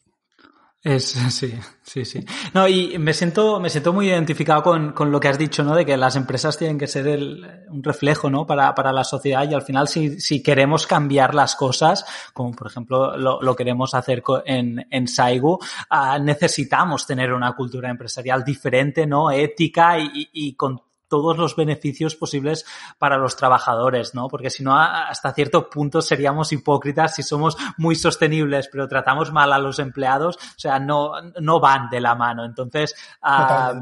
Es, 0.83 1.05
sí, 1.29 1.53
sí, 1.81 2.03
sí. 2.03 2.25
No, 2.53 2.67
y 2.67 2.97
me 2.99 3.13
siento, 3.13 3.59
me 3.61 3.69
siento 3.69 3.93
muy 3.93 4.09
identificado 4.09 4.61
con, 4.61 4.91
con, 4.91 5.11
lo 5.11 5.19
que 5.19 5.29
has 5.29 5.37
dicho, 5.37 5.63
¿no? 5.63 5.75
De 5.75 5.85
que 5.85 5.95
las 5.95 6.17
empresas 6.17 6.57
tienen 6.57 6.77
que 6.77 6.87
ser 6.87 7.07
el, 7.07 7.63
un 7.69 7.81
reflejo, 7.81 8.29
¿no? 8.29 8.45
Para, 8.45 8.75
para 8.75 8.91
la 8.91 9.05
sociedad 9.05 9.49
y 9.49 9.53
al 9.53 9.61
final 9.61 9.87
si, 9.87 10.19
si 10.19 10.43
queremos 10.43 10.85
cambiar 10.85 11.33
las 11.33 11.55
cosas, 11.55 12.05
como 12.33 12.51
por 12.51 12.67
ejemplo 12.67 13.17
lo, 13.17 13.41
lo 13.41 13.55
queremos 13.55 13.93
hacer 13.93 14.21
en, 14.45 14.85
en 14.89 15.07
Saigu, 15.07 15.53
uh, 15.53 16.21
necesitamos 16.21 17.07
tener 17.07 17.31
una 17.31 17.53
cultura 17.53 17.89
empresarial 17.89 18.43
diferente, 18.43 19.07
¿no? 19.07 19.31
Ética 19.31 19.97
y, 19.99 20.29
y 20.33 20.55
con 20.55 20.81
todos 21.13 21.37
los 21.37 21.55
beneficios 21.55 22.15
posibles 22.15 22.65
para 22.97 23.19
los 23.19 23.35
trabajadores, 23.35 24.15
¿no? 24.15 24.27
Porque 24.27 24.49
si 24.49 24.63
no, 24.63 24.75
hasta 24.75 25.31
cierto 25.31 25.69
punto 25.69 26.01
seríamos 26.01 26.51
hipócritas 26.51 27.13
si 27.13 27.21
somos 27.21 27.55
muy 27.77 27.95
sostenibles, 27.95 28.67
pero 28.71 28.87
tratamos 28.87 29.31
mal 29.31 29.53
a 29.53 29.59
los 29.59 29.77
empleados, 29.77 30.37
o 30.37 30.57
sea, 30.59 30.79
no, 30.79 31.11
no 31.39 31.59
van 31.59 31.87
de 31.91 32.01
la 32.01 32.15
mano. 32.15 32.45
Entonces, 32.45 32.95
uh, 33.21 33.79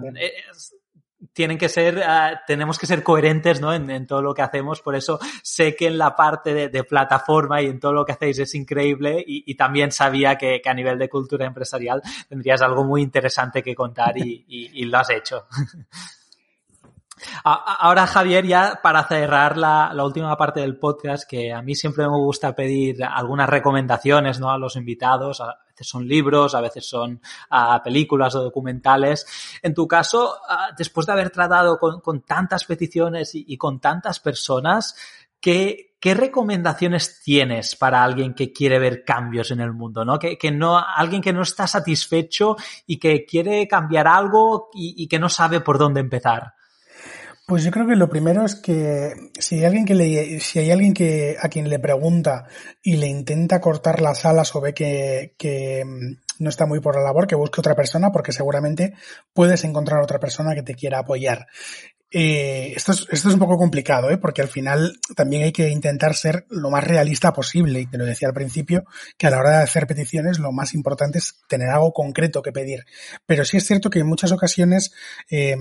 tienen 1.31 1.57
que 1.57 1.69
ser, 1.69 2.03
ah, 2.03 2.41
tenemos 2.45 2.77
que 2.77 2.85
ser 2.85 3.01
coherentes, 3.01 3.61
¿no? 3.61 3.73
En, 3.73 4.05
todo 4.07 4.21
lo 4.21 4.33
que 4.33 4.41
hacemos. 4.41 4.81
Por 4.81 4.97
eso 4.97 5.17
sé 5.41 5.73
que 5.73 5.87
en 5.87 5.97
la 5.97 6.13
parte 6.13 6.67
de, 6.67 6.83
plataforma 6.83 7.61
y 7.61 7.67
en 7.67 7.79
todo 7.79 7.93
lo 7.93 8.03
que 8.03 8.11
hacéis 8.11 8.39
es 8.39 8.55
increíble 8.55 9.23
y, 9.25 9.55
también 9.55 9.93
sabía 9.93 10.37
que, 10.37 10.61
a 10.65 10.73
nivel 10.73 10.99
de 10.99 11.07
cultura 11.07 11.45
empresarial 11.45 12.01
tendrías 12.27 12.61
algo 12.61 12.83
muy 12.83 13.01
interesante 13.01 13.63
que 13.63 13.73
contar 13.73 14.17
y, 14.17 14.43
y 14.49 14.83
lo 14.83 14.97
has 14.97 15.11
hecho. 15.11 15.45
Ahora, 17.43 18.07
Javier, 18.07 18.45
ya 18.45 18.79
para 18.81 19.03
cerrar 19.03 19.57
la, 19.57 19.91
última 20.03 20.35
parte 20.37 20.61
del 20.61 20.77
podcast, 20.77 21.29
que 21.29 21.51
a 21.53 21.61
mí 21.61 21.75
siempre 21.75 22.07
me 22.07 22.17
gusta 22.17 22.55
pedir 22.55 23.03
algunas 23.03 23.49
recomendaciones 23.49 24.39
¿no? 24.39 24.51
a 24.51 24.57
los 24.57 24.75
invitados, 24.75 25.41
a 25.41 25.57
veces 25.67 25.87
son 25.87 26.07
libros, 26.07 26.55
a 26.55 26.61
veces 26.61 26.85
son 26.85 27.21
películas 27.83 28.35
o 28.35 28.43
documentales. 28.43 29.25
En 29.61 29.73
tu 29.73 29.87
caso, 29.87 30.37
después 30.77 31.05
de 31.05 31.13
haber 31.13 31.29
tratado 31.29 31.77
con, 31.77 32.21
tantas 32.21 32.65
peticiones 32.65 33.31
y, 33.33 33.57
con 33.57 33.79
tantas 33.79 34.19
personas, 34.19 34.95
¿qué, 35.39 35.95
¿qué 35.99 36.13
recomendaciones 36.13 37.21
tienes 37.23 37.75
para 37.75 38.03
alguien 38.03 38.33
que 38.33 38.51
quiere 38.51 38.79
ver 38.79 39.03
cambios 39.03 39.51
en 39.51 39.61
el 39.61 39.73
mundo? 39.73 40.05
¿no? 40.05 40.19
Que, 40.19 40.51
no, 40.51 40.77
alguien 40.77 41.21
que 41.21 41.33
no 41.33 41.41
está 41.41 41.67
satisfecho 41.67 42.55
y 42.85 42.97
que 42.97 43.25
quiere 43.25 43.67
cambiar 43.67 44.07
algo 44.07 44.69
y 44.73 45.07
que 45.07 45.19
no 45.19 45.29
sabe 45.29 45.61
por 45.61 45.77
dónde 45.77 45.99
empezar. 45.99 46.53
Pues 47.51 47.65
yo 47.65 47.71
creo 47.71 47.85
que 47.85 47.97
lo 47.97 48.07
primero 48.07 48.45
es 48.45 48.55
que 48.55 49.11
si 49.37 49.55
hay 49.55 49.65
alguien 49.65 49.83
que 49.83 49.93
le, 49.93 50.39
si 50.39 50.59
hay 50.59 50.71
alguien 50.71 50.93
que 50.93 51.35
a 51.37 51.49
quien 51.49 51.69
le 51.69 51.79
pregunta 51.79 52.45
y 52.81 52.95
le 52.95 53.07
intenta 53.07 53.59
cortar 53.59 54.01
las 54.01 54.23
alas 54.23 54.55
o 54.55 54.61
ve 54.61 54.73
que, 54.73 55.35
que 55.37 55.83
mm, 55.83 56.43
no 56.43 56.49
está 56.49 56.65
muy 56.65 56.79
por 56.79 56.95
la 56.95 57.01
labor, 57.01 57.27
que 57.27 57.35
busque 57.35 57.59
otra 57.59 57.75
persona 57.75 58.09
porque 58.09 58.31
seguramente 58.31 58.93
puedes 59.33 59.65
encontrar 59.65 60.01
otra 60.01 60.17
persona 60.17 60.55
que 60.55 60.63
te 60.63 60.75
quiera 60.75 60.99
apoyar. 60.99 61.47
Eh, 62.09 62.71
esto, 62.73 62.93
es, 62.93 63.05
esto 63.11 63.27
es 63.27 63.33
un 63.33 63.39
poco 63.41 63.57
complicado, 63.57 64.09
¿eh? 64.11 64.17
porque 64.17 64.41
al 64.41 64.47
final 64.47 64.97
también 65.17 65.43
hay 65.43 65.51
que 65.51 65.67
intentar 65.67 66.15
ser 66.15 66.45
lo 66.49 66.69
más 66.69 66.85
realista 66.85 67.33
posible. 67.33 67.81
Y 67.81 67.85
te 67.85 67.97
lo 67.97 68.05
decía 68.05 68.29
al 68.29 68.33
principio, 68.33 68.85
que 69.17 69.27
a 69.27 69.29
la 69.29 69.39
hora 69.39 69.57
de 69.57 69.63
hacer 69.63 69.87
peticiones 69.87 70.39
lo 70.39 70.53
más 70.53 70.73
importante 70.73 71.17
es 71.17 71.41
tener 71.49 71.67
algo 71.67 71.91
concreto 71.91 72.41
que 72.41 72.53
pedir. 72.53 72.85
Pero 73.25 73.43
sí 73.43 73.57
es 73.57 73.67
cierto 73.67 73.89
que 73.89 73.99
en 73.99 74.07
muchas 74.07 74.31
ocasiones, 74.31 74.93
eh, 75.29 75.57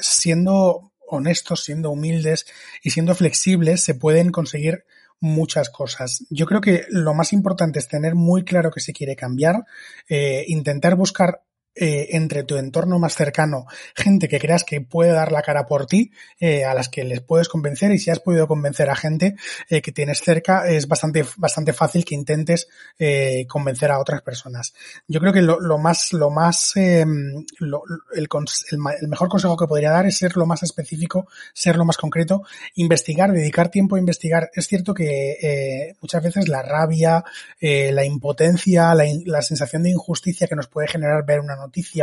siendo 0.00 0.92
honestos, 1.08 1.64
siendo 1.64 1.90
humildes 1.90 2.46
y 2.82 2.90
siendo 2.90 3.14
flexibles, 3.14 3.82
se 3.82 3.94
pueden 3.94 4.30
conseguir 4.30 4.84
muchas 5.20 5.70
cosas. 5.70 6.24
Yo 6.30 6.46
creo 6.46 6.60
que 6.60 6.84
lo 6.90 7.14
más 7.14 7.32
importante 7.32 7.78
es 7.78 7.88
tener 7.88 8.14
muy 8.14 8.44
claro 8.44 8.70
que 8.70 8.80
se 8.80 8.92
quiere 8.92 9.16
cambiar, 9.16 9.64
eh, 10.08 10.44
intentar 10.48 10.94
buscar 10.94 11.42
eh, 11.78 12.08
entre 12.10 12.42
tu 12.42 12.56
entorno 12.56 12.98
más 12.98 13.14
cercano 13.14 13.66
gente 13.94 14.28
que 14.28 14.38
creas 14.38 14.64
que 14.64 14.80
puede 14.80 15.12
dar 15.12 15.32
la 15.32 15.42
cara 15.42 15.66
por 15.66 15.86
ti, 15.86 16.12
eh, 16.40 16.64
a 16.64 16.74
las 16.74 16.88
que 16.88 17.04
les 17.04 17.20
puedes 17.20 17.48
convencer 17.48 17.90
y 17.92 17.98
si 17.98 18.10
has 18.10 18.20
podido 18.20 18.46
convencer 18.46 18.90
a 18.90 18.96
gente 18.96 19.36
eh, 19.68 19.82
que 19.82 19.92
tienes 19.92 20.20
cerca 20.20 20.68
es 20.68 20.88
bastante, 20.88 21.24
bastante 21.36 21.72
fácil 21.72 22.04
que 22.04 22.14
intentes 22.14 22.68
eh, 22.98 23.46
convencer 23.48 23.90
a 23.90 23.98
otras 23.98 24.22
personas. 24.22 24.74
Yo 25.06 25.20
creo 25.20 25.32
que 25.32 25.42
lo, 25.42 25.60
lo 25.60 25.78
más, 25.78 26.12
lo 26.12 26.30
más, 26.30 26.76
em, 26.76 27.44
lo, 27.58 27.82
el, 28.14 28.28
el, 28.70 29.08
mejor 29.08 29.28
consejo 29.28 29.56
que 29.56 29.66
podría 29.66 29.90
dar 29.90 30.06
es 30.06 30.16
ser 30.16 30.36
lo 30.36 30.46
más 30.46 30.62
específico, 30.62 31.28
ser 31.52 31.76
lo 31.76 31.84
más 31.84 31.96
concreto, 31.96 32.42
investigar, 32.74 33.32
dedicar 33.32 33.70
tiempo 33.70 33.96
a 33.96 33.98
investigar. 33.98 34.50
Es 34.54 34.66
cierto 34.66 34.94
que 34.94 35.94
muchas 36.00 36.22
veces 36.22 36.48
la 36.48 36.62
rabia, 36.62 37.24
la 37.60 38.04
impotencia, 38.04 38.94
la, 38.94 39.04
la 39.24 39.42
sensación 39.42 39.82
de 39.82 39.90
injusticia 39.90 40.46
que 40.46 40.56
nos 40.56 40.68
puede 40.68 40.88
generar 40.88 41.24
ver 41.24 41.40
una 41.40 41.56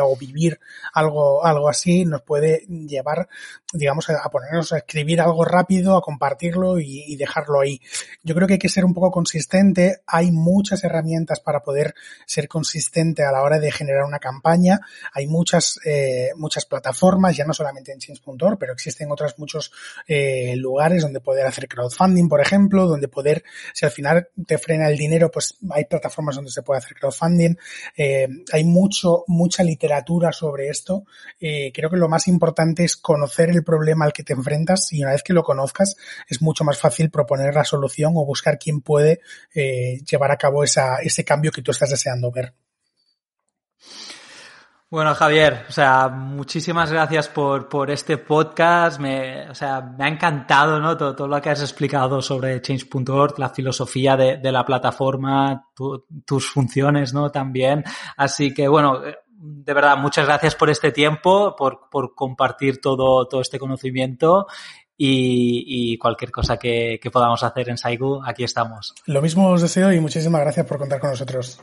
o 0.03 0.15
vivir 0.15 0.59
algo, 0.93 1.45
algo 1.45 1.69
así 1.69 2.05
nos 2.05 2.21
puede 2.21 2.65
llevar, 2.67 3.27
digamos, 3.73 4.09
a 4.09 4.29
ponernos 4.29 4.73
a 4.73 4.77
escribir 4.77 5.21
algo 5.21 5.45
rápido, 5.45 5.97
a 5.97 6.01
compartirlo 6.01 6.79
y, 6.79 7.15
dejarlo 7.15 7.61
ahí. 7.61 7.79
Yo 8.23 8.35
creo 8.35 8.47
que 8.47 8.53
hay 8.53 8.59
que 8.59 8.69
ser 8.69 8.83
un 8.83 8.93
poco 8.93 9.11
consistente. 9.11 10.01
Hay 10.05 10.31
muchas 10.31 10.83
herramientas 10.83 11.39
para 11.39 11.61
poder 11.61 11.95
ser 12.25 12.47
consistente 12.47 13.23
a 13.23 13.31
la 13.31 13.41
hora 13.41 13.59
de 13.59 13.71
generar 13.71 14.03
una 14.03 14.19
campaña. 14.19 14.81
Hay 15.13 15.27
muchas, 15.27 15.79
eh, 15.85 16.31
muchas 16.35 16.65
plataformas, 16.65 17.37
ya 17.37 17.45
no 17.45 17.53
solamente 17.53 17.93
en 17.93 17.99
Change.org, 17.99 18.57
pero 18.59 18.73
existen 18.73 19.11
otros 19.11 19.39
muchos 19.39 19.71
eh, 20.07 20.55
lugares 20.57 21.03
donde 21.03 21.21
poder 21.21 21.45
hacer 21.45 21.67
crowdfunding, 21.67 22.27
por 22.27 22.41
ejemplo, 22.41 22.85
donde 22.87 23.07
poder, 23.07 23.43
si 23.73 23.85
al 23.85 23.91
final 23.91 24.27
te 24.45 24.57
frena 24.57 24.89
el 24.89 24.97
dinero, 24.97 25.31
pues 25.31 25.57
hay 25.71 25.85
plataformas 25.85 26.35
donde 26.35 26.51
se 26.51 26.63
puede 26.63 26.79
hacer 26.79 26.95
crowdfunding. 26.97 27.55
Eh, 27.95 28.27
hay 28.51 28.63
mucho, 28.63 29.23
mucho 29.27 29.44
literatura 29.63 30.31
sobre 30.31 30.69
esto. 30.69 31.05
Eh, 31.39 31.71
creo 31.73 31.89
que 31.89 31.97
lo 31.97 32.09
más 32.09 32.27
importante 32.27 32.83
es 32.83 32.97
conocer 32.97 33.49
el 33.49 33.63
problema 33.63 34.05
al 34.05 34.13
que 34.13 34.23
te 34.23 34.33
enfrentas 34.33 34.91
y 34.93 35.03
una 35.03 35.11
vez 35.11 35.23
que 35.23 35.33
lo 35.33 35.43
conozcas 35.43 35.95
es 36.27 36.41
mucho 36.41 36.63
más 36.63 36.79
fácil 36.79 37.09
proponer 37.09 37.53
la 37.53 37.63
solución 37.63 38.13
o 38.15 38.25
buscar 38.25 38.57
quién 38.57 38.81
puede 38.81 39.21
eh, 39.53 39.99
llevar 40.09 40.31
a 40.31 40.37
cabo 40.37 40.63
esa, 40.63 40.97
ese 40.97 41.23
cambio 41.23 41.51
que 41.51 41.61
tú 41.61 41.71
estás 41.71 41.89
deseando 41.89 42.31
ver. 42.31 42.53
Bueno, 44.87 45.15
Javier, 45.15 45.65
o 45.67 45.71
sea, 45.71 46.07
muchísimas 46.09 46.91
gracias 46.91 47.27
por, 47.27 47.67
por 47.67 47.89
este 47.89 48.17
podcast. 48.17 48.99
Me, 48.99 49.49
o 49.49 49.53
sea, 49.53 49.81
me 49.81 50.05
ha 50.05 50.07
encantado, 50.07 50.79
¿no? 50.79 50.95
Todo, 50.95 51.15
todo 51.15 51.27
lo 51.27 51.41
que 51.41 51.49
has 51.49 51.59
explicado 51.61 52.21
sobre 52.21 52.61
Change.org, 52.61 53.37
la 53.39 53.49
filosofía 53.49 54.15
de, 54.15 54.37
de 54.37 54.51
la 54.51 54.63
plataforma, 54.63 55.69
tus 56.25 56.49
funciones, 56.49 57.13
¿no? 57.13 57.31
También. 57.31 57.83
Así 58.15 58.53
que, 58.53 58.67
bueno, 58.67 59.01
de 59.45 59.73
verdad, 59.73 59.97
muchas 59.97 60.25
gracias 60.25 60.55
por 60.55 60.69
este 60.69 60.91
tiempo, 60.91 61.55
por, 61.55 61.89
por 61.89 62.15
compartir 62.15 62.81
todo, 62.81 63.27
todo 63.27 63.41
este 63.41 63.59
conocimiento 63.59 64.47
y, 64.97 65.63
y, 65.67 65.97
cualquier 65.97 66.31
cosa 66.31 66.57
que, 66.57 66.99
que, 67.01 67.11
podamos 67.11 67.43
hacer 67.43 67.69
en 67.69 67.77
Saigu, 67.77 68.23
aquí 68.25 68.43
estamos. 68.43 68.95
Lo 69.05 69.21
mismo 69.21 69.49
os 69.49 69.61
deseo 69.61 69.91
y 69.91 69.99
muchísimas 69.99 70.41
gracias 70.41 70.65
por 70.65 70.77
contar 70.77 70.99
con 70.99 71.11
nosotros. 71.11 71.61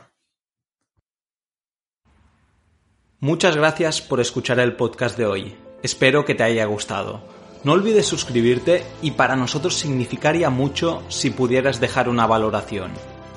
Muchas 3.19 3.55
gracias 3.55 4.01
por 4.01 4.19
escuchar 4.19 4.59
el 4.59 4.75
podcast 4.75 5.17
de 5.17 5.25
hoy. 5.25 5.55
Espero 5.81 6.25
que 6.25 6.35
te 6.35 6.43
haya 6.43 6.65
gustado. 6.65 7.21
No 7.63 7.71
olvides 7.71 8.05
suscribirte 8.05 8.83
y 9.01 9.11
para 9.11 9.35
nosotros 9.35 9.75
significaría 9.75 10.49
mucho 10.49 11.01
si 11.07 11.29
pudieras 11.29 11.79
dejar 11.79 12.09
una 12.09 12.27
valoración. 12.27 12.91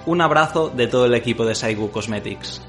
Un 0.05 0.20
abrazo 0.20 0.68
de 0.68 0.88
todo 0.88 1.07
el 1.07 1.14
equipo 1.14 1.44
de 1.44 1.55
Saigu 1.55 1.90
Cosmetics. 1.90 2.61